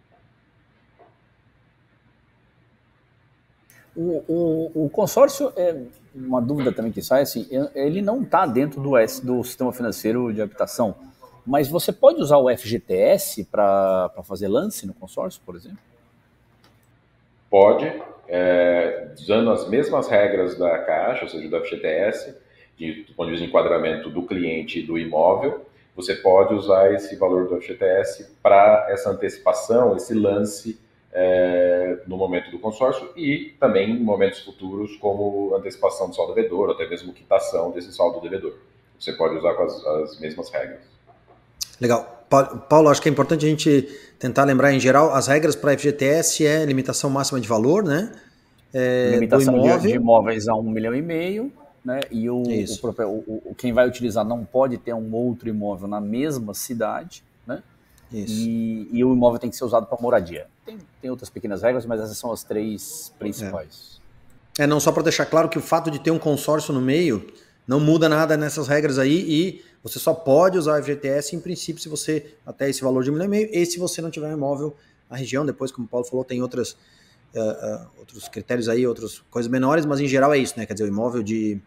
O, 3.94 4.24
o, 4.26 4.84
o, 4.86 4.90
consórcio, 4.90 5.52
é 5.56 5.76
uma 6.14 6.40
dúvida 6.40 6.72
também 6.72 6.90
que 6.90 7.02
sai, 7.02 7.22
assim, 7.22 7.46
ele 7.74 8.00
não 8.00 8.22
está 8.22 8.46
dentro 8.46 8.80
do, 8.80 8.96
S, 8.96 9.24
do 9.24 9.44
sistema 9.44 9.72
financeiro 9.72 10.32
de 10.32 10.40
habitação, 10.40 10.94
mas 11.46 11.68
você 11.68 11.92
pode 11.92 12.20
usar 12.20 12.38
o 12.38 12.48
FGTS 12.48 13.44
para 13.44 14.10
fazer 14.24 14.48
lance 14.48 14.86
no 14.86 14.94
consórcio, 14.94 15.42
por 15.44 15.56
exemplo? 15.56 15.78
Pode, 17.50 17.92
é, 18.28 19.08
usando 19.14 19.50
as 19.50 19.68
mesmas 19.68 20.08
regras 20.08 20.56
da 20.56 20.78
Caixa, 20.78 21.24
ou 21.24 21.28
seja, 21.28 21.48
do 21.48 21.60
FGTS, 21.60 22.34
de, 22.78 23.04
do 23.04 23.14
ponto 23.14 23.26
de 23.26 23.32
vista 23.32 23.44
de 23.44 23.50
enquadramento 23.50 24.08
do 24.08 24.22
cliente 24.22 24.78
e 24.78 24.86
do 24.86 24.98
imóvel, 24.98 25.66
você 25.94 26.14
pode 26.14 26.54
usar 26.54 26.92
esse 26.94 27.16
valor 27.16 27.48
do 27.48 27.60
FGTS 27.60 28.30
para 28.42 28.86
essa 28.88 29.10
antecipação, 29.10 29.94
esse 29.96 30.14
lance 30.14 30.80
é, 31.12 31.98
no 32.06 32.16
momento 32.16 32.50
do 32.50 32.58
consórcio 32.58 33.10
e 33.16 33.54
também 33.60 33.90
em 33.90 34.02
momentos 34.02 34.40
futuros, 34.40 34.96
como 34.96 35.54
antecipação 35.54 36.08
do 36.08 36.16
saldo 36.16 36.34
devedor, 36.34 36.68
ou 36.68 36.74
até 36.74 36.88
mesmo 36.88 37.12
quitação 37.12 37.70
desse 37.70 37.92
saldo 37.92 38.20
devedor. 38.20 38.54
Você 38.98 39.12
pode 39.12 39.36
usar 39.36 39.54
com 39.54 39.64
as, 39.64 39.84
as 39.84 40.20
mesmas 40.20 40.50
regras. 40.50 40.80
Legal. 41.80 42.20
Paulo, 42.68 42.88
acho 42.88 43.02
que 43.02 43.08
é 43.08 43.12
importante 43.12 43.44
a 43.44 43.48
gente 43.48 43.88
tentar 44.18 44.44
lembrar 44.44 44.72
em 44.72 44.80
geral, 44.80 45.12
as 45.12 45.26
regras 45.26 45.54
para 45.54 45.76
FGTS 45.76 46.46
é 46.46 46.64
limitação 46.64 47.10
máxima 47.10 47.38
de 47.38 47.46
valor, 47.46 47.82
né? 47.82 48.10
É, 48.72 49.10
limitação 49.10 49.54
imóvel. 49.54 49.78
De, 49.80 49.88
de 49.88 49.94
imóveis 49.96 50.48
a 50.48 50.54
um 50.54 50.62
milhão 50.62 50.94
e 50.94 51.02
meio, 51.02 51.52
né? 51.84 52.00
E 52.10 52.30
o, 52.30 52.42
o, 52.42 53.42
o, 53.50 53.54
quem 53.54 53.72
vai 53.72 53.86
utilizar 53.86 54.24
não 54.24 54.44
pode 54.44 54.78
ter 54.78 54.94
um 54.94 55.12
outro 55.14 55.48
imóvel 55.48 55.88
na 55.88 56.00
mesma 56.00 56.54
cidade. 56.54 57.22
E, 58.12 58.88
e 58.92 59.04
o 59.04 59.12
imóvel 59.12 59.38
tem 59.38 59.50
que 59.50 59.56
ser 59.56 59.64
usado 59.64 59.86
para 59.86 59.98
moradia. 60.00 60.46
Tem, 60.64 60.78
tem 61.00 61.10
outras 61.10 61.30
pequenas 61.30 61.62
regras, 61.62 61.86
mas 61.86 62.00
essas 62.00 62.18
são 62.18 62.32
as 62.32 62.44
três 62.44 63.12
principais. 63.18 64.00
É, 64.58 64.64
é 64.64 64.66
não 64.66 64.78
só 64.78 64.92
para 64.92 65.04
deixar 65.04 65.26
claro 65.26 65.48
que 65.48 65.58
o 65.58 65.62
fato 65.62 65.90
de 65.90 65.98
ter 65.98 66.10
um 66.10 66.18
consórcio 66.18 66.74
no 66.74 66.80
meio 66.80 67.26
não 67.66 67.80
muda 67.80 68.08
nada 68.08 68.36
nessas 68.36 68.68
regras 68.68 68.98
aí 68.98 69.18
e 69.18 69.64
você 69.82 69.98
só 69.98 70.14
pode 70.14 70.58
usar 70.58 70.78
o 70.78 70.82
FGTS 70.82 71.34
em 71.34 71.40
princípio 71.40 71.82
se 71.82 71.88
você 71.88 72.34
até 72.46 72.68
esse 72.68 72.82
valor 72.82 73.02
de 73.02 73.10
um 73.10 73.14
milhão 73.14 73.26
e 73.26 73.30
meio 73.30 73.48
e 73.52 73.66
se 73.66 73.78
você 73.78 74.00
não 74.00 74.10
tiver 74.10 74.28
um 74.28 74.36
imóvel 74.36 74.76
na 75.10 75.16
região. 75.16 75.44
Depois, 75.44 75.72
como 75.72 75.86
o 75.86 75.90
Paulo 75.90 76.06
falou, 76.06 76.24
tem 76.24 76.40
outras, 76.42 76.72
uh, 77.34 77.40
uh, 77.40 77.88
outros 77.98 78.28
critérios 78.28 78.68
aí, 78.68 78.86
outras 78.86 79.20
coisas 79.30 79.50
menores, 79.50 79.84
mas 79.84 80.00
em 80.00 80.06
geral 80.06 80.32
é 80.32 80.38
isso, 80.38 80.54
né? 80.56 80.66
Quer 80.66 80.74
dizer, 80.74 80.84
o 80.84 80.88
imóvel 80.88 81.22
de 81.22 81.60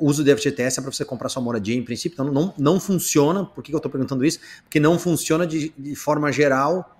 uso 0.00 0.22
de 0.22 0.34
FGTS 0.36 0.78
é 0.78 0.82
para 0.82 0.92
você 0.92 1.04
comprar 1.04 1.28
sua 1.28 1.42
moradia 1.42 1.74
em 1.74 1.84
princípio, 1.84 2.14
então 2.14 2.32
não, 2.32 2.54
não 2.58 2.80
funciona. 2.80 3.44
Por 3.44 3.62
que 3.64 3.72
eu 3.72 3.76
estou 3.76 3.90
perguntando 3.90 4.24
isso? 4.24 4.40
Porque 4.62 4.78
não 4.78 4.98
funciona 4.98 5.46
de, 5.46 5.70
de 5.76 5.94
forma 5.94 6.30
geral 6.30 6.98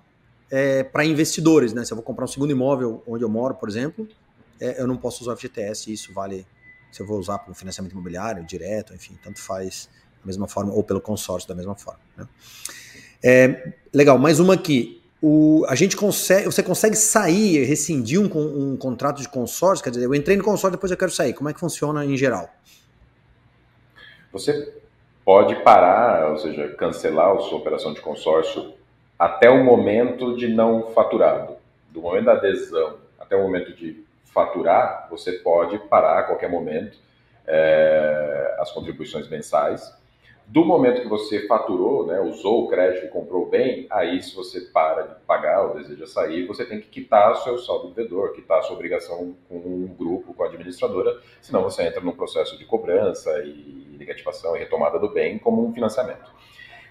é, 0.49 0.83
para 0.83 1.05
investidores, 1.05 1.73
né? 1.73 1.85
Se 1.85 1.93
eu 1.93 1.95
vou 1.95 2.03
comprar 2.03 2.25
um 2.25 2.27
segundo 2.27 2.51
imóvel 2.51 3.03
onde 3.07 3.23
eu 3.23 3.29
moro, 3.29 3.55
por 3.55 3.69
exemplo, 3.69 4.07
é, 4.59 4.81
eu 4.81 4.87
não 4.87 4.97
posso 4.97 5.23
usar 5.23 5.33
o 5.33 5.37
FGTS, 5.37 5.91
isso 5.91 6.13
vale 6.13 6.45
se 6.91 7.01
eu 7.01 7.07
vou 7.07 7.17
usar 7.17 7.39
para 7.39 7.51
um 7.51 7.55
financiamento 7.55 7.93
imobiliário 7.93 8.45
direto, 8.45 8.93
enfim, 8.93 9.17
tanto 9.23 9.39
faz 9.39 9.89
da 10.19 10.25
mesma 10.25 10.47
forma, 10.47 10.73
ou 10.73 10.83
pelo 10.83 10.99
consórcio 10.99 11.47
da 11.47 11.55
mesma 11.55 11.75
forma. 11.75 11.99
Né? 12.17 12.27
É, 13.23 13.73
legal, 13.93 14.17
mais 14.17 14.39
uma 14.39 14.55
aqui. 14.55 15.00
O, 15.21 15.63
a 15.67 15.75
gente 15.75 15.95
consegue, 15.95 16.45
você 16.45 16.63
consegue 16.63 16.95
sair, 16.95 17.63
rescindir 17.63 18.19
um, 18.19 18.71
um 18.73 18.75
contrato 18.75 19.21
de 19.21 19.29
consórcio? 19.29 19.83
Quer 19.83 19.91
dizer, 19.91 20.05
eu 20.05 20.15
entrei 20.15 20.35
no 20.35 20.43
consórcio, 20.43 20.71
depois 20.71 20.91
eu 20.91 20.97
quero 20.97 21.11
sair. 21.11 21.33
Como 21.33 21.47
é 21.47 21.53
que 21.53 21.59
funciona 21.59 22.03
em 22.03 22.17
geral? 22.17 22.49
Você 24.31 24.73
pode 25.23 25.55
parar, 25.63 26.31
ou 26.31 26.37
seja, 26.37 26.69
cancelar 26.69 27.35
a 27.35 27.39
sua 27.39 27.59
operação 27.59 27.93
de 27.93 28.01
consórcio 28.01 28.73
até 29.19 29.49
o 29.49 29.63
momento 29.63 30.35
de 30.35 30.47
não 30.47 30.89
faturado. 30.91 31.55
Do 31.91 32.01
momento 32.01 32.25
da 32.25 32.33
adesão 32.33 32.97
até 33.19 33.35
o 33.35 33.43
momento 33.43 33.75
de 33.75 34.03
faturar, 34.33 35.07
você 35.09 35.33
pode 35.33 35.77
parar 35.87 36.19
a 36.19 36.23
qualquer 36.23 36.49
momento 36.49 36.97
é, 37.45 38.55
as 38.59 38.71
contribuições 38.71 39.29
mensais. 39.29 39.93
Do 40.51 40.65
momento 40.65 41.01
que 41.01 41.07
você 41.07 41.47
faturou, 41.47 42.05
né, 42.05 42.19
usou 42.19 42.65
o 42.65 42.67
crédito 42.67 43.05
e 43.05 43.07
comprou 43.09 43.45
bem, 43.45 43.87
aí 43.89 44.21
se 44.21 44.35
você 44.35 44.59
para 44.59 45.03
de 45.03 45.15
pagar 45.21 45.61
ou 45.61 45.75
deseja 45.75 46.05
sair, 46.05 46.45
você 46.45 46.65
tem 46.65 46.81
que 46.81 46.89
quitar 46.89 47.31
o 47.31 47.35
seu 47.35 47.57
saldo 47.57 47.87
devedor, 47.87 48.33
quitar 48.33 48.59
a 48.59 48.61
sua 48.61 48.75
obrigação 48.75 49.33
com 49.47 49.55
um 49.55 49.95
grupo, 49.97 50.33
com 50.33 50.43
a 50.43 50.47
administradora, 50.47 51.21
senão 51.39 51.63
você 51.63 51.83
entra 51.83 52.01
num 52.01 52.11
processo 52.11 52.57
de 52.57 52.65
cobrança 52.65 53.31
e 53.45 53.95
negativação 53.97 54.53
e 54.57 54.59
retomada 54.59 54.99
do 54.99 55.07
bem 55.07 55.39
como 55.39 55.65
um 55.65 55.71
financiamento. 55.71 56.29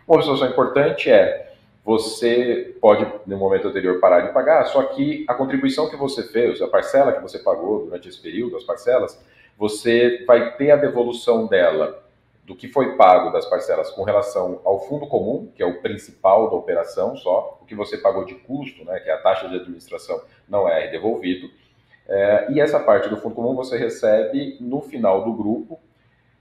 Uma 0.09 0.17
observação 0.17 0.49
importante 0.49 1.11
é, 1.11 1.53
você 1.85 2.75
pode, 2.81 3.07
no 3.27 3.37
momento 3.37 3.69
anterior, 3.69 4.01
parar 4.01 4.23
de 4.23 4.33
pagar, 4.33 4.65
só 4.69 4.85
que 4.85 5.27
a 5.29 5.35
contribuição 5.35 5.91
que 5.91 5.97
você 5.97 6.23
fez, 6.23 6.63
a 6.63 6.67
parcela 6.67 7.13
que 7.13 7.21
você 7.21 7.39
pagou 7.39 7.85
durante 7.85 8.09
esse 8.09 8.23
período, 8.23 8.57
as 8.57 8.65
parcelas, 8.65 9.23
você 9.59 10.25
vai 10.27 10.57
ter 10.57 10.71
a 10.71 10.77
devolução 10.77 11.47
dela 11.47 12.09
do 12.51 12.57
que 12.57 12.67
foi 12.67 12.97
pago 12.97 13.31
das 13.31 13.47
parcelas 13.47 13.91
com 13.91 14.03
relação 14.03 14.61
ao 14.65 14.81
fundo 14.81 15.07
comum, 15.07 15.53
que 15.55 15.63
é 15.63 15.67
o 15.67 15.81
principal 15.81 16.51
da 16.51 16.57
operação 16.57 17.17
só, 17.17 17.61
o 17.63 17.65
que 17.65 17.77
você 17.77 17.97
pagou 17.97 18.25
de 18.25 18.35
custo, 18.35 18.85
né, 18.85 18.99
que 18.99 19.09
é 19.09 19.13
a 19.13 19.19
taxa 19.19 19.49
de 19.49 19.55
administração, 19.55 20.21
não 20.49 20.69
é 20.69 20.89
devolvido. 20.91 21.49
É, 22.09 22.51
e 22.51 22.61
essa 22.61 22.81
parte 22.81 23.09
do 23.09 23.17
fundo 23.17 23.37
comum 23.37 23.55
você 23.55 23.79
recebe 23.79 24.57
no 24.61 24.81
final 24.81 25.25
do 25.25 25.33
grupo 25.33 25.79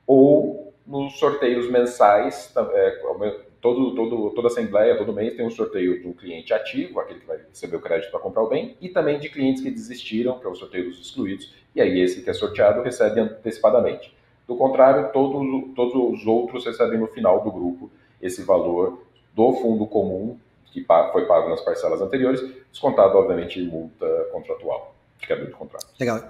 ou 0.07 0.73
nos 0.83 1.19
sorteios 1.19 1.69
mensais. 1.69 2.51
É, 2.73 2.89
todo, 3.61 3.93
todo, 3.93 4.31
toda 4.31 4.47
assembleia, 4.47 4.97
todo 4.97 5.13
mês 5.13 5.35
tem 5.35 5.45
um 5.45 5.51
sorteio 5.51 6.09
um 6.09 6.13
cliente 6.13 6.51
ativo, 6.55 6.99
aquele 6.99 7.19
que 7.19 7.27
vai 7.27 7.37
receber 7.37 7.75
o 7.75 7.81
crédito 7.81 8.09
para 8.09 8.19
comprar 8.19 8.41
o 8.41 8.49
bem, 8.49 8.75
e 8.81 8.89
também 8.89 9.19
de 9.19 9.29
clientes 9.29 9.61
que 9.61 9.69
desistiram, 9.69 10.39
que 10.39 10.47
é 10.47 10.49
o 10.49 10.55
sorteio 10.55 10.85
dos 10.85 10.99
excluídos, 10.99 11.53
e 11.75 11.79
aí 11.79 11.99
esse 11.99 12.23
que 12.23 12.31
é 12.31 12.33
sorteado 12.33 12.81
recebe 12.81 13.19
antecipadamente. 13.19 14.17
Do 14.49 14.55
contrário, 14.55 15.11
todos, 15.13 15.75
todos 15.75 16.19
os 16.19 16.25
outros 16.25 16.65
recebem 16.65 16.99
no 16.99 17.05
final 17.05 17.43
do 17.43 17.51
grupo 17.51 17.91
esse 18.19 18.41
valor 18.41 19.03
do 19.35 19.53
fundo 19.53 19.85
comum 19.85 20.39
que 20.73 20.83
foi 21.11 21.25
pago 21.27 21.49
nas 21.49 21.61
parcelas 21.61 22.01
anteriores, 22.01 22.41
descontado, 22.71 23.15
obviamente, 23.15 23.61
multa 23.61 24.07
contratual, 24.31 24.95
de 25.19 25.27
quebra 25.27 25.45
de 25.45 25.51
contrato. 25.51 25.85
Legal. 25.99 26.23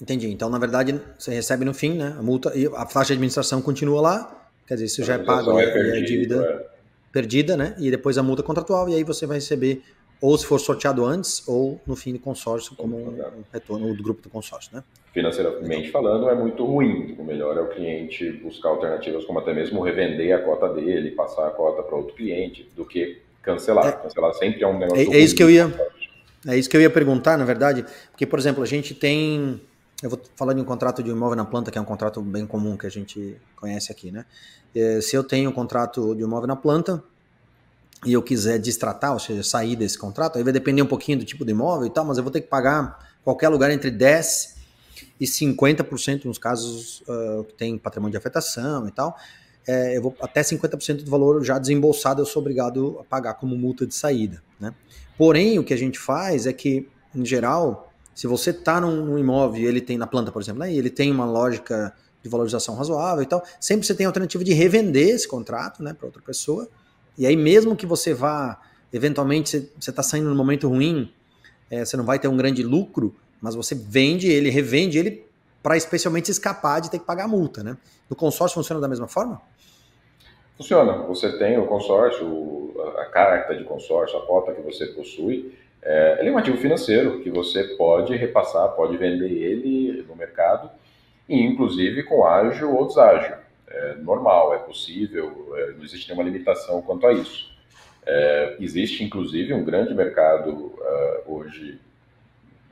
Entendi. 0.00 0.30
Então, 0.30 0.48
na 0.48 0.58
verdade, 0.58 0.98
você 1.18 1.34
recebe 1.34 1.62
no 1.62 1.74
fim, 1.74 1.92
né? 1.94 2.16
A 2.18 2.22
multa 2.22 2.56
e 2.56 2.66
a 2.66 2.86
taxa 2.86 3.08
de 3.08 3.12
administração 3.12 3.60
continua 3.60 4.00
lá, 4.00 4.48
quer 4.66 4.74
dizer, 4.74 4.86
isso 4.86 5.04
já 5.04 5.14
é 5.14 5.18
pago, 5.18 5.58
é, 5.58 5.70
perdido, 5.70 5.96
é 5.96 6.00
dívida 6.00 6.46
é. 6.46 6.66
perdida, 7.12 7.54
né? 7.54 7.76
E 7.78 7.90
depois 7.90 8.16
a 8.16 8.22
multa 8.22 8.42
contratual, 8.42 8.88
e 8.88 8.94
aí 8.94 9.04
você 9.04 9.26
vai 9.26 9.36
receber 9.36 9.82
ou 10.20 10.36
se 10.36 10.44
for 10.44 10.58
sorteado 10.58 11.04
antes, 11.04 11.46
ou 11.48 11.80
no 11.86 11.96
fim 11.96 12.12
do 12.12 12.18
consórcio, 12.18 12.76
como 12.76 12.96
um 12.96 13.44
retorno 13.52 13.94
do 13.94 14.02
grupo 14.02 14.20
do 14.20 14.28
consórcio, 14.28 14.70
né? 14.74 14.84
Financeiramente 15.12 15.90
falando, 15.90 16.28
é 16.28 16.34
muito 16.34 16.64
ruim. 16.64 17.16
O 17.18 17.24
melhor 17.24 17.56
é 17.56 17.60
o 17.60 17.68
cliente 17.68 18.30
buscar 18.32 18.68
alternativas, 18.68 19.24
como 19.24 19.38
até 19.38 19.52
mesmo 19.52 19.82
revender 19.82 20.36
a 20.36 20.42
cota 20.42 20.68
dele, 20.74 21.12
passar 21.12 21.46
a 21.46 21.50
cota 21.50 21.82
para 21.82 21.96
outro 21.96 22.14
cliente, 22.14 22.70
do 22.76 22.84
que 22.84 23.20
cancelar. 23.42 23.86
É, 23.86 23.92
cancelar 23.92 24.34
sempre 24.34 24.62
é 24.62 24.68
um 24.68 24.78
negócio. 24.78 25.12
É, 25.12 25.16
é 25.16 25.18
isso 25.18 25.34
que 25.34 25.42
eu 25.42 25.50
ia. 25.50 25.72
É 26.46 26.56
isso 26.56 26.70
que 26.70 26.76
eu 26.76 26.80
ia 26.80 26.90
perguntar, 26.90 27.36
na 27.36 27.44
verdade, 27.44 27.84
porque, 28.10 28.26
por 28.26 28.38
exemplo, 28.38 28.62
a 28.62 28.66
gente 28.66 28.94
tem. 28.94 29.60
Eu 30.02 30.08
vou 30.08 30.20
falar 30.36 30.54
de 30.54 30.60
um 30.60 30.64
contrato 30.64 31.02
de 31.02 31.10
imóvel 31.10 31.36
na 31.36 31.44
planta, 31.44 31.70
que 31.70 31.76
é 31.76 31.80
um 31.80 31.84
contrato 31.84 32.22
bem 32.22 32.46
comum 32.46 32.76
que 32.76 32.86
a 32.86 32.90
gente 32.90 33.36
conhece 33.56 33.92
aqui, 33.92 34.10
né? 34.10 34.24
É, 34.74 35.00
se 35.00 35.16
eu 35.16 35.24
tenho 35.24 35.50
um 35.50 35.52
contrato 35.52 36.14
de 36.14 36.22
imóvel 36.22 36.46
na 36.46 36.56
planta, 36.56 37.02
e 38.04 38.12
eu 38.12 38.22
quiser 38.22 38.58
destratar, 38.58 39.12
ou 39.12 39.18
seja, 39.18 39.42
sair 39.42 39.76
desse 39.76 39.98
contrato, 39.98 40.38
aí 40.38 40.44
vai 40.44 40.52
depender 40.52 40.82
um 40.82 40.86
pouquinho 40.86 41.18
do 41.18 41.24
tipo 41.24 41.44
de 41.44 41.50
imóvel 41.50 41.86
e 41.86 41.90
tal, 41.90 42.04
mas 42.04 42.16
eu 42.16 42.22
vou 42.22 42.32
ter 42.32 42.40
que 42.40 42.48
pagar 42.48 43.10
qualquer 43.22 43.48
lugar 43.48 43.70
entre 43.70 43.90
10 43.90 44.56
e 45.18 45.26
50% 45.26 46.24
nos 46.24 46.38
casos 46.38 47.02
uh, 47.02 47.44
que 47.44 47.54
tem 47.54 47.76
patrimônio 47.76 48.12
de 48.12 48.16
afetação 48.16 48.88
e 48.88 48.90
tal, 48.90 49.16
é, 49.66 49.96
eu 49.96 50.02
vou 50.02 50.16
até 50.20 50.40
50% 50.40 51.04
do 51.04 51.10
valor 51.10 51.44
já 51.44 51.58
desembolsado 51.58 52.22
eu 52.22 52.26
sou 52.26 52.40
obrigado 52.40 52.98
a 53.00 53.04
pagar 53.04 53.34
como 53.34 53.56
multa 53.56 53.86
de 53.86 53.94
saída. 53.94 54.42
Né? 54.58 54.74
Porém, 55.18 55.58
o 55.58 55.64
que 55.64 55.74
a 55.74 55.76
gente 55.76 55.98
faz 55.98 56.46
é 56.46 56.52
que, 56.52 56.88
em 57.14 57.24
geral, 57.24 57.92
se 58.14 58.26
você 58.26 58.50
está 58.50 58.80
num, 58.80 59.04
num, 59.04 59.18
imóvel 59.18 59.68
ele 59.68 59.80
tem 59.80 59.98
na 59.98 60.06
planta, 60.06 60.32
por 60.32 60.40
exemplo, 60.40 60.60
né, 60.60 60.72
e 60.72 60.78
ele 60.78 60.90
tem 60.90 61.10
uma 61.10 61.24
lógica 61.24 61.94
de 62.22 62.28
valorização 62.28 62.74
razoável 62.74 63.22
e 63.22 63.26
tal, 63.26 63.42
sempre 63.60 63.86
você 63.86 63.94
tem 63.94 64.06
a 64.06 64.08
alternativa 64.08 64.42
de 64.42 64.52
revender 64.52 65.08
esse 65.08 65.28
contrato 65.28 65.82
né, 65.82 65.94
para 65.94 66.06
outra 66.06 66.22
pessoa. 66.22 66.68
E 67.20 67.26
aí, 67.26 67.36
mesmo 67.36 67.76
que 67.76 67.84
você 67.84 68.14
vá, 68.14 68.58
eventualmente, 68.90 69.70
você 69.78 69.90
está 69.90 70.02
saindo 70.02 70.30
num 70.30 70.34
momento 70.34 70.66
ruim, 70.66 71.12
é, 71.70 71.84
você 71.84 71.94
não 71.94 72.02
vai 72.02 72.18
ter 72.18 72.28
um 72.28 72.36
grande 72.36 72.62
lucro, 72.62 73.14
mas 73.42 73.54
você 73.54 73.74
vende 73.74 74.26
ele, 74.32 74.48
revende 74.48 74.98
ele 74.98 75.26
para 75.62 75.76
especialmente 75.76 76.30
escapar 76.30 76.80
de 76.80 76.90
ter 76.90 76.98
que 76.98 77.04
pagar 77.04 77.24
a 77.24 77.28
multa, 77.28 77.62
né? 77.62 77.76
No 78.08 78.16
consórcio 78.16 78.54
funciona 78.54 78.80
da 78.80 78.88
mesma 78.88 79.06
forma? 79.06 79.38
Funciona. 80.56 80.94
Você 81.08 81.36
tem 81.36 81.58
o 81.58 81.66
consórcio, 81.66 82.74
a 82.96 83.04
carta 83.04 83.54
de 83.54 83.64
consórcio, 83.64 84.16
a 84.16 84.24
cota 84.24 84.54
que 84.54 84.62
você 84.62 84.86
possui, 84.86 85.54
é, 85.82 86.20
ele 86.20 86.30
é 86.30 86.32
um 86.32 86.38
ativo 86.38 86.56
financeiro 86.56 87.20
que 87.20 87.30
você 87.30 87.64
pode 87.76 88.16
repassar, 88.16 88.70
pode 88.70 88.96
vender 88.96 89.30
ele 89.30 90.06
no 90.08 90.16
mercado, 90.16 90.70
e 91.28 91.38
inclusive 91.38 92.02
com 92.02 92.24
ágio 92.24 92.74
ou 92.74 92.86
deságio. 92.86 93.36
É 93.70 93.94
normal, 93.94 94.52
é 94.52 94.58
possível, 94.58 95.54
é, 95.56 95.72
não 95.72 95.84
existe 95.84 96.08
nenhuma 96.08 96.28
limitação 96.28 96.82
quanto 96.82 97.06
a 97.06 97.12
isso. 97.12 97.50
É, 98.04 98.56
existe 98.58 99.04
inclusive 99.04 99.54
um 99.54 99.62
grande 99.62 99.94
mercado 99.94 100.50
uh, 100.50 101.22
hoje 101.26 101.78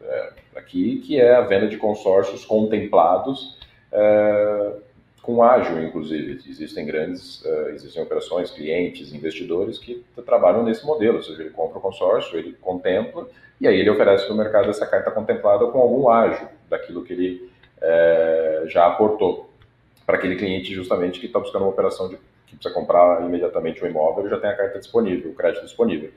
é, 0.03 0.33
aqui, 0.57 0.99
que 0.99 1.21
é 1.21 1.37
a 1.37 1.43
venda 1.43 1.69
de 1.69 1.77
consórcios 1.77 2.45
contemplados 2.45 3.57
é, 3.93 4.73
com 5.23 5.43
ágil, 5.43 5.83
inclusive. 5.85 6.43
Existem 6.49 6.87
grandes, 6.87 7.45
existem 7.75 8.03
operações, 8.03 8.51
clientes, 8.51 9.13
investidores 9.13 9.79
que 9.79 10.03
trabalham 10.25 10.65
nesse 10.65 10.85
modelo, 10.87 11.19
ou 11.19 11.23
seja, 11.23 11.43
ele 11.43 11.51
compra 11.51 11.79
o 11.79 11.83
consórcio, 11.83 12.39
ele 12.39 12.55
contempla, 12.55 13.29
e 13.61 13.69
aí 13.69 13.79
ele 13.79 13.91
oferece 13.91 14.27
no 14.29 14.35
mercado 14.35 14.71
essa 14.71 14.87
carta 14.87 15.11
contemplada 15.11 15.67
com 15.67 15.79
algum 15.79 16.09
ágio 16.09 16.49
daquilo 16.71 17.05
que 17.05 17.13
ele 17.13 17.51
já 18.69 18.87
aportou 18.87 19.48
para 20.09 20.17
aquele 20.17 20.37
cliente 20.37 20.73
justamente 20.73 21.21
que 21.21 21.27
está 21.27 21.39
buscando 21.39 21.65
uma 21.65 21.71
operação 21.71 22.09
de, 22.09 22.17
que 22.47 22.57
precisa 22.57 22.75
comprar 22.75 23.23
imediatamente 23.27 23.83
o 23.83 23.85
um 23.85 23.91
imóvel, 23.91 24.25
ele 24.25 24.31
já 24.31 24.41
tem 24.41 24.49
a 24.49 24.57
carta 24.57 24.79
disponível, 24.79 25.31
o 25.31 25.35
crédito 25.35 25.67
disponível. 25.67 26.11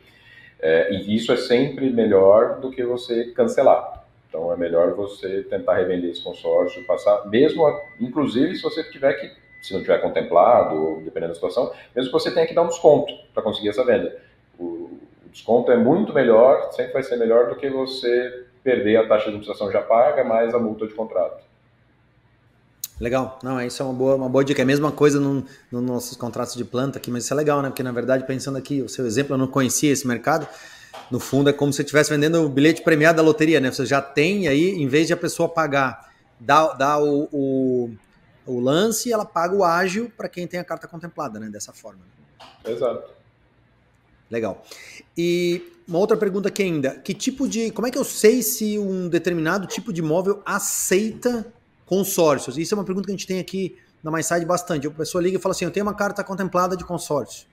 É, 0.62 0.94
e 0.94 1.14
isso 1.14 1.30
é 1.34 1.36
sempre 1.36 1.90
melhor 1.90 2.62
do 2.62 2.72
que 2.72 2.86
você 2.86 3.34
cancelar. 3.34 4.06
Então 4.30 4.50
é 4.54 4.56
melhor 4.56 4.94
você 4.94 5.44
tentar 5.44 5.76
revender 5.76 6.10
esse 6.10 6.24
consórcio, 6.24 6.86
passar, 6.86 7.28
mesmo, 7.28 7.68
inclusive 8.00 8.56
se 8.56 8.64
você 8.64 8.82
tiver 8.82 9.12
que, 9.16 9.30
se 9.62 9.74
não 9.74 9.82
tiver 9.82 9.98
contemplado, 9.98 11.02
dependendo 11.04 11.34
da 11.34 11.36
situação, 11.36 11.74
mesmo 11.94 12.14
que 12.14 12.18
você 12.18 12.34
tenha 12.34 12.48
que 12.48 12.54
dar 12.54 12.62
um 12.62 12.70
desconto 12.70 13.14
para 13.34 13.44
conseguir 13.44 13.68
essa 13.68 13.84
venda. 13.84 14.18
O, 14.58 14.64
o, 14.64 15.00
desconto 15.30 15.70
é 15.70 15.76
muito 15.76 16.14
melhor, 16.14 16.72
sempre 16.72 16.94
vai 16.94 17.04
ser 17.04 17.18
melhor 17.18 17.50
do 17.50 17.58
que 17.58 17.70
você 17.70 18.46
perder 18.64 18.96
a 18.96 19.02
taxa 19.02 19.24
de 19.24 19.32
administração 19.32 19.70
já 19.70 19.82
paga 19.82 20.24
mais 20.24 20.54
a 20.54 20.60
multa 20.60 20.88
de 20.88 20.94
contrato. 20.94 21.51
Legal. 23.02 23.40
Não, 23.42 23.60
isso 23.60 23.82
é 23.82 23.86
uma 23.86 23.94
boa, 23.96 24.16
uma 24.16 24.30
boa 24.30 24.46
dica. 24.46 24.62
É 24.62 24.64
a 24.64 24.66
mesma 24.66 24.92
coisa 24.92 25.20
nos 25.20 25.44
no 25.72 25.82
nossos 25.82 26.16
contratos 26.16 26.54
de 26.54 26.64
planta 26.64 27.00
aqui, 27.00 27.10
mas 27.10 27.24
isso 27.24 27.34
é 27.34 27.36
legal, 27.36 27.60
né? 27.60 27.70
Porque, 27.70 27.82
na 27.82 27.92
verdade, 27.92 28.28
pensando 28.28 28.60
aqui, 28.60 28.80
o 28.84 28.88
seu 28.88 29.08
exemplo, 29.08 29.34
eu 29.34 29.40
não 29.40 29.48
conhecia 29.48 29.92
esse 29.92 30.08
mercado. 30.08 30.48
No 31.10 31.20
fundo, 31.20 31.50
é 31.50 31.54
como 31.54 31.74
se 31.74 31.78
você 31.78 31.82
estivesse 31.82 32.12
vendendo 32.12 32.46
o 32.46 32.48
bilhete 32.48 32.84
premiado 32.84 33.18
da 33.18 33.24
loteria, 33.24 33.60
né? 33.60 33.72
Você 33.72 33.88
já 33.88 34.04
tem 34.04 34.48
aí, 34.48 34.70
em 34.70 34.88
vez 34.88 35.08
de 35.08 35.14
a 35.14 35.18
pessoa 35.18 35.50
pagar, 35.50 36.14
dá, 36.40 36.74
dá 36.74 37.00
o, 37.00 37.28
o, 37.32 37.90
o 38.46 38.60
lance, 38.60 39.12
ela 39.12 39.26
paga 39.26 39.56
o 39.56 39.64
ágil 39.64 40.12
para 40.16 40.30
quem 40.30 40.46
tem 40.46 40.60
a 40.60 40.64
carta 40.64 40.88
contemplada, 40.88 41.40
né? 41.40 41.50
Dessa 41.50 41.74
forma. 41.74 42.02
Exato. 42.64 43.10
Legal. 44.30 44.64
E 45.18 45.74
uma 45.88 45.98
outra 45.98 46.16
pergunta 46.16 46.50
aqui 46.50 46.62
ainda. 46.62 46.92
Que 46.92 47.16
tipo 47.16 47.48
de. 47.50 47.72
Como 47.72 47.88
é 47.88 47.90
que 47.90 47.98
eu 47.98 48.04
sei 48.04 48.44
se 48.44 48.78
um 48.78 49.10
determinado 49.10 49.66
tipo 49.66 49.92
de 49.92 50.02
imóvel 50.02 50.44
aceita 50.46 51.52
consórcios. 51.92 52.58
Isso 52.58 52.74
é 52.74 52.78
uma 52.78 52.86
pergunta 52.86 53.06
que 53.06 53.12
a 53.12 53.16
gente 53.18 53.28
tem 53.28 53.38
aqui 53.38 53.78
na 54.02 54.10
MySide 54.10 54.46
bastante. 54.46 54.88
A 54.88 54.92
pessoa 54.92 55.22
liga 55.22 55.38
e 55.38 55.42
fala 55.42 55.52
assim: 55.52 55.66
eu 55.66 55.72
tenho 55.72 55.86
uma 55.86 55.94
carta 55.94 56.24
contemplada 56.24 56.78
de 56.78 56.86
consórcio. 56.86 57.46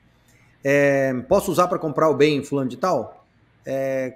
É, 0.62 1.12
posso 1.28 1.50
usar 1.50 1.66
para 1.66 1.76
comprar 1.76 2.08
o 2.08 2.14
bem 2.14 2.40
fulano 2.44 2.70
de 2.70 2.76
tal? 2.76 3.26
É, 3.66 4.14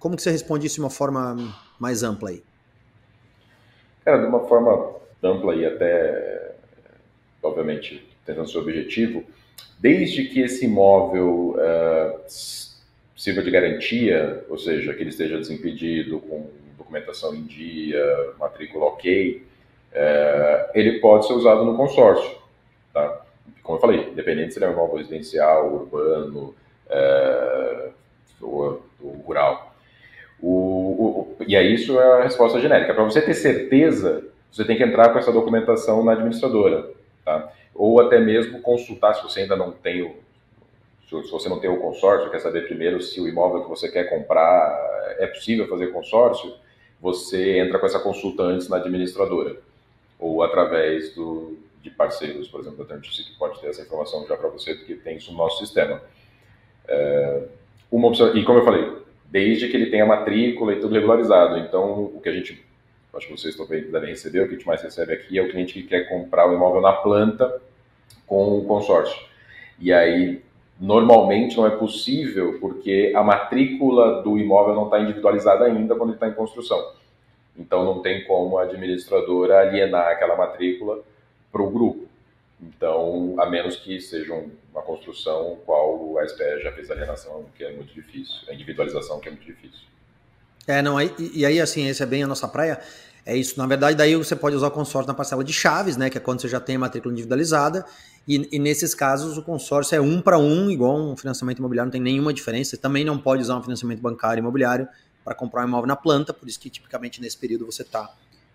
como 0.00 0.16
que 0.16 0.22
você 0.22 0.32
responde 0.32 0.66
isso 0.66 0.74
de 0.74 0.80
uma 0.80 0.90
forma 0.90 1.36
mais 1.78 2.02
ampla 2.02 2.30
aí? 2.30 2.42
Cara, 4.04 4.22
de 4.22 4.26
uma 4.26 4.40
forma 4.40 4.96
ampla 5.22 5.54
e 5.54 5.64
até, 5.64 6.56
obviamente, 7.40 8.04
tentando 8.26 8.50
ser 8.50 8.58
objetivo, 8.58 9.22
desde 9.78 10.24
que 10.24 10.40
esse 10.40 10.64
imóvel 10.64 11.56
uh, 11.56 12.20
sirva 13.16 13.40
de 13.40 13.50
garantia, 13.50 14.44
ou 14.48 14.58
seja, 14.58 14.92
que 14.92 15.00
ele 15.00 15.10
esteja 15.10 15.38
desimpedido, 15.38 16.18
com 16.20 16.50
documentação 16.84 17.34
em 17.34 17.42
dia, 17.42 18.32
matrícula 18.38 18.86
ok, 18.86 19.42
é, 19.92 20.70
ele 20.74 21.00
pode 21.00 21.26
ser 21.26 21.32
usado 21.32 21.64
no 21.64 21.76
consórcio. 21.76 22.36
Tá? 22.92 23.22
Como 23.62 23.78
eu 23.78 23.80
falei, 23.80 24.08
independente 24.10 24.52
se 24.52 24.58
ele 24.58 24.66
é 24.66 24.68
um 24.68 24.72
imóvel 24.72 24.96
residencial, 24.96 25.72
urbano 25.72 26.54
é, 26.88 27.88
ou, 28.40 28.82
ou, 29.02 29.12
rural. 29.26 29.74
O, 30.40 30.50
o, 30.50 31.36
e 31.46 31.56
aí 31.56 31.74
isso 31.74 31.98
é 31.98 32.20
a 32.20 32.22
resposta 32.24 32.60
genérica. 32.60 32.92
Para 32.92 33.04
você 33.04 33.22
ter 33.22 33.34
certeza, 33.34 34.24
você 34.52 34.64
tem 34.64 34.76
que 34.76 34.82
entrar 34.82 35.10
com 35.10 35.18
essa 35.18 35.32
documentação 35.32 36.04
na 36.04 36.12
administradora. 36.12 36.90
Tá? 37.24 37.50
Ou 37.74 38.00
até 38.00 38.20
mesmo 38.20 38.60
consultar, 38.60 39.14
se 39.14 39.22
você 39.22 39.40
ainda 39.40 39.56
não 39.56 39.72
tem 39.72 40.02
o, 40.02 40.14
se 41.08 41.30
você 41.30 41.48
não 41.48 41.60
tem 41.60 41.70
o 41.70 41.80
consórcio, 41.80 42.30
quer 42.30 42.40
saber 42.40 42.66
primeiro 42.66 43.00
se 43.00 43.20
o 43.20 43.28
imóvel 43.28 43.62
que 43.62 43.70
você 43.70 43.90
quer 43.90 44.04
comprar 44.10 44.94
é 45.18 45.26
possível 45.26 45.68
fazer 45.68 45.88
consórcio, 45.88 46.52
você 47.04 47.58
entra 47.58 47.78
com 47.78 47.84
essa 47.84 48.00
consulta 48.00 48.42
antes 48.42 48.66
na 48.66 48.78
administradora 48.78 49.58
ou 50.18 50.42
através 50.42 51.14
do, 51.14 51.58
de 51.82 51.90
parceiros, 51.90 52.48
por 52.48 52.62
exemplo, 52.62 52.78
da 52.78 52.86
Terntice, 52.86 53.24
que 53.24 53.36
pode 53.36 53.60
ter 53.60 53.66
essa 53.66 53.82
informação 53.82 54.26
já 54.26 54.34
para 54.38 54.48
você, 54.48 54.74
porque 54.74 54.94
tem 54.94 55.18
isso 55.18 55.30
no 55.30 55.36
nosso 55.36 55.58
sistema. 55.58 56.00
É, 56.88 57.42
uma 57.92 58.08
opção, 58.08 58.34
e 58.34 58.42
como 58.42 58.60
eu 58.60 58.64
falei, 58.64 58.90
desde 59.26 59.68
que 59.68 59.76
ele 59.76 59.90
tenha 59.90 60.06
matrícula 60.06 60.72
e 60.72 60.80
tudo 60.80 60.94
regularizado. 60.94 61.58
Então, 61.58 62.04
o 62.04 62.20
que 62.22 62.28
a 62.30 62.32
gente, 62.32 62.64
acho 63.14 63.26
que 63.26 63.36
vocês 63.36 63.54
também 63.54 63.82
devem 63.82 64.08
receber, 64.08 64.40
o 64.40 64.48
que 64.48 64.54
a 64.54 64.56
gente 64.56 64.66
mais 64.66 64.80
recebe 64.80 65.12
aqui 65.12 65.38
é 65.38 65.42
o 65.42 65.50
cliente 65.50 65.74
que 65.74 65.82
quer 65.82 66.08
comprar 66.08 66.48
o 66.48 66.54
imóvel 66.54 66.80
na 66.80 66.94
planta 66.94 67.60
com 68.26 68.56
o 68.56 68.64
consórcio. 68.64 69.22
E 69.78 69.92
aí, 69.92 70.42
Normalmente 70.80 71.56
não 71.56 71.66
é 71.66 71.70
possível 71.70 72.58
porque 72.60 73.12
a 73.14 73.22
matrícula 73.22 74.22
do 74.22 74.38
imóvel 74.38 74.74
não 74.74 74.84
está 74.86 75.00
individualizada 75.00 75.64
ainda 75.64 75.94
quando 75.94 76.10
ele 76.10 76.16
está 76.16 76.28
em 76.28 76.34
construção. 76.34 76.92
Então 77.56 77.84
não 77.84 78.02
tem 78.02 78.24
como 78.24 78.58
a 78.58 78.62
administradora 78.62 79.60
alienar 79.60 80.08
aquela 80.08 80.36
matrícula 80.36 81.00
para 81.52 81.62
o 81.62 81.70
grupo. 81.70 82.08
Então, 82.60 83.34
a 83.38 83.46
menos 83.46 83.76
que 83.76 84.00
seja 84.00 84.32
uma 84.72 84.82
construção 84.82 85.58
qual 85.64 85.94
o 85.94 86.16
SPE 86.26 86.62
já 86.62 86.72
fez 86.72 86.90
alienação, 86.90 87.44
que 87.56 87.64
é 87.64 87.72
muito 87.72 87.92
difícil, 87.92 88.36
a 88.48 88.54
individualização 88.54 89.20
que 89.20 89.28
é 89.28 89.30
muito 89.30 89.44
difícil. 89.44 89.86
É, 90.66 90.80
não, 90.80 91.00
e, 91.00 91.12
e 91.34 91.46
aí 91.46 91.60
assim, 91.60 91.86
esse 91.86 92.02
é 92.02 92.06
bem 92.06 92.22
a 92.22 92.26
nossa 92.26 92.48
praia. 92.48 92.80
É 93.26 93.34
isso, 93.34 93.58
na 93.58 93.66
verdade, 93.66 93.96
daí 93.96 94.14
você 94.14 94.36
pode 94.36 94.54
usar 94.54 94.66
o 94.66 94.70
consórcio 94.70 95.08
na 95.08 95.14
parcela 95.14 95.42
de 95.42 95.52
chaves, 95.52 95.96
né? 95.96 96.10
Que 96.10 96.18
é 96.18 96.20
quando 96.20 96.42
você 96.42 96.48
já 96.48 96.60
tem 96.60 96.76
a 96.76 96.78
matrícula 96.78 97.12
individualizada. 97.12 97.86
E, 98.28 98.48
e 98.52 98.58
nesses 98.58 98.94
casos, 98.94 99.38
o 99.38 99.42
consórcio 99.42 99.96
é 99.96 100.00
um 100.00 100.20
para 100.20 100.38
um, 100.38 100.70
igual 100.70 100.96
um 100.96 101.16
financiamento 101.16 101.58
imobiliário, 101.58 101.86
não 101.86 101.92
tem 101.92 102.00
nenhuma 102.00 102.34
diferença. 102.34 102.70
Você 102.70 102.76
também 102.76 103.02
não 103.02 103.18
pode 103.18 103.40
usar 103.40 103.56
um 103.56 103.62
financiamento 103.62 104.00
bancário 104.00 104.40
imobiliário 104.40 104.86
para 105.24 105.34
comprar 105.34 105.64
um 105.64 105.68
imóvel 105.68 105.86
na 105.86 105.96
planta, 105.96 106.34
por 106.34 106.46
isso 106.46 106.60
que 106.60 106.68
tipicamente 106.68 107.20
nesse 107.20 107.38
período 107.38 107.64
você 107.64 107.80
está 107.80 108.12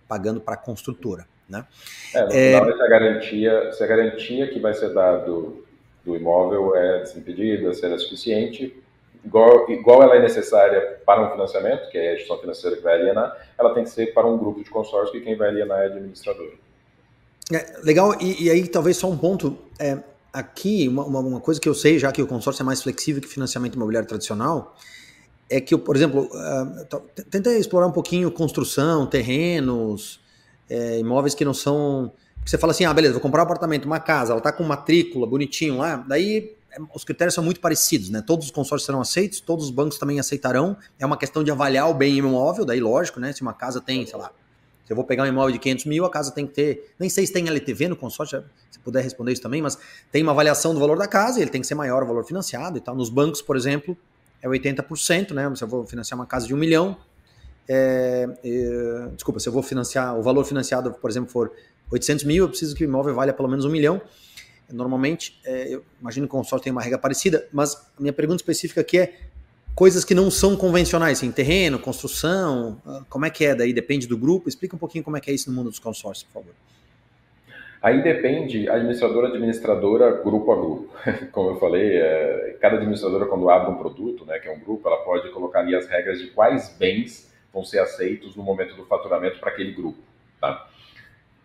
pagando 0.07 0.39
para 0.39 0.53
a 0.53 0.57
construtora. 0.57 1.25
Né? 1.47 1.65
É, 2.13 2.21
no 2.21 2.31
é... 2.31 2.59
final, 2.59 2.77
se 2.77 2.83
a, 2.83 2.87
garantia, 2.87 3.71
se 3.71 3.83
a 3.83 3.87
garantia 3.87 4.47
que 4.47 4.59
vai 4.59 4.73
ser 4.75 4.93
dado 4.93 5.65
do 6.05 6.15
imóvel 6.15 6.75
é 6.75 6.99
desimpedida, 6.99 7.73
se 7.73 7.83
ela 7.83 7.95
é 7.95 7.97
suficiente, 7.97 8.75
igual, 9.23 9.69
igual 9.69 10.03
ela 10.03 10.15
é 10.15 10.21
necessária 10.21 10.99
para 11.05 11.27
um 11.27 11.31
financiamento, 11.31 11.89
que 11.89 11.97
é 11.97 12.13
a 12.13 12.15
gestão 12.15 12.39
financeira 12.39 12.77
que 12.77 12.83
vai 12.83 12.95
alienar, 12.95 13.35
ela 13.57 13.73
tem 13.73 13.83
que 13.83 13.89
ser 13.89 14.13
para 14.13 14.27
um 14.27 14.37
grupo 14.37 14.63
de 14.63 14.69
consórcio 14.69 15.11
que 15.11 15.21
quem 15.21 15.35
vai 15.35 15.49
alienar 15.49 15.79
é 15.79 15.83
a 15.83 15.85
administradora. 15.87 16.51
É, 17.51 17.79
legal, 17.83 18.15
e, 18.21 18.45
e, 18.45 18.49
aí 18.49 18.67
talvez 18.67 18.97
só 18.97 19.09
um 19.09 19.17
ponto. 19.17 19.57
É, 19.79 19.97
aqui, 20.31 20.87
uma, 20.87 21.03
uma, 21.05 21.39
coisa 21.39 21.59
que 21.59 21.67
eu 21.67 21.73
sei, 21.73 21.97
já 21.97 22.11
que 22.11 22.21
o 22.21 22.27
consórcio 22.27 22.61
é 22.61 22.65
mais 22.65 22.83
flexível 22.83 23.21
que 23.21 23.27
financiamento 23.27 23.73
imobiliário 23.73 24.07
tradicional, 24.07 24.75
é 25.49 25.59
que, 25.59 25.75
por 25.75 25.95
exemplo, 25.95 26.29
uh, 26.31 26.99
tenta 27.31 27.51
explorar 27.53 27.87
um 27.87 27.91
pouquinho 27.91 28.29
construção, 28.31 29.07
terrenos, 29.07 30.19
é, 30.69 30.99
imóveis 30.99 31.33
que 31.33 31.43
não 31.43 31.53
são. 31.53 32.11
Você 32.45 32.57
fala 32.57 32.71
assim, 32.71 32.85
ah, 32.85 32.93
beleza, 32.93 33.13
vou 33.13 33.21
comprar 33.21 33.41
um 33.41 33.45
apartamento, 33.45 33.85
uma 33.85 33.99
casa, 33.99 34.31
ela 34.31 34.41
tá 34.41 34.51
com 34.51 34.63
matrícula, 34.63 35.25
bonitinho 35.25 35.77
lá, 35.77 35.97
daí 36.07 36.55
os 36.93 37.03
critérios 37.03 37.33
são 37.33 37.43
muito 37.43 37.59
parecidos, 37.59 38.09
né? 38.09 38.21
Todos 38.25 38.45
os 38.45 38.51
consórcios 38.51 38.85
serão 38.85 39.01
aceitos, 39.01 39.39
todos 39.39 39.65
os 39.65 39.71
bancos 39.71 39.97
também 39.97 40.19
aceitarão. 40.19 40.77
É 40.97 41.05
uma 41.05 41.17
questão 41.17 41.43
de 41.43 41.51
avaliar 41.51 41.89
o 41.89 41.93
bem 41.93 42.17
imóvel, 42.17 42.65
daí 42.65 42.79
lógico, 42.79 43.19
né? 43.19 43.33
Se 43.33 43.41
uma 43.41 43.53
casa 43.53 43.81
tem, 43.81 44.05
sei 44.05 44.17
lá, 44.17 44.31
Se 44.85 44.91
eu 44.91 44.95
vou 44.95 45.05
pegar 45.05 45.23
um 45.23 45.27
imóvel 45.27 45.51
de 45.51 45.59
500 45.59 45.85
mil, 45.85 46.05
a 46.05 46.09
casa 46.09 46.31
tem 46.31 46.45
que 46.45 46.53
ter. 46.53 46.93
Nem 46.99 47.09
sei 47.09 47.25
se 47.25 47.33
tem 47.33 47.47
LTV 47.47 47.89
no 47.89 47.95
consórcio, 47.95 48.43
se 48.69 48.79
puder 48.79 49.03
responder 49.03 49.31
isso 49.31 49.41
também, 49.41 49.61
mas 49.61 49.77
tem 50.11 50.21
uma 50.23 50.31
avaliação 50.31 50.73
do 50.73 50.79
valor 50.79 50.97
da 50.97 51.07
casa, 51.07 51.41
ele 51.41 51.49
tem 51.49 51.61
que 51.61 51.67
ser 51.67 51.75
maior 51.75 52.03
o 52.03 52.07
valor 52.07 52.23
financiado 52.23 52.77
e 52.77 52.81
tal. 52.81 52.95
Nos 52.95 53.09
bancos, 53.09 53.41
por 53.41 53.55
exemplo, 53.55 53.97
é 54.41 54.47
80%, 54.47 55.31
né? 55.31 55.53
Se 55.55 55.63
eu 55.63 55.67
vou 55.67 55.85
financiar 55.85 56.19
uma 56.19 56.25
casa 56.25 56.47
de 56.47 56.53
um 56.53 56.57
milhão, 56.57 56.97
é, 57.67 58.27
é, 58.43 59.09
desculpa, 59.13 59.39
se 59.39 59.47
eu 59.47 59.53
vou 59.53 59.61
financiar, 59.61 60.17
o 60.17 60.23
valor 60.23 60.43
financiado, 60.43 60.91
por 60.91 61.09
exemplo, 61.09 61.29
for 61.29 61.51
800 61.91 62.25
mil, 62.25 62.45
eu 62.45 62.49
preciso 62.49 62.75
que 62.75 62.83
o 62.83 62.85
imóvel 62.85 63.13
valha 63.13 63.31
pelo 63.31 63.47
menos 63.47 63.63
um 63.65 63.69
milhão. 63.69 64.01
Normalmente, 64.71 65.39
é, 65.45 65.73
eu 65.73 65.83
imagino 65.99 66.27
que 66.27 66.33
o 66.33 66.37
consórcio 66.37 66.63
tem 66.63 66.71
uma 66.71 66.81
regra 66.81 66.97
parecida, 66.97 67.47
mas 67.51 67.75
a 67.75 68.01
minha 68.01 68.13
pergunta 68.13 68.41
específica 68.41 68.81
aqui 68.81 68.99
é 68.99 69.13
coisas 69.75 70.03
que 70.03 70.13
não 70.13 70.29
são 70.29 70.55
convencionais, 70.55 71.19
assim, 71.19 71.31
terreno, 71.31 71.79
construção, 71.79 72.81
ah, 72.85 73.01
como 73.09 73.25
é 73.25 73.29
que 73.29 73.45
é 73.45 73.55
daí? 73.55 73.71
Depende 73.71 74.07
do 74.07 74.17
grupo? 74.17 74.49
Explica 74.49 74.75
um 74.75 74.79
pouquinho 74.79 75.03
como 75.03 75.15
é 75.15 75.21
que 75.21 75.31
é 75.31 75.33
isso 75.33 75.49
no 75.49 75.55
mundo 75.55 75.69
dos 75.69 75.79
consórcios, 75.79 76.27
por 76.31 76.41
favor. 76.41 76.53
Aí 77.81 78.03
depende 78.03 78.67
administradora 78.67 79.29
administradora, 79.29 80.11
grupo 80.21 80.51
a 80.51 80.55
grupo. 80.55 80.93
Como 81.31 81.51
eu 81.51 81.59
falei, 81.59 81.95
é, 81.95 82.57
cada 82.59 82.75
administradora 82.75 83.25
quando 83.25 83.49
abre 83.49 83.71
um 83.71 83.77
produto, 83.77 84.25
né, 84.25 84.37
que 84.37 84.49
é 84.49 84.51
um 84.51 84.59
grupo, 84.59 84.85
ela 84.85 84.97
pode 84.97 85.29
colocar 85.29 85.59
ali 85.59 85.73
as 85.73 85.87
regras 85.87 86.19
de 86.19 86.27
quais 86.27 86.75
bens 86.77 87.33
vão 87.53 87.63
ser 87.63 87.79
aceitos 87.79 88.35
no 88.35 88.43
momento 88.43 88.75
do 88.75 88.85
faturamento 88.85 89.39
para 89.39 89.51
aquele 89.51 89.71
grupo, 89.71 89.99
tá? 90.41 90.68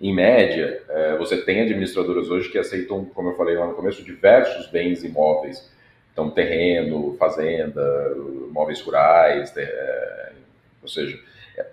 Em 0.01 0.13
média, 0.13 0.83
é, 0.89 1.17
você 1.17 1.43
tem 1.43 1.63
administradoras 1.63 2.29
hoje 2.29 2.51
que 2.51 2.59
aceitam, 2.59 3.05
como 3.05 3.31
eu 3.31 3.37
falei 3.37 3.57
lá 3.57 3.67
no 3.67 3.75
começo, 3.75 4.03
diversos 4.03 4.67
bens 4.69 5.05
imóveis. 5.05 5.71
Então, 6.13 6.31
terreno, 6.31 7.17
fazenda, 7.19 8.15
móveis 8.51 8.81
rurais, 8.81 9.57
é, 9.57 10.33
ou 10.83 10.89
seja, 10.89 11.19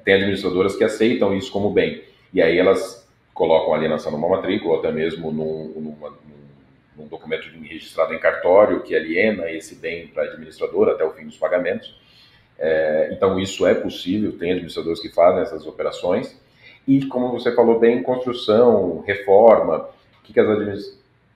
tem 0.04 0.16
administradoras 0.16 0.76
que 0.76 0.84
aceitam 0.84 1.36
isso 1.36 1.52
como 1.52 1.70
bem. 1.72 2.04
E 2.34 2.42
aí 2.42 2.58
elas 2.58 3.08
colocam 3.34 3.74
alienação 3.74 4.12
numa 4.12 4.30
matrícula, 4.30 4.80
até 4.80 4.92
mesmo 4.92 5.32
num, 5.32 5.74
numa, 5.76 6.14
num 6.98 7.08
documento 7.08 7.48
registrado 7.64 8.14
em 8.14 8.20
cartório 8.20 8.82
que 8.82 8.96
aliena 8.96 9.50
esse 9.52 9.76
bem 9.76 10.08
para 10.08 10.24
a 10.24 10.26
administradora 10.28 10.94
até 10.94 11.04
o 11.04 11.12
fim 11.12 11.26
dos 11.26 11.38
pagamentos. 11.38 11.96
É, 12.58 13.10
então, 13.12 13.40
isso 13.40 13.66
é 13.66 13.74
possível, 13.74 14.38
tem 14.38 14.52
administradores 14.52 15.02
que 15.02 15.10
fazem 15.10 15.42
essas 15.42 15.66
operações. 15.66 16.40
E, 16.88 17.06
como 17.06 17.32
você 17.32 17.54
falou 17.54 17.80
bem, 17.80 18.02
construção, 18.02 19.04
reforma, 19.06 19.88
o 20.20 20.24
que, 20.24 20.34
que 20.34 20.40
as 20.40 20.48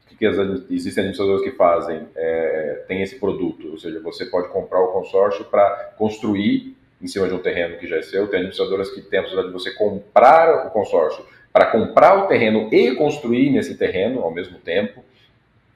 que, 0.08 0.16
que 0.18 0.26
as, 0.26 0.38
existem 0.70 1.04
administradores 1.04 1.44
que 1.44 1.52
fazem? 1.56 2.08
É, 2.16 2.84
tem 2.88 3.02
esse 3.02 3.20
produto, 3.20 3.72
ou 3.72 3.78
seja, 3.78 4.00
você 4.00 4.26
pode 4.26 4.48
comprar 4.50 4.82
o 4.82 4.88
consórcio 4.88 5.46
para 5.46 5.94
construir 5.98 6.76
em 7.02 7.08
cima 7.08 7.28
de 7.28 7.34
um 7.34 7.40
terreno 7.40 7.78
que 7.78 7.88
já 7.88 7.98
é 7.98 8.02
seu. 8.02 8.28
Tem 8.28 8.40
administradoras 8.40 8.90
que 8.90 9.02
têm 9.02 9.20
a 9.20 9.24
possibilidade 9.24 9.54
de 9.56 9.64
você 9.64 9.74
comprar 9.74 10.68
o 10.68 10.70
consórcio 10.72 11.26
para 11.52 11.68
comprar 11.68 12.18
o 12.24 12.28
terreno 12.28 12.70
e 12.74 12.96
construir 12.96 13.50
nesse 13.50 13.78
terreno 13.78 14.22
ao 14.22 14.32
mesmo 14.32 14.58
tempo. 14.60 15.04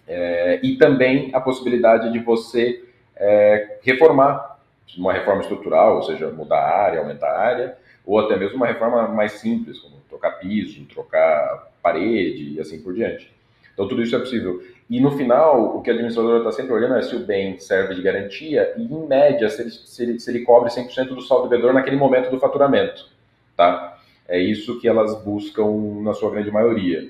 É, 0.07 0.59
e 0.63 0.75
também 0.75 1.29
a 1.33 1.39
possibilidade 1.39 2.11
de 2.11 2.19
você 2.19 2.83
é, 3.15 3.77
reformar, 3.83 4.59
uma 4.97 5.13
reforma 5.13 5.41
estrutural, 5.41 5.97
ou 5.97 6.03
seja, 6.03 6.31
mudar 6.31 6.57
a 6.57 6.81
área, 6.81 6.99
aumentar 6.99 7.27
a 7.27 7.39
área, 7.39 7.77
ou 8.05 8.19
até 8.19 8.35
mesmo 8.35 8.57
uma 8.57 8.67
reforma 8.67 9.07
mais 9.07 9.33
simples, 9.33 9.79
como 9.79 9.95
trocar 10.09 10.31
piso, 10.31 10.83
trocar 10.85 11.71
parede 11.81 12.55
e 12.55 12.59
assim 12.59 12.81
por 12.81 12.93
diante. 12.93 13.31
Então, 13.73 13.87
tudo 13.87 14.03
isso 14.03 14.15
é 14.15 14.19
possível. 14.19 14.61
E 14.89 14.99
no 14.99 15.11
final, 15.11 15.77
o 15.77 15.81
que 15.81 15.89
a 15.89 15.93
administradora 15.93 16.39
está 16.39 16.51
sempre 16.51 16.73
olhando 16.73 16.95
é 16.95 17.01
se 17.01 17.15
o 17.15 17.19
bem 17.19 17.57
serve 17.59 17.95
de 17.95 18.01
garantia 18.01 18.73
e, 18.75 18.83
em 18.83 19.07
média, 19.07 19.49
se 19.49 19.61
ele, 19.61 19.69
se 19.69 20.03
ele, 20.03 20.19
se 20.19 20.29
ele 20.29 20.41
cobre 20.41 20.69
100% 20.69 21.09
do 21.09 21.21
saldo 21.21 21.47
devedor 21.47 21.73
naquele 21.73 21.95
momento 21.95 22.29
do 22.29 22.39
faturamento. 22.39 23.07
Tá? 23.55 23.97
É 24.27 24.37
isso 24.37 24.79
que 24.79 24.87
elas 24.87 25.23
buscam 25.23 25.65
na 26.03 26.13
sua 26.13 26.29
grande 26.31 26.51
maioria. 26.51 27.09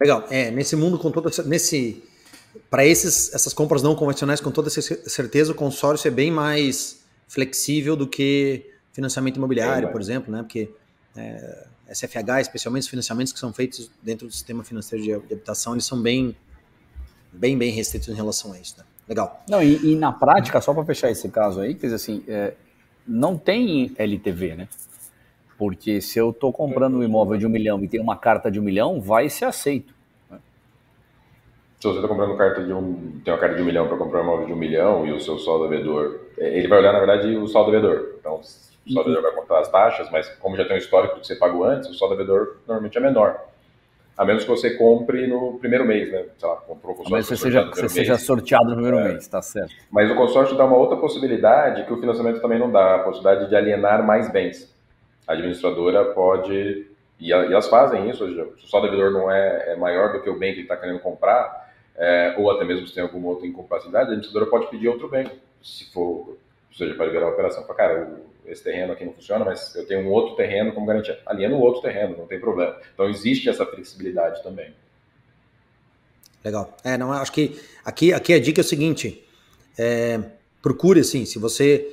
Legal. 0.00 0.24
É, 0.30 0.50
nesse 0.50 0.76
mundo 0.76 0.98
com 0.98 1.10
toda 1.10 1.30
nesse 1.44 2.04
para 2.70 2.86
essas 2.86 3.52
compras 3.52 3.82
não 3.82 3.94
convencionais 3.94 4.40
com 4.40 4.50
toda 4.50 4.70
certeza 4.70 5.52
o 5.52 5.54
consórcio 5.54 6.08
é 6.08 6.10
bem 6.10 6.30
mais 6.30 7.00
flexível 7.28 7.94
do 7.94 8.06
que 8.06 8.70
financiamento 8.92 9.36
imobiliário, 9.36 9.90
por 9.92 10.00
exemplo, 10.00 10.32
né? 10.32 10.42
Porque 10.42 10.70
é, 11.16 11.66
SFH, 11.92 12.40
especialmente 12.40 12.82
os 12.82 12.88
financiamentos 12.88 13.32
que 13.32 13.38
são 13.38 13.52
feitos 13.52 13.90
dentro 14.02 14.26
do 14.26 14.32
sistema 14.32 14.64
financeiro 14.64 15.04
de, 15.04 15.26
de 15.26 15.34
habitação, 15.34 15.74
eles 15.74 15.84
são 15.84 16.00
bem, 16.00 16.34
bem, 17.32 17.56
bem 17.56 17.70
restritos 17.70 18.08
em 18.08 18.14
relação 18.14 18.52
a 18.52 18.58
isso. 18.58 18.76
Né? 18.78 18.84
Legal. 19.08 19.42
Não, 19.48 19.62
e, 19.62 19.92
e 19.92 19.96
na 19.96 20.12
prática, 20.12 20.60
só 20.60 20.74
para 20.74 20.84
fechar 20.84 21.10
esse 21.10 21.28
caso 21.28 21.60
aí, 21.60 21.74
quer 21.74 21.86
dizer 21.86 21.96
assim, 21.96 22.24
é, 22.28 22.54
não 23.06 23.38
tem 23.38 23.94
LTV, 23.96 24.56
né? 24.56 24.68
Porque 25.56 26.00
se 26.00 26.18
eu 26.18 26.30
estou 26.30 26.52
comprando 26.52 26.98
um 26.98 27.02
imóvel 27.02 27.36
de 27.38 27.46
um 27.46 27.48
milhão 27.48 27.82
e 27.82 27.88
tem 27.88 28.00
uma 28.00 28.16
carta 28.16 28.50
de 28.50 28.60
um 28.60 28.62
milhão, 28.62 29.00
vai 29.00 29.28
ser 29.28 29.46
aceito. 29.46 29.92
Se 31.80 31.86
você 31.86 31.96
está 31.96 32.08
comprando 32.08 32.36
carta 32.36 32.64
de 32.64 32.72
um, 32.72 33.20
tem 33.24 33.32
uma 33.32 33.40
carta 33.40 33.56
de 33.56 33.62
um 33.62 33.64
milhão 33.64 33.88
para 33.88 33.96
comprar 33.96 34.20
um 34.20 34.24
imóvel 34.24 34.46
de 34.46 34.52
um 34.52 34.56
milhão 34.56 35.06
e 35.06 35.12
o 35.12 35.20
seu 35.20 35.38
saldo 35.38 35.68
devedor, 35.68 36.27
ele 36.40 36.68
vai 36.68 36.78
olhar 36.78 36.92
na 36.92 36.98
verdade 36.98 37.36
o 37.36 37.46
saldo 37.46 37.70
devedor. 37.70 38.14
Então, 38.18 38.34
o 38.34 38.92
saldo 38.92 39.10
devedor 39.10 39.22
vai 39.22 39.40
contar 39.40 39.60
as 39.60 39.70
taxas, 39.70 40.10
mas 40.10 40.28
como 40.36 40.56
já 40.56 40.64
tem 40.64 40.76
um 40.76 40.78
histórico 40.78 41.20
que 41.20 41.26
você 41.26 41.36
pagou 41.36 41.64
antes, 41.64 41.88
o 41.88 41.94
saldo 41.94 42.16
devedor 42.16 42.56
normalmente 42.66 42.96
é 42.96 43.00
menor. 43.00 43.40
A 44.18 44.24
menos 44.24 44.42
que 44.42 44.50
você 44.50 44.70
compre 44.70 45.28
no 45.28 45.60
primeiro 45.60 45.84
mês, 45.86 46.10
né? 46.10 46.24
Sei 46.36 46.48
lá, 46.48 46.56
comprou 46.56 46.92
o 46.92 46.96
consórcio. 46.96 47.12
Mas 47.16 47.26
você 47.26 47.36
seja, 47.36 47.64
você 47.64 47.88
seja 47.88 48.18
sorteado 48.18 48.64
no 48.64 48.74
primeiro 48.74 48.98
é. 48.98 49.12
mês, 49.12 49.28
tá 49.28 49.40
certo. 49.40 49.72
Mas 49.92 50.10
o 50.10 50.16
consórcio 50.16 50.56
dá 50.56 50.64
uma 50.64 50.76
outra 50.76 50.96
possibilidade 50.96 51.84
que 51.84 51.92
o 51.92 52.00
financiamento 52.00 52.40
também 52.40 52.58
não 52.58 52.68
dá, 52.68 52.96
a 52.96 52.98
possibilidade 52.98 53.48
de 53.48 53.54
alienar 53.54 54.04
mais 54.04 54.28
bens. 54.28 54.74
A 55.24 55.34
administradora 55.34 56.04
pode, 56.06 56.88
e, 57.20 57.32
elas 57.32 57.68
fazem 57.68 58.10
isso, 58.10 58.26
se 58.58 58.64
o 58.64 58.68
saldo 58.68 58.90
devedor 58.90 59.12
não 59.12 59.30
é, 59.30 59.74
é 59.74 59.76
maior 59.76 60.12
do 60.12 60.20
que 60.20 60.28
o 60.28 60.36
bem 60.36 60.52
que 60.52 60.60
ele 60.60 60.64
está 60.64 60.76
querendo 60.76 60.98
comprar, 60.98 61.68
é, 61.96 62.34
ou 62.38 62.50
até 62.50 62.64
mesmo 62.64 62.88
se 62.88 62.94
tem 62.94 63.04
alguma 63.04 63.28
outra 63.28 63.46
incapacidade, 63.46 64.06
a 64.06 64.08
administradora 64.08 64.46
pode 64.46 64.66
pedir 64.68 64.88
outro 64.88 65.08
bem, 65.08 65.30
se 65.68 65.84
for, 65.92 66.36
seja, 66.72 66.94
para 66.94 67.06
liberar 67.06 67.26
a 67.26 67.30
operação. 67.30 67.62
Fala, 67.64 67.74
cara, 67.74 68.20
esse 68.46 68.62
terreno 68.62 68.92
aqui 68.92 69.04
não 69.04 69.12
funciona, 69.12 69.44
mas 69.44 69.74
eu 69.74 69.86
tenho 69.86 70.00
um 70.00 70.10
outro 70.10 70.34
terreno 70.36 70.72
como 70.72 70.86
garantia. 70.86 71.20
Aliena 71.26 71.54
o 71.54 71.60
outro 71.60 71.82
terreno, 71.82 72.16
não 72.16 72.26
tem 72.26 72.40
problema. 72.40 72.76
Então 72.94 73.08
existe 73.08 73.48
essa 73.48 73.66
flexibilidade 73.66 74.42
também. 74.42 74.72
Legal. 76.44 76.76
É, 76.82 76.96
não, 76.96 77.12
acho 77.12 77.32
que 77.32 77.60
aqui, 77.84 78.12
aqui 78.12 78.32
a 78.32 78.40
dica 78.40 78.60
é 78.60 78.64
o 78.64 78.64
seguinte: 78.64 79.24
é, 79.76 80.20
procure 80.62 81.00
assim, 81.00 81.24
se 81.24 81.38
você 81.38 81.86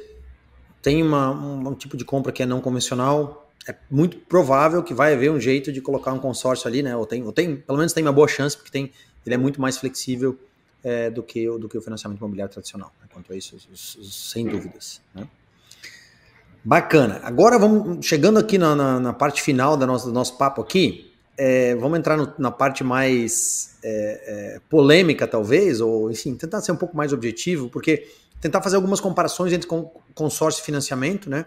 tem 0.82 1.02
uma, 1.02 1.32
um, 1.32 1.70
um 1.70 1.74
tipo 1.74 1.98
de 1.98 2.06
compra 2.06 2.32
que 2.32 2.44
é 2.44 2.46
não 2.46 2.62
convencional, 2.62 3.50
é 3.68 3.76
muito 3.90 4.18
provável 4.18 4.84
que 4.84 4.94
vai 4.94 5.14
haver 5.14 5.32
um 5.32 5.40
jeito 5.40 5.72
de 5.72 5.82
colocar 5.82 6.14
um 6.14 6.20
consórcio 6.20 6.68
ali, 6.68 6.84
né? 6.84 6.96
Ou 6.96 7.06
tem, 7.06 7.24
ou 7.24 7.34
tem 7.34 7.56
pelo 7.56 7.78
menos 7.78 7.92
tem 7.92 8.04
uma 8.04 8.14
boa 8.14 8.28
chance, 8.28 8.56
porque 8.56 8.72
tem 8.72 8.92
ele 9.26 9.34
é 9.34 9.38
muito 9.38 9.60
mais 9.60 9.78
flexível 9.78 10.38
é, 10.84 11.10
do, 11.10 11.24
que, 11.24 11.46
do 11.58 11.68
que 11.68 11.78
o 11.78 11.82
financiamento 11.82 12.20
imobiliário 12.20 12.54
tradicional. 12.54 12.94
Né? 13.02 13.05
Quanto 13.16 13.32
a 13.32 13.38
isso, 13.38 13.58
sem 14.04 14.46
dúvidas. 14.46 15.00
Né? 15.14 15.26
Bacana. 16.62 17.22
Agora 17.24 17.58
vamos 17.58 18.06
chegando 18.06 18.38
aqui 18.38 18.58
na, 18.58 18.76
na, 18.76 19.00
na 19.00 19.14
parte 19.14 19.42
final 19.42 19.78
da 19.78 19.88
nossa, 19.88 20.08
do 20.08 20.12
nosso 20.12 20.38
papo 20.38 20.62
aqui. 20.62 21.14
É, 21.38 21.76
vamos 21.76 21.98
entrar 21.98 22.18
no, 22.18 22.34
na 22.38 22.52
parte 22.52 22.84
mais 22.84 23.78
é, 23.82 24.56
é, 24.56 24.62
polêmica, 24.70 25.26
talvez, 25.26 25.80
ou 25.80 26.12
enfim, 26.12 26.36
tentar 26.36 26.60
ser 26.60 26.74
um 26.74 26.76
pouco 26.76 26.98
mais 26.98 27.14
objetivo, 27.14 27.70
porque 27.70 28.06
tentar 28.42 28.62
fazer 28.62 28.76
algumas 28.76 29.00
comparações 29.00 29.54
entre 29.54 29.70
consórcio 30.14 30.62
e 30.62 30.66
financiamento, 30.66 31.30
né? 31.30 31.46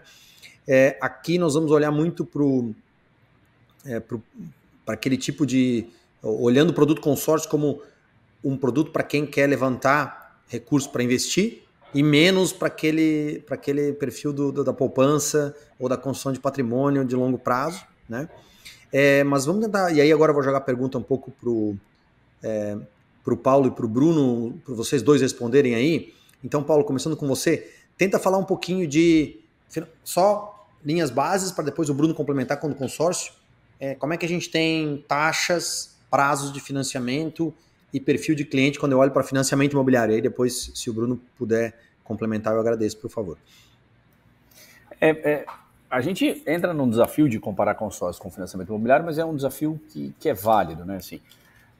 É, 0.67 0.97
aqui 0.99 1.37
nós 1.37 1.53
vamos 1.53 1.69
olhar 1.69 1.91
muito 1.91 2.25
para 2.25 2.41
é, 3.85 4.01
aquele 4.87 5.17
tipo 5.17 5.45
de 5.45 5.85
olhando 6.23 6.71
o 6.71 6.73
produto 6.73 6.99
consórcio 6.99 7.47
como 7.47 7.79
um 8.43 8.57
produto 8.57 8.91
para 8.91 9.03
quem 9.03 9.23
quer 9.23 9.45
levantar 9.47 10.28
recursos 10.49 10.91
para 10.91 11.01
investir 11.01 11.63
e 11.93 12.03
menos 12.03 12.51
para 12.51 12.67
aquele, 12.67 13.43
aquele 13.49 13.93
perfil 13.93 14.33
do, 14.33 14.51
do, 14.51 14.63
da 14.63 14.73
poupança 14.73 15.55
ou 15.79 15.87
da 15.87 15.95
construção 15.95 16.33
de 16.33 16.39
patrimônio 16.39 17.05
de 17.05 17.15
longo 17.15 17.37
prazo, 17.37 17.83
né? 18.07 18.29
É, 18.91 19.23
mas 19.23 19.45
vamos 19.45 19.63
tentar, 19.63 19.91
e 19.91 20.01
aí 20.01 20.11
agora 20.11 20.31
eu 20.31 20.33
vou 20.33 20.43
jogar 20.43 20.57
a 20.57 20.61
pergunta 20.61 20.97
um 20.97 21.03
pouco 21.03 21.31
para 21.31 21.49
o 21.49 21.77
é, 22.41 22.77
pro 23.23 23.37
Paulo 23.37 23.67
e 23.67 23.71
para 23.71 23.85
o 23.85 23.87
Bruno, 23.87 24.59
para 24.65 24.73
vocês 24.73 25.01
dois 25.01 25.21
responderem 25.21 25.75
aí. 25.75 26.13
Então, 26.43 26.63
Paulo, 26.63 26.83
começando 26.83 27.15
com 27.15 27.27
você, 27.27 27.71
tenta 27.97 28.17
falar 28.17 28.37
um 28.37 28.43
pouquinho 28.43 28.87
de 28.87 29.39
só 30.03 30.67
linhas 30.83 31.09
bases 31.09 31.51
para 31.51 31.65
depois 31.65 31.89
o 31.89 31.93
Bruno 31.93 32.13
complementar 32.15 32.59
com 32.59 32.69
o 32.69 32.75
consórcio. 32.75 33.33
É, 33.79 33.93
como 33.95 34.13
é 34.13 34.17
que 34.17 34.25
a 34.25 34.29
gente 34.29 34.49
tem 34.49 35.03
taxas 35.07 35.97
prazos 36.09 36.51
de 36.51 36.59
financiamento 36.59 37.53
e 37.93 37.99
perfil 37.99 38.35
de 38.35 38.45
cliente 38.45 38.79
quando 38.79 38.91
eu 38.91 38.99
olho 38.99 39.11
para 39.11 39.23
financiamento 39.23 39.73
imobiliário. 39.73 40.13
Aí 40.13 40.21
depois, 40.21 40.71
se 40.75 40.89
o 40.89 40.93
Bruno 40.93 41.19
puder 41.37 41.77
complementar, 42.03 42.53
eu 42.53 42.59
agradeço, 42.59 42.97
por 42.97 43.09
favor. 43.09 43.37
É, 44.99 45.09
é, 45.09 45.45
a 45.89 46.01
gente 46.01 46.43
entra 46.45 46.73
num 46.73 46.89
desafio 46.89 47.27
de 47.27 47.39
comparar 47.39 47.75
consórcio 47.75 48.21
com 48.21 48.29
financiamento 48.29 48.69
imobiliário, 48.69 49.05
mas 49.05 49.17
é 49.17 49.25
um 49.25 49.35
desafio 49.35 49.79
que, 49.89 50.13
que 50.19 50.29
é 50.29 50.33
válido, 50.33 50.85
né? 50.85 50.97
Assim, 50.97 51.17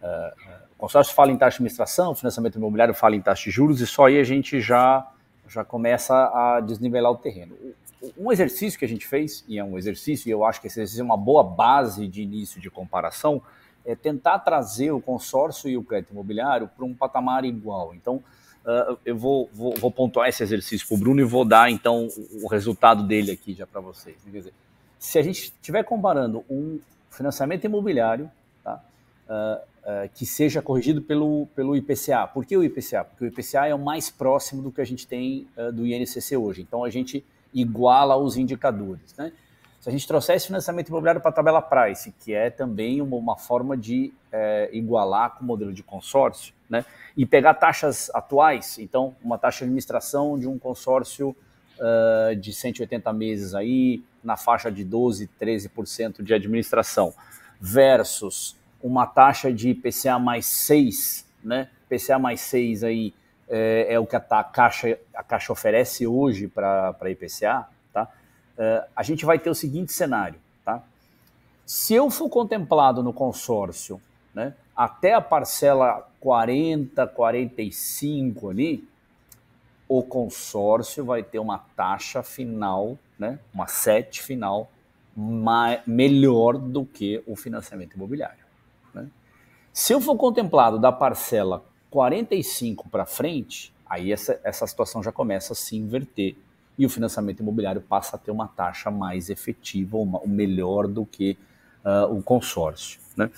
uh, 0.02 0.66
o 0.72 0.78
consórcio 0.78 1.14
fala 1.14 1.32
em 1.32 1.38
taxa 1.38 1.52
de 1.52 1.56
administração, 1.58 2.12
o 2.12 2.16
financiamento 2.16 2.56
imobiliário 2.56 2.94
fala 2.94 3.16
em 3.16 3.22
taxa 3.22 3.44
de 3.44 3.52
juros, 3.52 3.82
e 3.82 3.88
só 3.88 4.06
aí 4.06 4.20
a 4.20 4.24
gente 4.24 4.60
já, 4.62 5.06
já 5.48 5.64
começa 5.64 6.14
a 6.16 6.60
desnivelar 6.62 7.12
o 7.12 7.18
terreno. 7.18 7.56
um 8.18 8.32
exercício 8.32 8.80
que 8.80 8.86
a 8.86 8.88
gente 8.88 9.06
fez, 9.06 9.44
e 9.48 9.60
é 9.60 9.64
um 9.64 9.78
exercício, 9.78 10.28
e 10.28 10.32
eu 10.32 10.44
acho 10.44 10.60
que 10.60 10.68
esse 10.68 10.80
exercício 10.80 11.02
é 11.02 11.06
uma 11.06 11.18
boa 11.18 11.44
base 11.44 12.08
de 12.08 12.22
início 12.22 12.60
de 12.60 12.70
comparação, 12.70 13.42
é 13.90 13.96
tentar 13.96 14.38
trazer 14.40 14.92
o 14.92 15.02
consórcio 15.02 15.68
e 15.68 15.76
o 15.76 15.84
crédito 15.84 16.12
imobiliário 16.12 16.70
para 16.76 16.86
um 16.86 16.94
patamar 16.94 17.44
igual. 17.44 17.96
Então, 17.96 18.18
uh, 18.64 18.98
eu 19.04 19.18
vou, 19.18 19.50
vou, 19.52 19.74
vou, 19.76 19.92
pontuar 19.92 20.30
esse 20.30 20.44
exercício 20.44 20.88
para 20.88 20.96
o 20.96 20.98
Bruno 21.00 21.20
e 21.20 21.24
vou 21.24 21.44
dar, 21.44 21.72
então, 21.72 22.08
o, 22.44 22.48
resultado 22.48 23.02
dele 23.02 23.32
aqui 23.32 23.54
já 23.56 23.66
para 23.66 23.82
vocês. 23.82 24.16
Quer 24.24 24.30
dizer, 24.30 24.54
se 25.00 25.18
a 25.18 25.24
gente 25.24 25.46
estiver 25.46 25.84
comparando 25.84 26.46
um 26.48 26.80
financiamento 27.10 27.66
imobiliário 27.66 28.30
tá, 28.64 28.80
uh, 29.28 30.10
que 30.14 30.24
seja 30.24 30.62
corrigido 30.62 31.02
pelo, 31.02 31.48
pelo 31.56 31.76
IPCA. 31.76 32.28
Por 32.28 32.46
que 32.46 32.56
o 32.56 32.64
IPCA? 32.64 33.04
Porque 33.06 33.26
o 33.26 33.28
IPCA 33.28 33.66
é 33.66 33.74
o 33.74 33.80
mais 33.80 34.12
próximo 34.12 34.62
do 34.62 34.72
que 34.72 34.82
a 34.82 34.86
gente 34.86 35.08
tem 35.08 35.48
do 35.74 35.88
INCC 35.88 36.38
hoje. 36.38 36.62
Então, 36.62 36.84
a 36.84 36.92
gente 36.92 37.26
iguala 37.52 38.16
os 38.18 38.38
indicadores. 38.38 39.16
Né? 39.18 39.32
Se 39.80 39.88
a 39.88 39.92
gente 39.92 40.06
trouxer 40.06 40.36
esse 40.36 40.48
financiamento 40.48 40.90
imobiliário 40.90 41.22
para 41.22 41.30
a 41.30 41.34
tabela 41.34 41.62
Price, 41.62 42.14
que 42.20 42.34
é 42.34 42.50
também 42.50 43.02
uma, 43.02 43.16
uma 43.16 43.38
forma 43.38 43.78
de 43.78 44.14
é, 44.32 44.70
igualar 44.74 45.38
com 45.38 45.44
o 45.44 45.48
modelo 45.48 45.74
de 45.74 45.82
consórcio, 45.82 46.54
né? 46.70 46.86
e 47.16 47.26
pegar 47.26 47.54
taxas 47.54 48.10
atuais, 48.14 48.78
então 48.78 49.16
uma 49.24 49.38
taxa 49.38 49.60
de 49.60 49.64
administração 49.66 50.38
de 50.38 50.48
um 50.48 50.60
consórcio 50.60 51.36
uh, 51.80 52.36
de 52.36 52.54
180 52.54 53.12
meses 53.14 53.56
aí, 53.56 54.04
na 54.24 54.36
faixa 54.36 54.70
de 54.70 54.84
12, 54.84 55.30
13% 55.40 56.22
de 56.22 56.34
administração, 56.34 57.14
versus 57.60 58.58
uma 58.82 59.06
taxa 59.06 59.52
de 59.52 59.70
IPCA 59.70 60.20
mais 60.20 60.46
6, 60.46 61.26
né? 61.44 61.70
IPCA 61.90 62.20
mais 62.20 62.42
6 62.42 62.84
aí 62.84 63.14
é, 63.50 63.94
é 63.94 64.00
o 64.00 64.06
que 64.06 64.16
a, 64.16 64.26
a, 64.30 64.44
Caixa, 64.44 64.98
a 65.14 65.24
Caixa 65.24 65.52
oferece 65.52 66.06
hoje 66.06 66.48
para 66.48 66.96
IPCA, 67.10 67.68
a 68.96 69.04
gente 69.04 69.26
vai 69.26 69.40
ter 69.40 69.50
o 69.50 69.56
seguinte 69.56 69.94
cenário, 69.94 70.40
tá? 70.66 70.84
Se 71.66 71.94
eu 71.94 72.10
for 72.10 72.30
contemplado 72.30 73.02
no 73.02 73.14
consórcio, 73.14 74.02
né, 74.34 74.56
até 74.76 75.14
a 75.14 75.22
parcela 75.22 76.10
40, 76.20 77.08
45 77.08 78.50
ali, 78.50 78.88
o 79.88 80.04
consórcio 80.04 81.06
vai 81.06 81.24
ter 81.24 81.40
uma 81.40 81.60
taxa 81.76 82.22
final, 82.22 82.98
né, 83.18 83.40
uma 83.54 83.68
set 83.68 84.22
final 84.22 84.70
melhor 85.86 86.58
do 86.58 86.86
que 86.86 87.24
o 87.28 87.36
financiamento 87.36 87.96
imobiliário. 87.96 88.46
Né? 88.94 89.08
Se 89.74 89.94
eu 89.94 90.00
for 90.00 90.16
contemplado 90.16 90.80
da 90.80 90.92
parcela 90.92 91.66
45 91.90 92.88
para 92.90 93.06
frente, 93.06 93.74
aí 93.86 94.12
essa, 94.12 94.40
essa 94.44 94.66
situação 94.66 95.04
já 95.04 95.12
começa 95.12 95.54
a 95.54 95.56
se 95.56 95.76
inverter 95.76 96.38
e 96.80 96.86
o 96.86 96.90
financiamento 96.90 97.42
imobiliário 97.42 97.82
passa 97.82 98.16
a 98.16 98.20
ter 98.20 98.32
uma 98.32 98.48
taxa 98.48 98.90
mais 98.90 99.30
efetiva, 99.30 99.98
uma, 99.98 100.22
melhor 100.26 100.88
do 100.88 101.06
que 101.06 101.38
uh, 101.84 102.16
o 102.16 102.24
consórcio. 102.24 103.02
Né? 103.18 103.30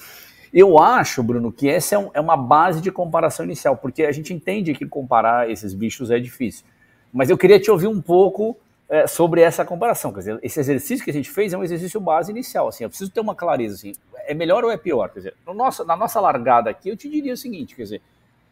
Eu 0.54 0.78
acho, 0.78 1.24
Bruno, 1.24 1.52
que 1.52 1.68
essa 1.68 1.96
é, 1.96 1.98
um, 1.98 2.12
é, 2.14 2.22
uma 2.22 2.38
base 2.38 2.80
de 2.82 2.92
comparação 2.92 3.44
inicial, 3.44 3.76
porque 3.76 4.04
a 4.04 4.12
gente 4.12 4.32
entende 4.32 4.76
que 4.76 4.86
comparar 4.86 5.50
esses 5.50 5.74
bichos 5.74 6.12
é 6.12 6.20
difícil. 6.20 6.64
Mas 7.12 7.32
eu 7.32 7.38
queria 7.38 7.60
te 7.60 7.72
ouvir 7.72 7.88
um 7.88 8.00
pouco 8.00 8.56
é, 8.88 9.08
sobre 9.08 9.42
essa 9.42 9.66
comparação. 9.66 10.14
Quer 10.14 10.20
dizer, 10.20 10.40
esse 10.44 10.60
exercício 10.60 11.04
que 11.04 11.10
a 11.10 11.14
gente 11.14 11.32
fez 11.32 11.52
é 11.52 11.58
um 11.58 11.64
exercício 11.64 12.00
base 12.00 12.30
inicial. 12.32 12.68
Assim, 12.68 12.84
eu 12.84 12.90
preciso 12.90 13.10
ter 13.10 13.22
uma 13.22 13.34
clareza. 13.34 13.74
Assim, 13.74 13.94
é 14.28 14.36
melhor 14.36 14.64
ou 14.64 14.70
é 14.70 14.78
pior? 14.78 15.10
Quer 15.10 15.20
dizer, 15.20 15.36
no 15.48 15.56
nosso, 15.56 15.84
na 15.84 15.96
nossa 15.96 16.22
largada 16.22 16.70
aqui, 16.70 16.90
eu 16.90 16.96
te 16.96 17.10
diria 17.10 17.34
o 17.34 17.38
seguinte: 17.38 17.76
quer 17.76 17.84
dizer, 17.84 18.02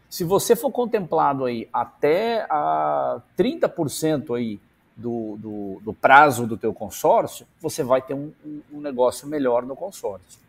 se 0.09 0.23
você 0.23 0.55
for 0.55 0.71
contemplado 0.71 1.45
aí 1.45 1.69
até 1.71 2.47
a 2.49 3.21
30% 3.37 4.35
aí 4.35 4.59
do, 4.99 5.37
do, 5.37 5.81
do, 5.81 5.93
prazo 5.93 6.45
do 6.45 6.57
teu 6.57 6.73
consórcio, 6.73 7.47
você 7.61 7.83
vai 7.83 8.01
ter 8.01 8.13
um, 8.13 8.31
um 8.71 8.81
negócio 8.81 9.27
melhor 9.27 9.63
no 9.63 9.75
consórcio. 9.75 10.39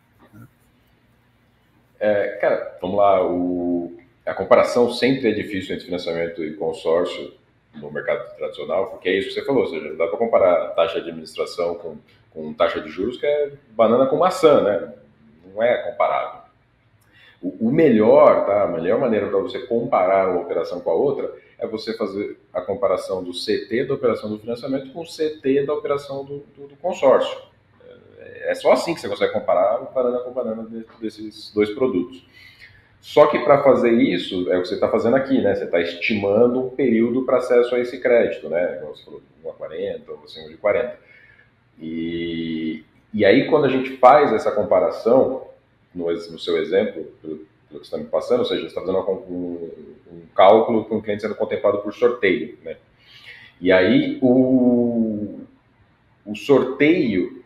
É, 1.99 2.37
cara, 2.41 2.77
vamos 2.81 2.97
lá, 2.97 3.25
o, 3.25 3.97
a 4.25 4.33
comparação 4.33 4.91
sempre 4.91 5.29
é 5.29 5.33
difícil 5.33 5.73
entre 5.73 5.85
financiamento 5.85 6.43
e 6.43 6.55
consórcio 6.55 7.33
no 7.75 7.91
mercado 7.91 8.35
tradicional, 8.35 8.87
porque 8.87 9.07
é 9.07 9.17
isso 9.17 9.29
que 9.29 9.33
você 9.35 9.45
falou, 9.45 9.63
ou 9.63 9.69
seja, 9.69 9.89
não 9.89 9.97
dá 9.97 10.07
para 10.07 10.17
comparar 10.17 10.69
taxa 10.69 11.01
de 11.01 11.09
administração 11.09 11.75
com, 11.75 11.97
com 12.31 12.53
taxa 12.53 12.81
de 12.81 12.89
juros, 12.89 13.17
que 13.17 13.25
é 13.25 13.53
banana 13.71 14.07
com 14.07 14.17
maçã, 14.17 14.61
né? 14.61 14.93
Não 15.45 15.63
é 15.63 15.77
comparável. 15.77 16.41
O, 17.41 17.69
o 17.69 17.71
melhor, 17.71 18.45
tá? 18.45 18.63
A 18.63 18.67
melhor 18.67 18.99
maneira 18.99 19.27
para 19.27 19.39
você 19.39 19.59
comparar 19.59 20.29
uma 20.29 20.41
operação 20.41 20.81
com 20.81 20.91
a 20.91 20.95
outra 20.95 21.33
é 21.61 21.67
você 21.67 21.95
fazer 21.95 22.37
a 22.51 22.59
comparação 22.59 23.23
do 23.23 23.31
CT 23.31 23.85
da 23.85 23.93
operação 23.93 24.29
do 24.29 24.39
financiamento 24.39 24.91
com 24.91 25.01
o 25.01 25.05
CT 25.05 25.63
da 25.63 25.73
operação 25.75 26.25
do, 26.25 26.39
do, 26.57 26.67
do 26.67 26.75
consórcio. 26.77 27.37
É, 28.17 28.51
é 28.51 28.55
só 28.55 28.71
assim 28.71 28.95
que 28.95 28.99
você 28.99 29.07
consegue 29.07 29.31
comparar 29.31 29.77
banana 29.93 30.19
com 30.19 30.31
banana 30.31 30.67
desses 30.99 31.53
dois 31.53 31.69
produtos. 31.69 32.25
Só 32.99 33.27
que 33.27 33.39
para 33.39 33.63
fazer 33.63 33.91
isso, 33.91 34.51
é 34.51 34.57
o 34.57 34.61
que 34.61 34.67
você 34.69 34.75
está 34.75 34.89
fazendo 34.89 35.15
aqui, 35.15 35.39
né? 35.39 35.55
Você 35.55 35.65
está 35.65 35.79
estimando 35.79 36.65
um 36.65 36.69
período 36.69 37.23
para 37.23 37.37
acesso 37.37 37.73
a 37.75 37.79
esse 37.79 37.99
crédito, 37.99 38.49
né? 38.49 38.77
Como 38.79 38.95
você 38.95 39.05
falou, 39.05 39.21
1 39.43 39.49
a 39.49 39.53
40 39.53 40.11
ou 40.11 40.23
acima 40.23 40.49
de 40.49 40.57
40. 40.57 40.99
E, 41.79 42.83
e 43.13 43.25
aí, 43.25 43.47
quando 43.47 43.65
a 43.65 43.69
gente 43.69 43.97
faz 43.97 44.31
essa 44.33 44.51
comparação, 44.51 45.47
no, 45.93 46.05
no 46.05 46.39
seu 46.39 46.57
exemplo, 46.57 47.05
pelo, 47.21 47.37
pelo 47.37 47.79
que 47.81 47.87
você 47.87 47.95
está 47.95 47.97
me 47.97 48.05
passando, 48.05 48.39
ou 48.39 48.45
seja, 48.45 48.61
você 48.61 48.67
está 48.67 48.81
fazendo 48.81 48.99
um, 48.99 49.71
um 50.11 50.25
cálculo 50.35 50.85
com 50.85 50.97
o 50.97 51.01
cliente 51.01 51.21
sendo 51.21 51.35
contemplado 51.35 51.79
por 51.79 51.93
sorteio, 51.93 52.57
né? 52.63 52.77
E 53.59 53.71
aí 53.71 54.17
o, 54.21 55.41
o 56.25 56.35
sorteio 56.35 57.43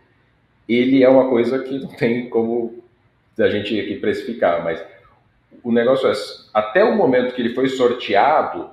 ele 0.67 1.03
é 1.03 1.09
uma 1.09 1.29
coisa 1.29 1.59
que 1.59 1.79
não 1.79 1.89
tem 1.89 2.29
como 2.29 2.83
a 3.37 3.49
gente 3.49 3.79
aqui 3.79 3.95
precificar, 3.97 4.63
mas 4.63 4.83
o 5.63 5.71
negócio 5.71 6.09
é 6.09 6.13
até 6.53 6.83
o 6.83 6.95
momento 6.95 7.33
que 7.35 7.41
ele 7.41 7.53
foi 7.53 7.67
sorteado, 7.67 8.69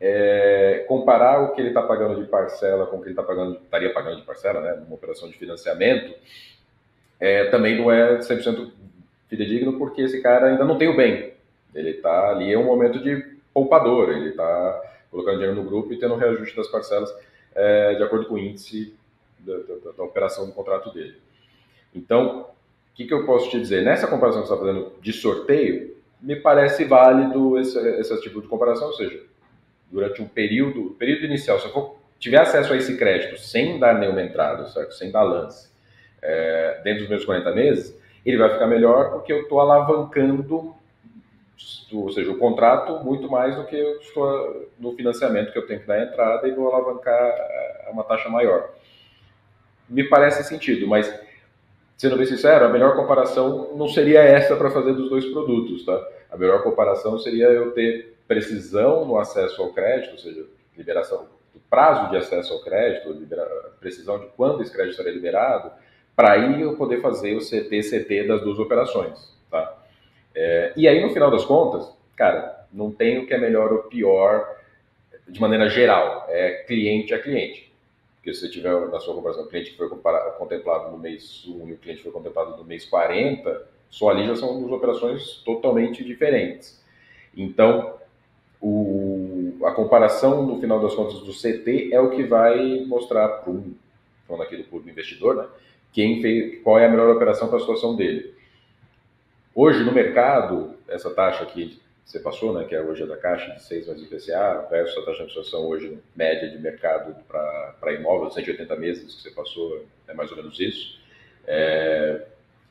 é, 0.00 0.84
comparar 0.88 1.40
o 1.42 1.54
que 1.54 1.60
ele 1.60 1.68
está 1.68 1.82
pagando 1.82 2.20
de 2.20 2.28
parcela 2.28 2.86
com 2.86 2.96
o 2.96 3.02
que 3.02 3.08
ele 3.08 3.14
tá 3.14 3.22
pagando, 3.22 3.56
estaria 3.56 3.92
pagando 3.92 4.16
de 4.16 4.22
parcela, 4.22 4.60
né, 4.60 4.72
numa 4.74 4.94
operação 4.94 5.28
de 5.28 5.36
financiamento, 5.36 6.14
é, 7.18 7.44
também 7.46 7.78
não 7.78 7.90
é 7.90 8.18
100% 8.18 8.72
fidedigno 9.28 9.78
porque 9.78 10.02
esse 10.02 10.20
cara 10.20 10.48
ainda 10.48 10.64
não 10.64 10.76
tem 10.76 10.88
o 10.88 10.96
bem, 10.96 11.31
ele 11.74 11.90
está 11.90 12.30
ali, 12.30 12.52
é 12.52 12.58
um 12.58 12.64
momento 12.64 13.02
de 13.02 13.36
poupador, 13.52 14.10
ele 14.10 14.30
está 14.30 14.82
colocando 15.10 15.38
dinheiro 15.38 15.56
no 15.56 15.68
grupo 15.68 15.92
e 15.92 15.98
tendo 15.98 16.14
um 16.14 16.18
reajuste 16.18 16.56
das 16.56 16.68
parcelas 16.68 17.12
é, 17.54 17.94
de 17.94 18.02
acordo 18.02 18.26
com 18.26 18.34
o 18.34 18.38
índice 18.38 18.94
da, 19.38 19.56
da, 19.56 19.92
da, 19.96 20.02
operação 20.02 20.46
do 20.46 20.52
contrato 20.52 20.92
dele. 20.92 21.16
Então, 21.94 22.42
o 22.42 22.94
que, 22.94 23.04
que 23.04 23.12
eu 23.12 23.26
posso 23.26 23.50
te 23.50 23.60
dizer? 23.60 23.82
Nessa 23.82 24.06
comparação 24.06 24.42
que 24.42 24.48
você 24.48 24.54
está 24.54 24.64
fazendo 24.64 24.92
de 25.00 25.12
sorteio, 25.12 25.96
me 26.20 26.36
parece 26.36 26.84
válido 26.84 27.58
esse, 27.58 27.78
esse 27.98 28.20
tipo 28.22 28.40
de 28.40 28.48
comparação, 28.48 28.86
ou 28.86 28.94
seja, 28.94 29.20
durante 29.90 30.22
um 30.22 30.28
período, 30.28 30.96
período 30.98 31.24
inicial, 31.26 31.58
se 31.58 31.66
eu 31.66 31.72
for, 31.72 31.96
tiver 32.18 32.40
acesso 32.40 32.72
a 32.72 32.76
esse 32.76 32.96
crédito 32.96 33.38
sem 33.38 33.78
dar 33.78 33.98
nenhuma 33.98 34.22
entrada, 34.22 34.66
certo? 34.68 34.94
sem 34.94 35.10
dar 35.10 35.24
lance, 35.24 35.70
é, 36.22 36.80
dentro 36.84 37.00
dos 37.00 37.08
meus 37.08 37.24
40 37.24 37.50
meses, 37.52 38.00
ele 38.24 38.38
vai 38.38 38.50
ficar 38.50 38.68
melhor 38.68 39.10
porque 39.10 39.32
eu 39.32 39.42
estou 39.42 39.60
alavancando 39.60 40.74
ou 41.92 42.10
seja, 42.10 42.30
o 42.30 42.38
contrato 42.38 43.04
muito 43.04 43.30
mais 43.30 43.56
do 43.56 43.64
que 43.64 43.76
eu 43.76 43.98
estou 44.00 44.70
no 44.78 44.92
financiamento 44.92 45.52
que 45.52 45.58
eu 45.58 45.66
tenho 45.66 45.80
que 45.80 45.86
dar 45.86 46.02
entrada 46.02 46.46
e 46.48 46.52
vou 46.52 46.72
alavancar 46.72 47.14
a 47.86 47.90
uma 47.90 48.04
taxa 48.04 48.28
maior. 48.28 48.70
Me 49.88 50.04
parece 50.04 50.44
sentido, 50.44 50.86
mas 50.86 51.12
sendo 51.96 52.16
bem 52.16 52.26
sincero, 52.26 52.64
a 52.64 52.68
melhor 52.68 52.96
comparação 52.96 53.76
não 53.76 53.88
seria 53.88 54.20
essa 54.20 54.56
para 54.56 54.70
fazer 54.70 54.94
dos 54.94 55.10
dois 55.10 55.26
produtos, 55.26 55.84
tá? 55.84 56.08
A 56.30 56.36
melhor 56.36 56.62
comparação 56.62 57.18
seria 57.18 57.46
eu 57.46 57.72
ter 57.72 58.16
precisão 58.26 59.04
no 59.04 59.18
acesso 59.18 59.60
ao 59.62 59.72
crédito, 59.72 60.12
ou 60.12 60.18
seja, 60.18 60.46
liberação 60.76 61.26
do 61.52 61.60
prazo 61.68 62.10
de 62.10 62.16
acesso 62.16 62.54
ao 62.54 62.62
crédito, 62.62 63.14
precisão 63.78 64.18
de 64.18 64.26
quando 64.36 64.62
esse 64.62 64.72
crédito 64.72 64.96
será 64.96 65.10
liberado, 65.10 65.70
para 66.16 66.32
aí 66.32 66.62
eu 66.62 66.76
poder 66.76 67.00
fazer 67.00 67.34
o 67.34 67.40
CT-CT 67.40 68.26
das 68.26 68.40
duas 68.40 68.58
operações? 68.58 69.31
É, 70.34 70.72
e 70.76 70.88
aí, 70.88 71.02
no 71.02 71.12
final 71.12 71.30
das 71.30 71.44
contas, 71.44 71.92
cara, 72.16 72.66
não 72.72 72.90
tem 72.90 73.18
o 73.18 73.26
que 73.26 73.34
é 73.34 73.38
melhor 73.38 73.72
ou 73.72 73.78
pior 73.84 74.56
de 75.28 75.40
maneira 75.40 75.68
geral, 75.68 76.26
é 76.28 76.64
cliente 76.66 77.14
a 77.14 77.22
cliente. 77.22 77.72
Porque 78.16 78.32
se 78.34 78.40
você 78.40 78.50
tiver 78.50 78.72
na 78.88 79.00
sua 79.00 79.14
comparação, 79.14 79.46
cliente 79.46 79.72
que 79.72 79.76
foi 79.76 79.88
contemplado 79.88 80.90
no 80.90 80.98
mês 80.98 81.44
1 81.46 81.68
e 81.68 81.72
o 81.72 81.76
cliente 81.76 82.02
foi 82.02 82.12
contemplado 82.12 82.56
no 82.56 82.64
mês 82.64 82.84
40, 82.84 83.66
só 83.90 84.10
ali 84.10 84.26
já 84.26 84.36
são 84.36 84.60
duas 84.60 84.72
operações 84.72 85.42
totalmente 85.44 86.04
diferentes. 86.04 86.80
Então, 87.36 87.94
o, 88.60 89.58
a 89.64 89.72
comparação, 89.72 90.46
no 90.46 90.60
final 90.60 90.80
das 90.80 90.94
contas, 90.94 91.20
do 91.20 91.32
CT 91.32 91.90
é 91.92 92.00
o 92.00 92.10
que 92.10 92.22
vai 92.22 92.84
mostrar 92.86 93.28
para 93.28 93.50
um, 93.50 93.74
falando 94.26 94.42
aqui 94.42 94.56
do 94.56 94.64
público 94.64 94.90
investidor, 94.90 95.34
né, 95.34 95.46
quem 95.92 96.22
fez, 96.22 96.62
qual 96.62 96.78
é 96.78 96.86
a 96.86 96.88
melhor 96.88 97.14
operação 97.14 97.48
para 97.48 97.56
a 97.56 97.60
situação 97.60 97.96
dele. 97.96 98.31
Hoje, 99.54 99.84
no 99.84 99.92
mercado, 99.92 100.74
essa 100.88 101.10
taxa 101.10 101.42
aqui 101.42 101.78
você 102.06 102.18
passou, 102.18 102.54
né, 102.54 102.64
que 102.64 102.74
é 102.74 102.80
hoje 102.80 103.02
a 103.02 103.06
da 103.06 103.16
Caixa 103.16 103.52
de 103.52 103.62
6 103.62 103.86
meses 103.86 104.02
IPCA, 104.02 104.66
versus 104.70 104.96
a 104.96 105.00
taxa 105.00 105.18
de 105.18 105.22
administração 105.22 105.66
hoje 105.66 105.98
média 106.16 106.48
de 106.48 106.58
mercado 106.58 107.14
para 107.28 107.92
imóveis, 107.92 108.34
180 108.34 108.76
meses 108.76 109.14
que 109.14 109.22
você 109.22 109.30
passou, 109.30 109.84
é 110.08 110.14
mais 110.14 110.30
ou 110.30 110.38
menos 110.38 110.58
isso. 110.58 110.98
É, 111.46 112.22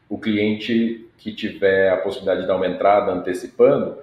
o 0.09 0.17
cliente 0.17 1.07
que 1.17 1.34
tiver 1.34 1.89
a 1.91 1.97
possibilidade 1.97 2.41
de 2.41 2.47
dar 2.47 2.55
uma 2.55 2.67
entrada 2.67 3.11
antecipando, 3.11 3.97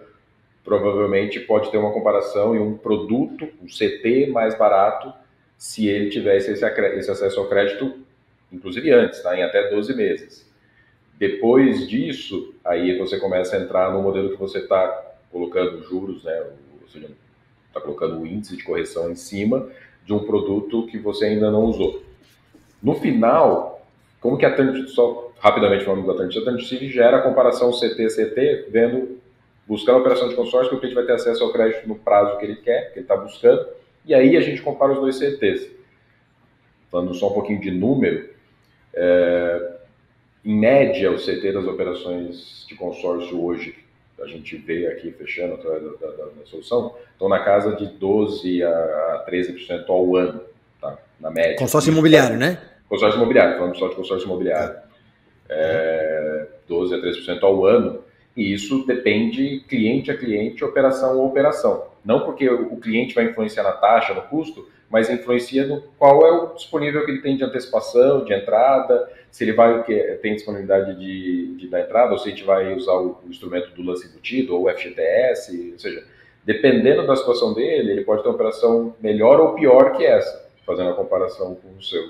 provavelmente 0.64 1.40
pode 1.40 1.70
ter 1.70 1.78
uma 1.78 1.92
comparação 1.92 2.54
em 2.54 2.60
um 2.60 2.76
produto, 2.76 3.48
um 3.60 3.66
CT 3.66 4.28
mais 4.32 4.56
barato, 4.56 5.12
se 5.56 5.88
ele 5.88 6.10
tivesse 6.10 6.52
esse, 6.52 6.64
esse 6.64 7.10
acesso 7.10 7.40
ao 7.40 7.48
crédito, 7.48 7.98
inclusive 8.52 8.90
antes, 8.92 9.20
tá? 9.20 9.36
em 9.36 9.42
até 9.42 9.68
12 9.68 9.94
meses. 9.94 10.47
Depois 11.18 11.88
disso, 11.88 12.54
aí 12.64 12.96
você 12.96 13.18
começa 13.18 13.56
a 13.56 13.60
entrar 13.60 13.92
no 13.92 14.00
modelo 14.00 14.30
que 14.30 14.36
você 14.36 14.58
está 14.58 15.16
colocando 15.32 15.82
juros, 15.82 16.22
né? 16.22 16.44
ou 16.80 16.88
seja, 16.88 17.10
está 17.66 17.80
colocando 17.80 18.20
o 18.20 18.26
índice 18.26 18.56
de 18.56 18.62
correção 18.62 19.10
em 19.10 19.16
cima 19.16 19.68
de 20.04 20.12
um 20.12 20.24
produto 20.24 20.86
que 20.86 20.96
você 20.96 21.26
ainda 21.26 21.50
não 21.50 21.64
usou. 21.64 22.02
No 22.80 22.94
final, 22.94 23.84
como 24.20 24.38
que 24.38 24.46
a 24.46 24.86
só 24.86 25.32
rapidamente 25.40 25.84
falando 25.84 26.04
do 26.04 26.10
Atlantic, 26.10 26.38
o 26.38 26.42
Atlantic 26.42 26.88
gera 26.88 27.18
a 27.18 27.22
comparação 27.22 27.72
CT-CT, 27.72 28.66
vendo, 28.70 29.18
buscando 29.66 29.96
a 29.96 30.00
operação 30.00 30.28
de 30.28 30.36
consórcio, 30.36 30.70
que 30.70 30.76
o 30.76 30.78
cliente 30.78 30.94
vai 30.94 31.04
ter 31.04 31.12
acesso 31.12 31.42
ao 31.42 31.52
crédito 31.52 31.86
no 31.86 31.96
prazo 31.96 32.38
que 32.38 32.44
ele 32.44 32.56
quer, 32.56 32.92
que 32.92 33.00
ele 33.00 33.04
está 33.04 33.16
buscando, 33.16 33.66
e 34.04 34.14
aí 34.14 34.36
a 34.36 34.40
gente 34.40 34.62
compara 34.62 34.92
os 34.92 34.98
dois 34.98 35.16
CTs. 35.16 35.70
Falando 36.90 37.12
só 37.14 37.28
um 37.28 37.34
pouquinho 37.34 37.60
de 37.60 37.70
número, 37.70 38.30
é, 38.94 39.77
em 40.44 40.54
média, 40.58 41.10
o 41.10 41.16
CT 41.16 41.52
das 41.52 41.66
operações 41.66 42.64
de 42.68 42.74
consórcio 42.74 43.42
hoje, 43.42 43.74
a 44.20 44.26
gente 44.26 44.56
vê 44.56 44.86
aqui 44.88 45.10
fechando 45.12 45.54
através 45.54 45.82
da, 45.82 46.06
da, 46.06 46.24
da 46.24 46.46
solução, 46.46 46.94
estão 47.12 47.28
na 47.28 47.40
casa 47.40 47.76
de 47.76 47.86
12% 47.86 48.64
a 48.64 49.26
13% 49.30 49.84
ao 49.88 50.16
ano, 50.16 50.40
tá? 50.80 50.98
na 51.20 51.30
média. 51.30 51.56
Consórcio 51.56 51.92
imobiliário, 51.92 52.36
né? 52.36 52.58
Consórcio 52.88 53.18
imobiliário, 53.18 53.58
falando 53.58 53.76
só 53.76 53.88
de 53.88 53.94
consórcio 53.94 54.26
imobiliário 54.26 54.88
é, 55.48 56.46
12 56.68 56.94
a 56.94 56.98
13% 56.98 57.42
ao 57.42 57.64
ano, 57.64 58.04
e 58.36 58.52
isso 58.52 58.86
depende 58.86 59.64
cliente 59.68 60.10
a 60.10 60.16
cliente, 60.16 60.64
operação 60.64 61.20
a 61.20 61.24
operação. 61.24 61.88
Não 62.04 62.20
porque 62.20 62.48
o 62.48 62.76
cliente 62.76 63.14
vai 63.14 63.24
influenciar 63.24 63.64
na 63.64 63.72
taxa, 63.72 64.14
no 64.14 64.22
custo, 64.22 64.68
mas 64.88 65.10
influencia 65.10 65.66
no 65.66 65.82
qual 65.98 66.26
é 66.26 66.30
o 66.30 66.54
disponível 66.54 67.04
que 67.04 67.10
ele 67.10 67.20
tem 67.20 67.36
de 67.36 67.44
antecipação, 67.44 68.24
de 68.24 68.32
entrada, 68.32 69.10
se 69.30 69.44
ele 69.44 69.52
vai 69.52 69.84
tem 70.20 70.34
disponibilidade 70.34 70.98
de, 70.98 71.56
de 71.56 71.68
da 71.68 71.80
entrada, 71.80 72.12
ou 72.12 72.18
se 72.18 72.28
a 72.28 72.30
gente 72.30 72.44
vai 72.44 72.74
usar 72.74 72.94
o, 72.94 73.20
o 73.24 73.30
instrumento 73.30 73.70
do 73.70 73.82
lance 73.82 74.06
embutido, 74.06 74.54
ou 74.54 74.66
o 74.66 74.70
FGTS, 74.70 75.70
ou 75.72 75.78
seja, 75.78 76.04
dependendo 76.44 77.06
da 77.06 77.16
situação 77.16 77.54
dele, 77.54 77.92
ele 77.92 78.04
pode 78.04 78.22
ter 78.22 78.28
uma 78.28 78.34
operação 78.34 78.94
melhor 79.00 79.40
ou 79.40 79.54
pior 79.54 79.96
que 79.96 80.04
essa, 80.04 80.48
fazendo 80.66 80.90
a 80.90 80.94
comparação 80.94 81.54
com 81.54 81.78
o 81.78 81.82
seu, 81.82 82.02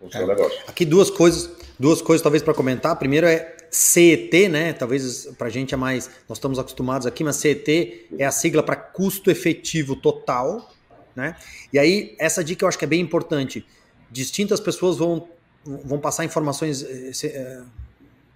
com 0.00 0.06
o 0.06 0.12
seu 0.12 0.22
é. 0.22 0.26
negócio. 0.26 0.60
Aqui 0.66 0.84
duas 0.84 1.10
coisas 1.10 1.64
Duas 1.78 2.00
coisas 2.00 2.22
talvez 2.22 2.42
para 2.42 2.54
comentar. 2.54 2.96
Primeiro 2.96 3.26
é 3.26 3.56
CET, 3.68 4.48
né? 4.48 4.72
Talvez 4.72 5.26
para 5.36 5.48
a 5.48 5.50
gente 5.50 5.74
é 5.74 5.76
mais. 5.76 6.08
Nós 6.28 6.38
estamos 6.38 6.58
acostumados 6.58 7.04
aqui, 7.04 7.24
mas 7.24 7.36
CET 7.36 8.06
é 8.16 8.24
a 8.24 8.30
sigla 8.30 8.62
para 8.62 8.76
custo 8.76 9.28
efetivo 9.30 9.96
total. 9.96 10.72
Né? 11.16 11.36
E 11.72 11.78
aí, 11.78 12.14
essa 12.18 12.44
dica 12.44 12.64
eu 12.64 12.68
acho 12.68 12.78
que 12.78 12.84
é 12.84 12.88
bem 12.88 13.00
importante. 13.00 13.66
Distintas 14.08 14.60
pessoas 14.60 14.98
vão, 14.98 15.28
vão 15.64 15.98
passar 15.98 16.24
informações 16.24 16.82
é, 16.82 17.10
eh, 17.26 17.62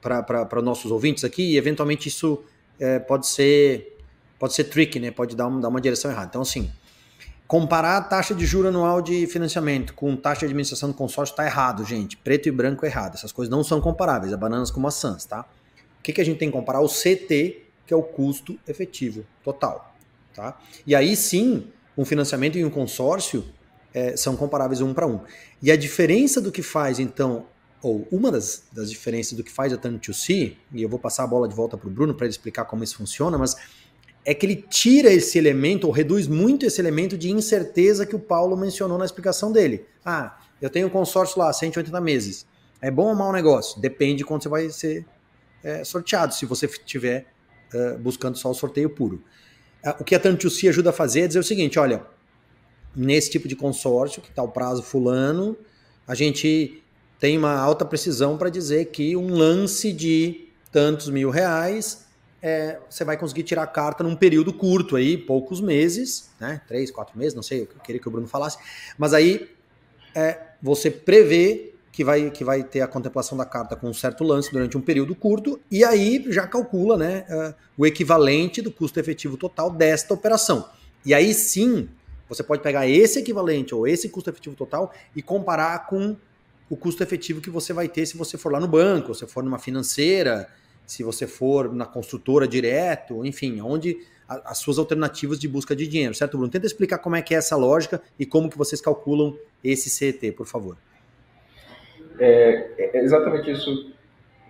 eh, 0.05 0.23
para 0.23 0.63
nossos 0.63 0.91
ouvintes 0.91 1.25
aqui, 1.25 1.53
e 1.53 1.57
eventualmente 1.57 2.09
isso 2.09 2.43
é, 2.79 2.99
pode 2.99 3.27
ser 3.27 3.97
pode 4.39 4.55
ser 4.55 4.65
tricky, 4.65 5.01
né? 5.01 5.11
Pode 5.11 5.35
dar, 5.35 5.49
um, 5.49 5.61
dar 5.61 5.69
uma 5.69 5.81
direção 5.81 6.11
errada. 6.11 6.29
Então, 6.29 6.43
assim, 6.43 6.71
Comparar 7.49 7.97
a 7.97 8.03
taxa 8.03 8.35
de 8.35 8.45
juro 8.45 8.69
anual 8.69 9.01
de 9.01 9.27
financiamento 9.27 9.95
com 9.95 10.15
taxa 10.15 10.41
de 10.41 10.47
administração 10.49 10.91
do 10.91 10.95
consórcio 10.95 11.33
está 11.33 11.47
errado, 11.47 11.83
gente. 11.83 12.15
Preto 12.15 12.47
e 12.47 12.53
branco 12.53 12.85
errado. 12.85 13.15
Essas 13.15 13.33
coisas 13.33 13.51
não 13.51 13.65
são 13.65 13.81
comparáveis. 13.81 14.35
É 14.35 14.37
bananas 14.37 14.71
com 14.71 14.79
maçãs, 14.79 15.25
tá? 15.25 15.49
O 15.99 16.03
que, 16.03 16.13
que 16.13 16.21
a 16.21 16.25
gente 16.25 16.37
tem 16.37 16.51
que 16.51 16.53
comparar? 16.53 16.83
O 16.83 16.89
CT, 16.89 17.63
que 17.87 17.95
é 17.95 17.97
o 17.97 18.03
custo 18.03 18.59
efetivo 18.69 19.25
total. 19.43 19.97
Tá? 20.35 20.61
E 20.87 20.95
aí 20.95 21.17
sim, 21.17 21.69
um 21.97 22.05
financiamento 22.05 22.59
e 22.59 22.65
um 22.67 22.69
consórcio 22.69 23.43
é, 23.99 24.17
são 24.17 24.37
comparáveis 24.37 24.81
um 24.81 24.95
para 24.95 25.07
um. 25.07 25.21
E 25.61 25.73
a 25.73 25.77
diferença 25.77 26.41
do 26.41 26.53
que 26.53 26.63
faz, 26.63 27.01
então, 27.01 27.47
ou 27.83 28.07
uma 28.13 28.31
das, 28.31 28.63
das 28.73 28.89
diferenças 28.91 29.33
do 29.33 29.43
que 29.43 29.51
faz 29.51 29.73
a 29.73 29.77
Turn 29.77 29.99
to 29.99 30.15
See, 30.15 30.57
e 30.73 30.83
eu 30.83 30.89
vou 30.89 31.01
passar 31.01 31.25
a 31.25 31.27
bola 31.27 31.49
de 31.49 31.55
volta 31.55 31.77
para 31.77 31.89
o 31.89 31.91
Bruno 31.91 32.15
para 32.15 32.27
ele 32.27 32.31
explicar 32.31 32.65
como 32.65 32.85
isso 32.85 32.97
funciona, 32.97 33.37
mas 33.37 33.57
é 34.25 34.35
que 34.35 34.47
ele 34.47 34.57
tira 34.57 35.13
esse 35.13 35.37
elemento, 35.37 35.87
ou 35.87 35.93
reduz 35.93 36.29
muito 36.29 36.65
esse 36.65 36.81
elemento 36.81 37.19
de 37.19 37.31
incerteza 37.31 38.07
que 38.07 38.15
o 38.15 38.21
Paulo 38.21 38.57
mencionou 38.57 38.99
na 38.99 39.05
explicação 39.05 39.51
dele. 39.51 39.85
Ah, 40.05 40.39
eu 40.61 40.71
tenho 40.71 40.87
um 40.87 40.91
consórcio 40.91 41.39
lá, 41.39 41.53
180 41.53 42.01
meses. 42.01 42.47
É 42.81 42.91
bom 42.91 43.09
ou 43.09 43.15
mau 43.15 43.33
negócio? 43.33 43.81
Depende 43.81 44.19
de 44.19 44.25
quando 44.25 44.43
você 44.43 44.49
vai 44.49 44.71
ser 44.71 45.05
é, 45.65 45.83
sorteado, 45.83 46.35
se 46.35 46.47
você 46.47 46.67
estiver 46.67 47.27
é, 47.73 47.97
buscando 47.97 48.37
só 48.39 48.51
o 48.51 48.55
sorteio 48.55 48.91
puro. 48.91 49.25
É, 49.83 49.91
o 49.91 50.05
que 50.05 50.15
a 50.15 50.21
Tantuci 50.21 50.69
ajuda 50.69 50.91
a 50.91 50.93
fazer 50.93 51.23
é 51.23 51.27
dizer 51.27 51.41
o 51.41 51.45
seguinte: 51.45 51.79
olha, 51.79 52.05
nesse 52.95 53.31
tipo 53.31 53.49
de 53.49 53.57
consórcio, 53.57 54.23
que 54.23 54.29
está 54.29 54.43
o 54.43 54.49
prazo 54.49 54.83
fulano, 54.83 55.57
a 56.07 56.15
gente 56.15 56.83
tem 57.19 57.37
uma 57.37 57.55
alta 57.55 57.85
precisão 57.85 58.37
para 58.37 58.49
dizer 58.49 58.87
que 58.87 59.17
um 59.17 59.35
lance 59.35 59.93
de 59.93 60.49
tantos 60.71 61.09
mil 61.09 61.31
reais 61.31 62.07
é, 62.41 62.79
você 62.89 63.05
vai 63.05 63.17
conseguir 63.17 63.43
tirar 63.43 63.65
a 63.65 63.67
carta 63.67 64.05
num 64.05 64.15
período 64.15 64.53
curto 64.53 64.97
aí, 64.97 65.17
poucos 65.19 65.61
meses, 65.61 66.31
né? 66.39 66.61
Três, 66.69 66.91
quatro 66.91 67.19
meses, 67.19 67.35
não 67.35 67.43
sei, 67.43 67.63
eu 67.63 67.67
queria 67.83 68.01
que 68.01 68.09
o 68.09 68.11
Bruno 68.11 68.29
falasse. 68.29 68.59
Mas 68.97 69.13
aí 69.13 69.51
é, 70.15 70.39
você 70.63 70.91
prevê 70.91 71.75
que 71.91 72.05
vai, 72.05 72.31
que 72.31 72.45
vai 72.45 72.63
ter 72.63 72.81
a 72.81 72.87
contemplação 72.87 73.37
da 73.37 73.45
carta 73.45 73.75
com 73.75 73.89
um 73.89 73.95
certo 73.95 74.23
lance 74.23 74.53
durante 74.53 74.79
um 74.79 74.81
período 74.81 75.17
curto, 75.17 75.61
e 75.69 75.85
aí 75.85 76.25
já 76.29 76.47
calcula 76.47 76.97
né, 76.97 77.25
uh, 77.29 77.55
o 77.77 77.85
equivalente 77.85 78.63
do 78.63 78.71
custo 78.71 79.01
efetivo 79.01 79.37
total 79.37 79.69
desta 79.69 80.15
operação. 80.15 80.69
E 81.05 81.13
aí 81.13 81.35
sim, 81.35 81.89
você 82.29 82.43
pode 82.43 82.63
pegar 82.63 82.87
esse 82.87 83.19
equivalente 83.21 83.75
ou 83.75 83.87
esse 83.87 84.09
custo 84.09 84.31
efetivo 84.31 84.55
total 84.55 84.93
e 85.17 85.23
comparar 85.23 85.87
com 85.87 86.17
o 86.71 86.77
custo 86.77 87.03
efetivo 87.03 87.41
que 87.41 87.51
você 87.51 87.73
vai 87.73 87.89
ter 87.89 88.05
se 88.07 88.17
você 88.17 88.37
for 88.37 88.53
lá 88.53 88.61
no 88.61 88.69
banco, 88.69 89.15
se 89.15 89.27
for 89.27 89.43
numa 89.43 89.59
financeira, 89.59 90.49
se 90.87 91.03
você 91.03 91.27
for 91.27 91.73
na 91.73 91.87
construtora 91.87 92.47
direto, 92.47 93.25
enfim, 93.25 93.61
onde 93.61 93.97
as 94.29 94.59
suas 94.59 94.79
alternativas 94.79 95.39
de 95.39 95.49
busca 95.49 95.75
de 95.75 95.87
dinheiro, 95.87 96.15
certo, 96.15 96.37
Bruno? 96.37 96.51
Tenta 96.51 96.67
explicar 96.67 96.99
como 96.99 97.17
é 97.17 97.23
que 97.23 97.35
é 97.35 97.39
essa 97.39 97.57
lógica 97.57 98.03
e 98.19 98.27
como 98.27 98.51
que 98.51 98.59
vocês 98.59 98.81
calculam 98.81 99.39
esse 99.65 99.89
CET, 99.89 100.33
por 100.33 100.47
favor. 100.47 100.77
É, 102.19 102.91
é 102.97 103.05
exatamente 103.05 103.51
isso, 103.51 103.93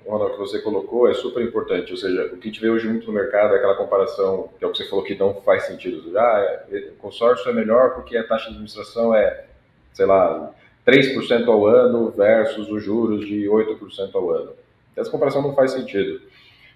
Ronaldo, 0.08 0.34
que 0.34 0.40
você 0.40 0.60
colocou, 0.60 1.08
é 1.08 1.14
super 1.14 1.42
importante. 1.42 1.92
Ou 1.92 1.98
seja, 1.98 2.26
o 2.26 2.38
que 2.38 2.48
a 2.48 2.50
gente 2.50 2.60
vê 2.60 2.70
hoje 2.70 2.88
muito 2.88 3.06
no 3.06 3.12
mercado 3.12 3.54
é 3.54 3.58
aquela 3.58 3.76
comparação, 3.76 4.48
que 4.58 4.64
é 4.64 4.66
o 4.66 4.72
que 4.72 4.78
você 4.78 4.88
falou 4.88 5.04
que 5.04 5.14
não 5.14 5.34
faz 5.42 5.64
sentido. 5.64 6.18
Ah, 6.18 6.64
é, 6.72 6.90
consórcio 6.98 7.48
é 7.50 7.52
melhor 7.52 7.94
porque 7.94 8.16
a 8.16 8.24
taxa 8.24 8.46
de 8.46 8.52
administração 8.52 9.14
é, 9.14 9.44
sei 9.92 10.06
lá, 10.06 10.52
3% 10.86 11.46
ao 11.46 11.66
ano 11.66 12.10
versus 12.10 12.70
os 12.70 12.82
juros 12.82 13.26
de 13.26 13.44
8% 13.44 14.14
ao 14.14 14.30
ano. 14.30 14.52
Essa 14.96 15.10
comparação 15.10 15.42
não 15.42 15.54
faz 15.54 15.72
sentido. 15.72 16.22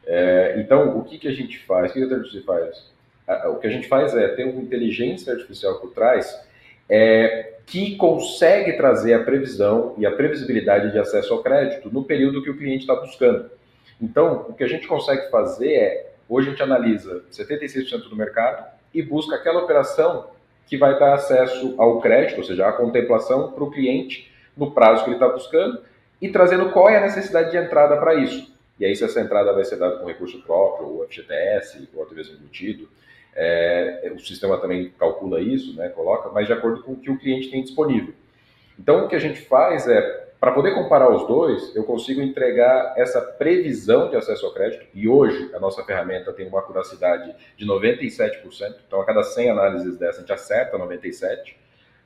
É, 0.07 0.57
então, 0.59 0.99
o 0.99 1.05
que, 1.05 1.19
que 1.19 1.29
a 1.29 1.33
gente 1.33 1.59
faz? 1.61 1.91
O 1.91 1.95
que 1.95 2.03
a 2.03 2.43
faz? 2.43 2.93
O 3.47 3.57
que 3.57 3.67
a 3.67 3.71
gente 3.71 3.89
faz 3.89 4.15
é 4.15 4.29
ter 4.29 4.45
uma 4.45 4.61
inteligência 4.61 5.33
artificial 5.33 5.79
por 5.79 5.93
trás 5.93 6.39
é, 6.89 7.55
que 7.67 7.97
consegue 7.97 8.75
trazer 8.75 9.15
a 9.15 9.23
previsão 9.23 9.95
e 9.97 10.05
a 10.05 10.11
previsibilidade 10.11 10.93
de 10.93 10.99
acesso 10.99 11.33
ao 11.33 11.43
crédito 11.43 11.91
no 11.91 12.05
período 12.05 12.43
que 12.43 12.51
o 12.51 12.57
cliente 12.57 12.81
está 12.81 12.95
buscando. 12.95 13.51
Então, 14.01 14.47
o 14.49 14.55
que 14.55 14.65
a 14.65 14.69
gente 14.69 14.87
consegue 14.87 15.31
fazer 15.31 15.75
é, 15.75 16.13
hoje 16.29 16.49
a 16.49 16.51
gente 16.51 16.63
analisa 16.63 17.25
76% 17.31 18.09
do 18.09 18.17
mercado 18.17 18.67
e 18.93 19.03
busca 19.03 19.37
aquela 19.37 19.63
operação 19.63 20.31
que 20.67 20.77
vai 20.77 20.99
dar 20.99 21.15
acesso 21.15 21.75
ao 21.79 22.01
crédito, 22.01 22.39
ou 22.39 22.45
seja, 22.45 22.67
a 22.67 22.73
contemplação 22.73 23.53
para 23.53 23.65
o 23.65 23.71
cliente 23.71 24.33
no 24.57 24.71
prazo 24.71 25.05
que 25.05 25.11
ele 25.11 25.17
está 25.17 25.29
buscando 25.29 25.81
e 26.21 26.29
trazendo 26.29 26.71
qual 26.71 26.89
é 26.89 26.99
a 26.99 27.03
necessidade 27.03 27.51
de 27.51 27.57
entrada 27.57 27.97
para 27.97 28.15
isso. 28.15 28.53
E 28.79 28.85
aí, 28.85 28.97
se 28.97 29.05
essa 29.05 29.21
entrada 29.21 29.53
vai 29.53 29.65
ser 29.65 29.77
dada 29.77 29.99
com 29.99 30.07
recurso 30.07 30.43
próprio, 30.43 30.89
ou 30.89 31.07
FGTS, 31.07 31.89
ou 31.95 32.03
até 32.03 32.15
mesmo 32.15 32.37
embutido, 32.37 32.89
é, 33.35 34.13
o 34.15 34.19
sistema 34.21 34.59
também 34.59 34.93
calcula 34.99 35.41
isso, 35.41 35.77
né, 35.77 35.89
coloca, 35.89 36.31
mas 36.31 36.47
de 36.47 36.53
acordo 36.53 36.83
com 36.83 36.93
o 36.93 36.97
que 36.97 37.11
o 37.11 37.19
cliente 37.19 37.51
tem 37.51 37.63
disponível. 37.63 38.15
Então, 38.79 39.05
o 39.05 39.09
que 39.09 39.17
a 39.17 39.21
gente 39.21 39.41
faz 39.43 39.87
é, 39.87 40.23
para 40.41 40.53
poder 40.53 40.75
comparar 40.75 41.09
os 41.09 41.27
dois, 41.27 41.75
eu 41.77 41.85
consigo 41.85 42.21
entregar 42.21 42.95
essa 42.97 43.21
previsão 43.21 44.11
de 44.11 44.17
acesso 44.17 44.45
ao 44.45 44.53
crédito, 44.53 44.87
e 44.93 45.09
hoje 45.09 45.51
a 45.55 45.61
nossa 45.61 45.85
ferramenta 45.85 46.33
tem 46.33 46.49
uma 46.49 46.59
acuracidade 46.59 47.35
de 47.57 47.67
97%, 47.67 48.75
então 48.87 49.01
a 49.01 49.05
cada 49.05 49.23
100 49.23 49.51
análises 49.51 49.97
dessa 49.97 50.19
a 50.19 50.21
gente 50.21 50.33
acerta 50.33 50.79
97%, 50.79 51.55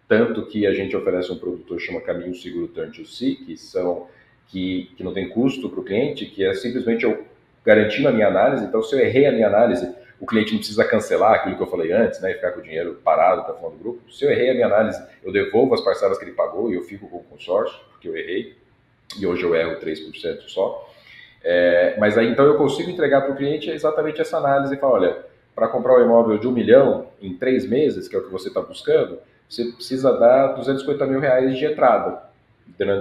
tanto 0.09 0.47
que 0.47 0.66
a 0.66 0.72
gente 0.72 0.97
oferece 0.97 1.33
um 1.33 1.39
produto 1.39 1.74
que 1.74 1.83
chama 1.83 2.01
Caminho 2.01 2.35
Seguro 2.35 2.68
Turn 2.68 2.93
to 2.93 3.05
See, 3.05 3.37
que 3.37 3.57
são 3.57 4.07
que, 4.49 4.93
que 4.97 5.03
não 5.03 5.12
tem 5.12 5.29
custo 5.29 5.68
para 5.68 5.81
o 5.81 5.85
cliente, 5.85 6.27
que 6.27 6.45
é 6.45 6.55
simplesmente 6.55 7.05
eu 7.05 7.24
garantindo 7.64 8.09
a 8.09 8.12
minha 8.12 8.29
análise. 8.29 8.64
Então, 8.64 8.83
se 8.83 8.95
eu 8.95 9.01
errei 9.01 9.27
a 9.27 9.33
minha 9.33 9.49
análise, 9.49 9.93
o 10.21 10.27
cliente 10.27 10.53
não 10.53 10.59
precisa 10.59 10.85
cancelar 10.85 11.35
aquilo 11.35 11.57
que 11.57 11.62
eu 11.62 11.67
falei 11.67 11.93
antes, 11.93 12.21
né, 12.21 12.31
e 12.31 12.35
ficar 12.35 12.53
com 12.53 12.61
o 12.61 12.62
dinheiro 12.62 13.01
parado 13.05 13.43
até 13.43 13.53
o 13.53 13.71
do 13.71 13.77
grupo. 13.77 14.12
Se 14.12 14.25
eu 14.25 14.31
errei 14.31 14.51
a 14.51 14.55
minha 14.55 14.67
análise, 14.67 15.03
eu 15.23 15.33
devolvo 15.33 15.75
as 15.75 15.83
parcelas 15.83 16.19
que 16.19 16.25
ele 16.25 16.33
pagou 16.33 16.71
e 16.71 16.75
eu 16.75 16.83
fico 16.83 17.09
com 17.09 17.19
o 17.19 17.25
consórcio, 17.25 17.79
porque 17.91 18.09
eu 18.09 18.17
errei, 18.17 18.57
e 19.19 19.27
hoje 19.27 19.43
eu 19.43 19.55
erro 19.55 19.79
3% 19.81 20.43
só. 20.49 20.89
É, 21.45 21.97
mas 21.99 22.17
aí 22.19 22.29
então 22.29 22.45
eu 22.45 22.57
consigo 22.57 22.91
entregar 22.91 23.21
para 23.23 23.33
o 23.33 23.37
cliente 23.37 23.71
exatamente 23.71 24.21
essa 24.21 24.39
análise 24.39 24.75
e 24.75 24.79
falar, 24.79 24.95
olha, 24.95 25.17
para 25.55 25.69
comprar 25.69 25.99
um 25.99 26.05
imóvel 26.05 26.39
de 26.39 26.49
um 26.49 26.53
milhão 26.53 27.09
em 27.21 27.35
três 27.35 27.67
meses, 27.67 28.09
que 28.09 28.17
é 28.17 28.19
o 28.19 28.25
que 28.25 28.33
você 28.33 28.49
está 28.49 28.61
buscando, 28.61 29.19
você 29.49 29.64
precisa 29.73 30.12
dar 30.12 30.49
250 30.55 31.07
mil 31.07 31.21
reais 31.21 31.57
de 31.57 31.64
entrada 31.64 32.21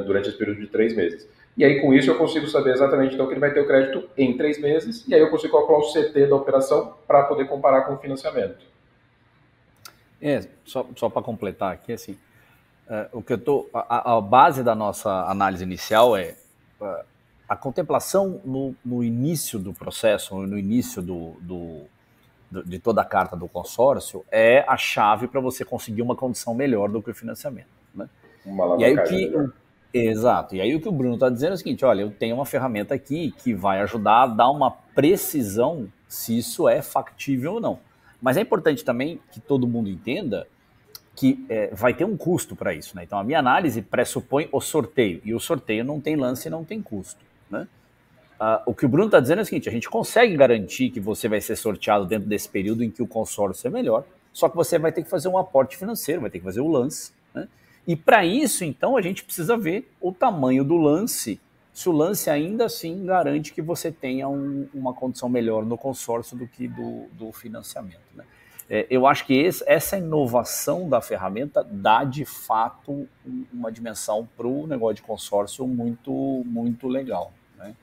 durante 0.06 0.30
esse 0.30 0.38
período 0.38 0.62
de 0.62 0.68
três 0.68 0.96
meses. 0.96 1.28
E 1.58 1.64
aí, 1.64 1.80
com 1.82 1.94
isso, 1.94 2.10
eu 2.10 2.18
consigo 2.18 2.48
saber 2.48 2.74
exatamente 2.74 3.14
então 3.14 3.28
que 3.28 3.34
ele 3.34 3.40
vai 3.40 3.54
ter 3.54 3.62
o 3.62 3.68
crédito 3.68 4.10
em 4.18 4.36
três 4.36 4.60
meses, 4.60 5.08
e 5.08 5.16
aí 5.16 5.22
eu 5.22 5.30
consigo 5.30 5.54
calcular 5.54 5.80
o 5.80 5.94
CT 5.94 6.28
da 6.28 6.36
operação 6.36 6.96
para 7.08 7.24
poder 7.24 7.46
comparar 7.48 7.84
com 7.84 7.94
o 7.94 7.98
financiamento. 7.98 8.66
É, 10.22 10.42
só, 10.66 10.86
só 10.96 11.10
para 11.10 11.22
completar 11.22 11.72
aqui, 11.72 11.94
assim, 11.94 12.14
uh, 12.90 13.18
o 13.18 13.22
que 13.22 13.34
eu 13.34 13.38
tô, 13.38 13.70
a, 13.74 14.18
a, 14.18 14.22
base 14.22 14.64
da 14.64 14.76
nossa 14.76 15.10
análise 15.30 15.64
inicial 15.64 16.18
é 16.18 16.36
uh, 16.82 17.06
a 17.48 17.56
contemplação 17.56 18.42
no, 18.44 18.76
no, 18.84 19.04
início 19.04 19.58
do 19.58 19.74
processo, 19.74 20.36
no 20.36 20.58
início 20.58 21.02
do, 21.02 21.36
do, 21.40 21.82
do, 22.52 22.64
de 22.66 22.80
toda 22.80 23.02
a 23.02 23.06
carta 23.06 23.36
do 23.38 23.48
consórcio, 23.48 24.26
é 24.30 24.66
a 24.68 24.76
chave 24.76 25.28
para 25.28 25.40
você 25.40 25.64
conseguir 25.64 26.02
uma 26.02 26.16
condição 26.16 26.54
melhor 26.54 26.90
do 26.90 27.02
que 27.02 27.12
o 27.12 27.16
financiamento. 27.16 27.70
Né? 27.94 28.10
Uma 28.46 28.78
e 28.78 28.84
aí 28.84 28.98
o 28.98 29.04
que, 29.04 29.34
Exato. 29.98 30.54
E 30.54 30.60
aí 30.60 30.76
o 30.76 30.82
que 30.82 30.90
o 30.90 30.92
Bruno 30.92 31.14
está 31.14 31.30
dizendo 31.30 31.52
é 31.52 31.54
o 31.54 31.58
seguinte: 31.58 31.86
olha, 31.86 32.02
eu 32.02 32.12
tenho 32.12 32.36
uma 32.36 32.46
ferramenta 32.46 32.94
aqui 32.94 33.34
que 33.42 33.54
vai 33.54 33.80
ajudar 33.80 34.24
a 34.24 34.28
dar 34.28 34.52
uma 34.52 34.70
precisão 34.70 35.88
se 36.06 36.38
isso 36.38 36.68
é 36.68 36.82
factível 36.82 37.54
ou 37.54 37.62
não. 37.62 37.80
Mas 38.22 38.36
é 38.36 38.42
importante 38.42 38.84
também 38.84 39.22
que 39.32 39.40
todo 39.40 39.66
mundo 39.66 39.90
entenda 39.90 40.46
que 41.16 41.46
é, 41.48 41.74
vai 41.74 41.94
ter 41.94 42.04
um 42.04 42.18
custo 42.18 42.58
para 42.58 42.74
isso. 42.74 42.94
Né? 42.94 43.06
Então 43.06 43.18
a 43.18 43.24
minha 43.24 43.40
análise 43.40 43.82
pressupõe 43.82 44.50
o 44.52 44.60
sorteio, 44.60 45.22
e 45.24 45.34
o 45.34 45.40
sorteio 45.40 45.86
não 45.86 46.02
tem 46.02 46.18
lance 46.18 46.50
e 46.50 46.52
não 46.52 46.66
tem 46.66 46.82
custo. 46.82 47.24
Né? 47.50 47.66
Ah, 48.38 48.62
o 48.66 48.74
que 48.74 48.86
o 48.86 48.90
Bruno 48.90 49.06
está 49.06 49.22
dizendo 49.22 49.40
é 49.40 49.42
o 49.44 49.46
seguinte: 49.46 49.70
a 49.70 49.72
gente 49.72 49.90
consegue 49.90 50.36
garantir 50.36 50.90
que 50.90 51.00
você 51.00 51.30
vai 51.30 51.40
ser 51.40 51.56
sorteado 51.56 52.06
dentro 52.06 52.28
desse 52.28 52.50
período 52.50 52.84
em 52.84 52.92
que 52.92 53.02
o 53.02 53.08
consórcio 53.08 53.66
é 53.70 53.72
melhor, 53.72 54.04
só 54.34 54.50
que 54.50 54.58
você 54.58 54.78
vai 54.78 54.92
ter 54.92 55.04
que 55.04 55.10
fazer 55.10 55.30
um 55.30 55.38
aporte 55.38 55.78
financeiro, 55.78 56.20
vai 56.20 56.30
ter 56.30 56.40
que 56.40 56.46
fazer 56.46 56.60
o 56.60 56.68
lance. 56.68 57.14
Né? 57.34 57.48
E 57.88 57.96
para 57.96 58.26
isso, 58.26 58.64
então, 58.64 58.98
a 58.98 59.02
gente 59.02 59.24
precisa 59.24 59.56
ver 59.56 59.92
o 60.02 60.12
tamanho 60.12 60.64
do 60.64 60.76
lance, 60.76 61.40
se 61.72 61.88
o 61.88 61.92
lance 61.92 62.30
ainda 62.30 62.66
assim 62.66 63.06
garante 63.06 63.54
que 63.54 63.62
você 63.62 63.92
tenha 63.92 64.28
um, 64.28 64.68
uma 64.74 64.94
condição 64.94 65.30
melhor 65.30 65.66
no 65.66 65.78
consórcio 65.78 66.36
do 66.36 66.48
que 66.48 66.68
do, 66.68 67.06
do 67.14 67.32
financiamento. 67.32 68.02
Né? 68.16 68.24
É, 68.68 68.88
eu 68.90 69.06
acho 69.06 69.26
que 69.26 69.34
esse, 69.34 69.64
essa 69.68 69.98
inovação 69.98 70.90
da 70.90 71.00
ferramenta 71.00 71.64
dá 71.64 72.04
de 72.04 72.26
fato 72.26 73.08
uma 73.54 73.72
dimensão 73.72 74.28
para 74.36 74.48
o 74.48 74.66
negócio 74.66 74.96
de 74.96 75.02
consórcio 75.04 75.68
muito, 75.68 76.12
muito 76.46 76.88
legal. 76.88 77.32
Né? 77.56 77.76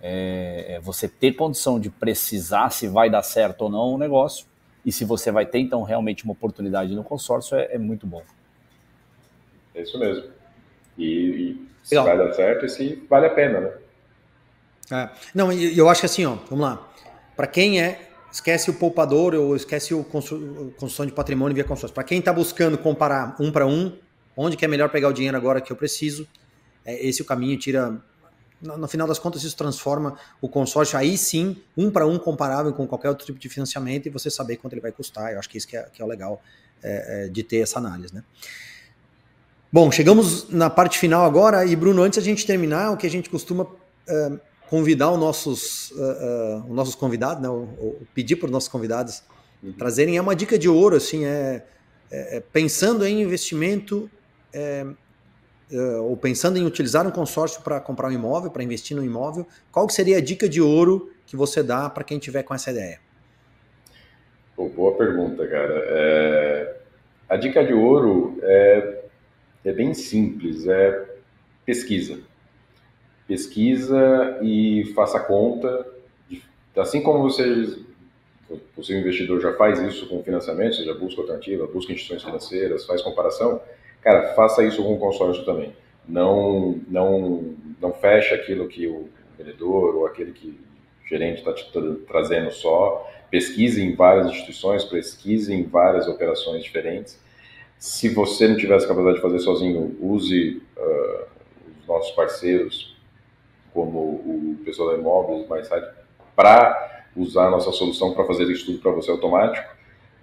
É, 0.00 0.76
é, 0.76 0.80
você 0.80 1.06
ter 1.06 1.32
condição 1.32 1.78
de 1.78 1.90
precisar 1.90 2.70
se 2.70 2.88
vai 2.88 3.10
dar 3.10 3.22
certo 3.22 3.62
ou 3.62 3.70
não 3.70 3.94
o 3.94 3.98
negócio, 3.98 4.46
e 4.86 4.92
se 4.92 5.04
você 5.04 5.30
vai 5.30 5.44
ter 5.44 5.58
então 5.58 5.82
realmente 5.82 6.24
uma 6.24 6.32
oportunidade 6.32 6.94
no 6.94 7.04
consórcio, 7.04 7.56
é, 7.56 7.74
é 7.74 7.78
muito 7.78 8.06
bom. 8.06 8.22
É 9.74 9.82
isso 9.82 9.98
mesmo. 9.98 10.24
E, 10.96 11.04
e 11.04 11.68
se 11.82 11.94
Legal. 11.94 12.16
vai 12.16 12.26
dar 12.26 12.32
certo 12.34 12.64
e 12.64 12.68
se 12.68 13.04
vale 13.08 13.26
a 13.26 13.30
pena, 13.30 13.60
né? 13.60 13.72
É. 14.90 15.10
Não, 15.34 15.50
eu 15.52 15.88
acho 15.88 16.00
que 16.00 16.06
assim, 16.06 16.24
ó, 16.24 16.36
vamos 16.48 16.60
lá. 16.60 16.88
Para 17.36 17.46
quem 17.46 17.80
é, 17.80 18.10
esquece 18.30 18.70
o 18.70 18.74
poupador 18.74 19.34
ou 19.34 19.56
esquece 19.56 19.94
o 19.94 20.04
construção 20.04 21.06
de 21.06 21.12
patrimônio 21.12 21.54
via 21.54 21.64
consórcio. 21.64 21.94
Para 21.94 22.04
quem 22.04 22.18
está 22.18 22.32
buscando 22.32 22.76
comparar 22.76 23.36
um 23.40 23.50
para 23.50 23.66
um, 23.66 23.96
onde 24.36 24.56
que 24.56 24.64
é 24.64 24.68
melhor 24.68 24.90
pegar 24.90 25.08
o 25.08 25.12
dinheiro 25.12 25.36
agora 25.36 25.60
que 25.60 25.72
eu 25.72 25.76
preciso, 25.76 26.26
é 26.84 27.06
esse 27.06 27.22
o 27.22 27.24
caminho, 27.24 27.58
tira. 27.58 28.00
No, 28.60 28.78
no 28.78 28.88
final 28.88 29.06
das 29.06 29.18
contas, 29.18 29.42
isso 29.42 29.56
transforma 29.56 30.16
o 30.40 30.48
consórcio 30.48 30.98
aí 30.98 31.18
sim, 31.18 31.62
um 31.76 31.90
para 31.90 32.06
um 32.06 32.18
comparável 32.18 32.72
com 32.72 32.86
qualquer 32.86 33.08
outro 33.08 33.26
tipo 33.26 33.38
de 33.38 33.48
financiamento 33.48 34.06
e 34.06 34.10
você 34.10 34.30
saber 34.30 34.56
quanto 34.56 34.72
ele 34.72 34.80
vai 34.80 34.92
custar. 34.92 35.32
Eu 35.32 35.38
acho 35.38 35.48
que 35.48 35.58
isso 35.58 35.68
que 35.68 35.76
é, 35.76 35.82
que 35.92 36.00
é 36.00 36.04
o 36.04 36.08
legal 36.08 36.42
é, 36.82 37.26
é, 37.26 37.28
de 37.28 37.42
ter 37.42 37.58
essa 37.58 37.78
análise, 37.78 38.14
né? 38.14 38.22
Bom, 39.74 39.90
chegamos 39.90 40.48
na 40.50 40.70
parte 40.70 41.00
final 41.00 41.24
agora 41.24 41.64
e 41.64 41.74
Bruno, 41.74 42.00
antes 42.00 42.16
a 42.16 42.22
gente 42.22 42.46
terminar, 42.46 42.92
o 42.92 42.96
que 42.96 43.08
a 43.08 43.10
gente 43.10 43.28
costuma 43.28 43.64
uh, 43.64 44.40
convidar 44.70 45.10
os 45.10 45.18
nossos, 45.18 45.90
uh, 45.90 45.94
uh, 45.96 46.66
os 46.68 46.76
nossos 46.76 46.94
convidados, 46.94 47.42
né, 47.42 47.48
ou, 47.48 47.68
ou 47.80 48.02
pedir 48.14 48.36
para 48.36 48.46
os 48.46 48.52
nossos 48.52 48.68
convidados 48.68 49.24
uhum. 49.60 49.72
trazerem 49.72 50.16
é 50.16 50.20
uma 50.20 50.36
dica 50.36 50.56
de 50.56 50.68
ouro, 50.68 50.94
assim, 50.94 51.24
é, 51.24 51.64
é, 52.08 52.36
é 52.36 52.40
pensando 52.52 53.04
em 53.04 53.20
investimento 53.20 54.08
é, 54.52 54.86
ou 56.02 56.16
pensando 56.16 56.56
em 56.56 56.64
utilizar 56.64 57.04
um 57.04 57.10
consórcio 57.10 57.60
para 57.60 57.80
comprar 57.80 58.06
um 58.10 58.12
imóvel, 58.12 58.52
para 58.52 58.62
investir 58.62 58.96
no 58.96 59.04
imóvel, 59.04 59.44
qual 59.72 59.90
seria 59.90 60.18
a 60.18 60.20
dica 60.20 60.48
de 60.48 60.60
ouro 60.60 61.10
que 61.26 61.36
você 61.36 61.64
dá 61.64 61.90
para 61.90 62.04
quem 62.04 62.20
tiver 62.20 62.44
com 62.44 62.54
essa 62.54 62.70
ideia? 62.70 63.00
boa 64.56 64.96
pergunta, 64.96 65.44
cara. 65.48 65.82
É, 65.88 66.76
a 67.28 67.36
dica 67.36 67.64
de 67.66 67.72
ouro 67.72 68.38
é 68.40 68.93
é 69.64 69.72
bem 69.72 69.94
simples, 69.94 70.66
é 70.66 71.04
pesquisa. 71.64 72.20
Pesquisa 73.26 74.38
e 74.42 74.92
faça 74.94 75.18
conta. 75.18 75.86
Assim 76.76 77.02
como 77.02 77.22
você, 77.22 77.78
o 78.76 78.82
seu 78.82 78.98
investidor 78.98 79.40
já 79.40 79.54
faz 79.54 79.80
isso 79.80 80.06
com 80.08 80.22
financiamento, 80.22 80.84
já 80.84 80.92
busca 80.92 81.22
alternativa, 81.22 81.66
busca 81.66 81.92
instituições 81.92 82.22
financeiras, 82.22 82.84
faz 82.84 83.00
comparação, 83.00 83.60
cara, 84.02 84.34
faça 84.34 84.62
isso 84.64 84.82
com 84.82 84.94
o 84.94 84.98
consórcio 84.98 85.44
também. 85.44 85.72
Não, 86.06 86.78
não, 86.88 87.54
não 87.80 87.92
feche 87.94 88.34
aquilo 88.34 88.68
que 88.68 88.86
o 88.86 89.08
vendedor 89.38 89.96
ou 89.96 90.06
aquele 90.06 90.32
que 90.32 90.60
o 91.02 91.08
gerente 91.08 91.38
está 91.38 91.54
te 91.54 91.70
trazendo 92.06 92.50
só. 92.50 93.10
Pesquise 93.30 93.82
em 93.82 93.94
várias 93.94 94.26
instituições, 94.26 94.84
pesquise 94.84 95.54
em 95.54 95.62
várias 95.62 96.06
operações 96.06 96.62
diferentes 96.62 97.23
se 97.78 98.08
você 98.08 98.48
não 98.48 98.56
tiver 98.56 98.76
essa 98.76 98.86
capacidade 98.86 99.16
de 99.16 99.22
fazer 99.22 99.38
sozinho, 99.40 99.96
use 100.00 100.62
uh, 100.76 101.24
os 101.80 101.86
nossos 101.86 102.12
parceiros, 102.12 102.96
como 103.72 103.98
o 103.98 104.58
pessoal 104.64 104.90
da 104.90 104.98
Imóveis, 104.98 105.48
mais 105.48 105.68
para 106.34 107.04
usar 107.16 107.46
a 107.46 107.50
nossa 107.50 107.70
solução 107.72 108.14
para 108.14 108.24
fazer 108.24 108.44
isso 108.50 108.66
tudo 108.66 108.78
para 108.78 108.92
você 108.92 109.10
automático, 109.10 109.68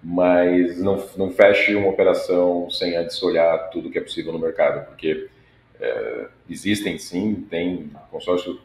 mas 0.03 0.79
não, 0.79 1.03
não 1.15 1.31
feche 1.31 1.75
uma 1.75 1.89
operação 1.89 2.69
sem 2.69 2.95
antes 2.95 3.21
olhar 3.21 3.69
tudo 3.69 3.89
que 3.89 3.97
é 3.97 4.01
possível 4.01 4.33
no 4.33 4.39
mercado, 4.39 4.85
porque 4.87 5.29
é, 5.79 6.27
existem 6.49 6.97
sim, 6.97 7.45
tem 7.49 7.91
consórcio 8.09 8.59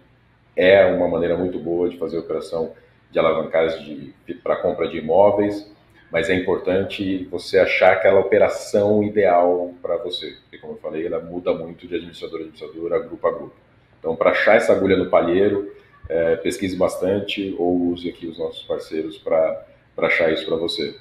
é 0.57 0.87
uma 0.87 1.07
maneira 1.07 1.37
muito 1.37 1.59
boa 1.59 1.89
de 1.89 1.99
fazer 1.99 2.16
operação 2.16 2.72
de 3.11 3.18
alavancagem 3.18 4.14
para 4.43 4.57
compra 4.57 4.89
de 4.89 4.99
imóveis, 4.99 5.70
mas 6.16 6.30
é 6.30 6.34
importante 6.34 7.28
você 7.30 7.58
achar 7.58 7.92
aquela 7.92 8.18
operação 8.18 9.02
ideal 9.02 9.74
para 9.82 9.98
você, 9.98 10.34
porque 10.40 10.56
como 10.56 10.72
eu 10.72 10.78
falei, 10.78 11.04
ela 11.04 11.20
muda 11.20 11.52
muito 11.52 11.86
de 11.86 11.94
administrador 11.94 12.38
a 12.38 12.42
administrador, 12.44 12.94
a 12.94 12.98
grupo 13.00 13.26
a 13.26 13.32
grupo. 13.32 13.54
Então, 13.98 14.16
para 14.16 14.30
achar 14.30 14.56
essa 14.56 14.72
agulha 14.72 14.96
no 14.96 15.10
palheiro, 15.10 15.70
é, 16.08 16.36
pesquise 16.36 16.74
bastante 16.74 17.54
ou 17.58 17.88
use 17.88 18.08
aqui 18.08 18.26
os 18.26 18.38
nossos 18.38 18.62
parceiros 18.62 19.18
para 19.18 19.66
achar 19.98 20.32
isso 20.32 20.46
para 20.46 20.56
você. 20.56 20.96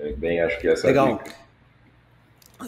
É, 0.00 0.10
bem, 0.14 0.40
acho 0.40 0.58
que 0.58 0.66
essa 0.66 0.88
Legal. 0.88 1.06
é 1.06 1.12
a 1.12 1.14
dica. 1.14 1.34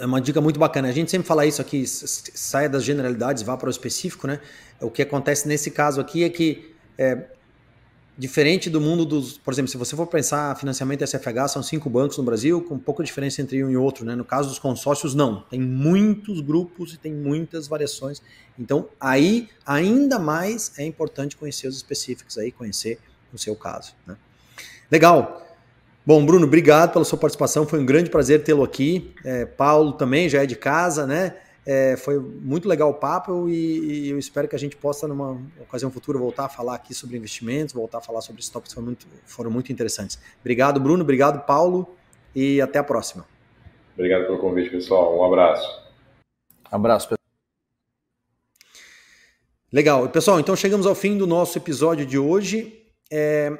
É 0.02 0.06
uma 0.06 0.20
dica 0.20 0.40
muito 0.40 0.60
bacana. 0.60 0.86
A 0.88 0.92
gente 0.92 1.10
sempre 1.10 1.26
fala 1.26 1.44
isso 1.44 1.60
aqui, 1.60 1.84
saia 1.84 2.68
das 2.68 2.84
generalidades, 2.84 3.42
vá 3.42 3.56
para 3.56 3.66
o 3.66 3.70
específico, 3.70 4.28
né? 4.28 4.38
O 4.80 4.88
que 4.88 5.02
acontece 5.02 5.48
nesse 5.48 5.72
caso 5.72 6.00
aqui 6.00 6.22
é 6.22 6.28
que 6.30 6.72
é, 6.96 7.24
Diferente 8.20 8.68
do 8.68 8.82
mundo 8.82 9.06
dos. 9.06 9.38
Por 9.38 9.50
exemplo, 9.50 9.70
se 9.70 9.78
você 9.78 9.96
for 9.96 10.06
pensar 10.06 10.54
financiamento 10.56 11.02
SFH, 11.06 11.48
são 11.48 11.62
cinco 11.62 11.88
bancos 11.88 12.18
no 12.18 12.22
Brasil, 12.22 12.60
com 12.60 12.78
pouca 12.78 13.02
diferença 13.02 13.40
entre 13.40 13.64
um 13.64 13.70
e 13.70 13.78
outro. 13.78 14.04
Né? 14.04 14.14
No 14.14 14.26
caso 14.26 14.50
dos 14.50 14.58
consórcios, 14.58 15.14
não. 15.14 15.40
Tem 15.48 15.58
muitos 15.58 16.42
grupos 16.42 16.92
e 16.92 16.98
tem 16.98 17.14
muitas 17.14 17.66
variações. 17.66 18.20
Então, 18.58 18.90
aí, 19.00 19.48
ainda 19.64 20.18
mais 20.18 20.78
é 20.78 20.84
importante 20.84 21.34
conhecer 21.34 21.66
os 21.66 21.76
específicos 21.76 22.36
aí, 22.36 22.52
conhecer 22.52 22.98
o 23.32 23.38
seu 23.38 23.56
caso. 23.56 23.94
Né? 24.06 24.14
Legal. 24.92 25.56
Bom, 26.04 26.22
Bruno, 26.26 26.44
obrigado 26.44 26.92
pela 26.92 27.06
sua 27.06 27.16
participação. 27.16 27.66
Foi 27.66 27.80
um 27.80 27.86
grande 27.86 28.10
prazer 28.10 28.44
tê-lo 28.44 28.62
aqui. 28.62 29.14
É, 29.24 29.46
Paulo 29.46 29.92
também 29.92 30.28
já 30.28 30.42
é 30.42 30.46
de 30.46 30.56
casa, 30.56 31.06
né? 31.06 31.36
É, 31.72 31.96
foi 31.96 32.18
muito 32.18 32.68
legal 32.68 32.90
o 32.90 32.94
papo 32.94 33.48
e, 33.48 33.52
e, 33.52 34.10
eu 34.10 34.18
espero 34.18 34.48
que 34.48 34.56
a 34.56 34.58
gente 34.58 34.74
possa, 34.76 35.06
numa 35.06 35.40
ocasião 35.60 35.88
futura, 35.88 36.18
voltar 36.18 36.46
a 36.46 36.48
falar 36.48 36.74
aqui 36.74 36.92
sobre 36.92 37.16
investimentos, 37.16 37.72
voltar 37.72 37.98
a 37.98 38.00
falar 38.00 38.22
sobre 38.22 38.40
esses 38.40 38.50
tópicos 38.50 38.74
que 38.74 38.74
foram 38.74 38.86
muito, 38.86 39.06
foram 39.24 39.50
muito 39.52 39.70
interessantes. 39.70 40.18
Obrigado, 40.40 40.80
Bruno. 40.80 41.04
Obrigado, 41.04 41.46
Paulo. 41.46 41.94
E 42.34 42.60
até 42.60 42.80
a 42.80 42.82
próxima. 42.82 43.24
Obrigado 43.94 44.26
pelo 44.26 44.40
convite, 44.40 44.68
pessoal. 44.68 45.16
Um 45.16 45.24
abraço. 45.24 45.64
Abraço, 46.72 47.08
pessoal. 47.08 47.20
Legal. 49.72 50.08
Pessoal, 50.08 50.40
então 50.40 50.56
chegamos 50.56 50.88
ao 50.88 50.94
fim 50.96 51.16
do 51.16 51.24
nosso 51.24 51.56
episódio 51.56 52.04
de 52.04 52.18
hoje. 52.18 52.84
É, 53.12 53.56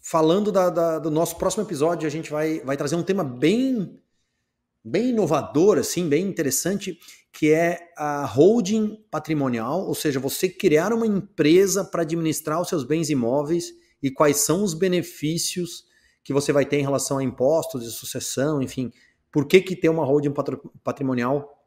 falando 0.00 0.52
da, 0.52 0.70
da, 0.70 0.98
do 1.00 1.10
nosso 1.10 1.36
próximo 1.36 1.64
episódio, 1.64 2.06
a 2.06 2.10
gente 2.10 2.30
vai, 2.30 2.60
vai 2.60 2.76
trazer 2.76 2.94
um 2.94 3.02
tema 3.02 3.24
bem, 3.24 4.00
bem 4.84 5.10
inovador, 5.10 5.78
assim, 5.78 6.08
bem 6.08 6.26
interessante, 6.26 6.98
que 7.32 7.52
é 7.52 7.78
a 7.96 8.24
holding 8.24 8.98
patrimonial, 9.10 9.86
ou 9.86 9.94
seja, 9.94 10.18
você 10.18 10.48
criar 10.48 10.92
uma 10.92 11.06
empresa 11.06 11.84
para 11.84 12.02
administrar 12.02 12.60
os 12.60 12.68
seus 12.68 12.84
bens 12.84 13.10
imóveis 13.10 13.72
e 14.02 14.10
quais 14.10 14.38
são 14.38 14.62
os 14.62 14.74
benefícios 14.74 15.84
que 16.24 16.32
você 16.32 16.52
vai 16.52 16.64
ter 16.64 16.78
em 16.78 16.82
relação 16.82 17.18
a 17.18 17.24
impostos 17.24 17.84
de 17.84 17.90
sucessão, 17.90 18.60
enfim, 18.60 18.92
por 19.30 19.46
que, 19.46 19.60
que 19.60 19.76
ter 19.76 19.88
uma 19.88 20.04
holding 20.04 20.32
patrimonial 20.82 21.58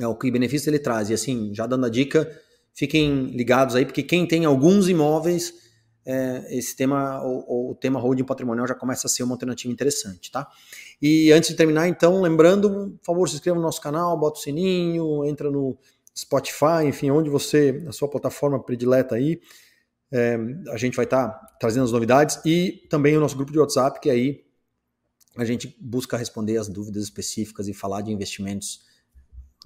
é 0.00 0.06
o 0.06 0.14
que 0.16 0.30
benefício 0.30 0.70
ele 0.70 0.78
traz. 0.78 1.10
E 1.10 1.14
assim, 1.14 1.54
já 1.54 1.66
dando 1.66 1.86
a 1.86 1.88
dica, 1.88 2.30
fiquem 2.74 3.26
ligados 3.26 3.74
aí, 3.74 3.84
porque 3.84 4.02
quem 4.02 4.26
tem 4.26 4.44
alguns 4.44 4.88
imóveis, 4.88 5.52
é, 6.04 6.58
esse 6.58 6.74
tema, 6.74 7.22
o, 7.24 7.70
o, 7.70 7.74
tema 7.74 8.00
holding 8.00 8.24
patrimonial 8.24 8.66
já 8.66 8.74
começa 8.74 9.06
a 9.06 9.10
ser 9.10 9.22
uma 9.22 9.34
alternativa 9.34 9.72
interessante, 9.72 10.30
tá? 10.30 10.48
E 11.02 11.32
antes 11.32 11.50
de 11.50 11.56
terminar, 11.56 11.88
então, 11.88 12.22
lembrando, 12.22 12.96
por 12.98 13.04
favor, 13.04 13.28
se 13.28 13.34
inscreva 13.34 13.56
no 13.56 13.62
nosso 13.62 13.80
canal, 13.80 14.16
bota 14.16 14.38
o 14.38 14.42
sininho, 14.42 15.24
entra 15.24 15.50
no 15.50 15.76
Spotify, 16.16 16.84
enfim, 16.86 17.10
onde 17.10 17.28
você, 17.28 17.84
a 17.88 17.92
sua 17.92 18.08
plataforma 18.08 18.62
predileta 18.62 19.16
aí, 19.16 19.40
é, 20.12 20.38
a 20.70 20.76
gente 20.76 20.94
vai 20.94 21.04
estar 21.04 21.28
tá 21.28 21.56
trazendo 21.58 21.84
as 21.84 21.92
novidades 21.92 22.38
e 22.44 22.86
também 22.88 23.16
o 23.16 23.20
nosso 23.20 23.34
grupo 23.34 23.50
de 23.50 23.58
WhatsApp, 23.58 23.98
que 23.98 24.08
aí 24.08 24.44
a 25.36 25.44
gente 25.44 25.76
busca 25.80 26.16
responder 26.16 26.58
as 26.58 26.68
dúvidas 26.68 27.02
específicas 27.02 27.66
e 27.66 27.72
falar 27.72 28.02
de 28.02 28.12
investimentos 28.12 28.80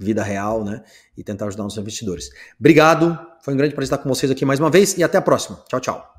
vida 0.01 0.22
real, 0.22 0.64
né? 0.64 0.82
E 1.16 1.24
tentar 1.24 1.47
ajudar 1.47 1.66
os 1.66 1.76
investidores. 1.76 2.30
Obrigado, 2.59 3.18
foi 3.43 3.55
um 3.55 3.57
grande 3.57 3.74
prazer 3.74 3.95
estar 3.95 3.99
com 3.99 4.09
vocês 4.09 4.30
aqui 4.30 4.45
mais 4.45 4.61
uma 4.61 4.70
vez 4.70 4.97
e 4.97 5.03
até 5.03 5.18
a 5.18 5.22
próxima. 5.22 5.62
Tchau, 5.68 5.80
tchau. 5.80 6.16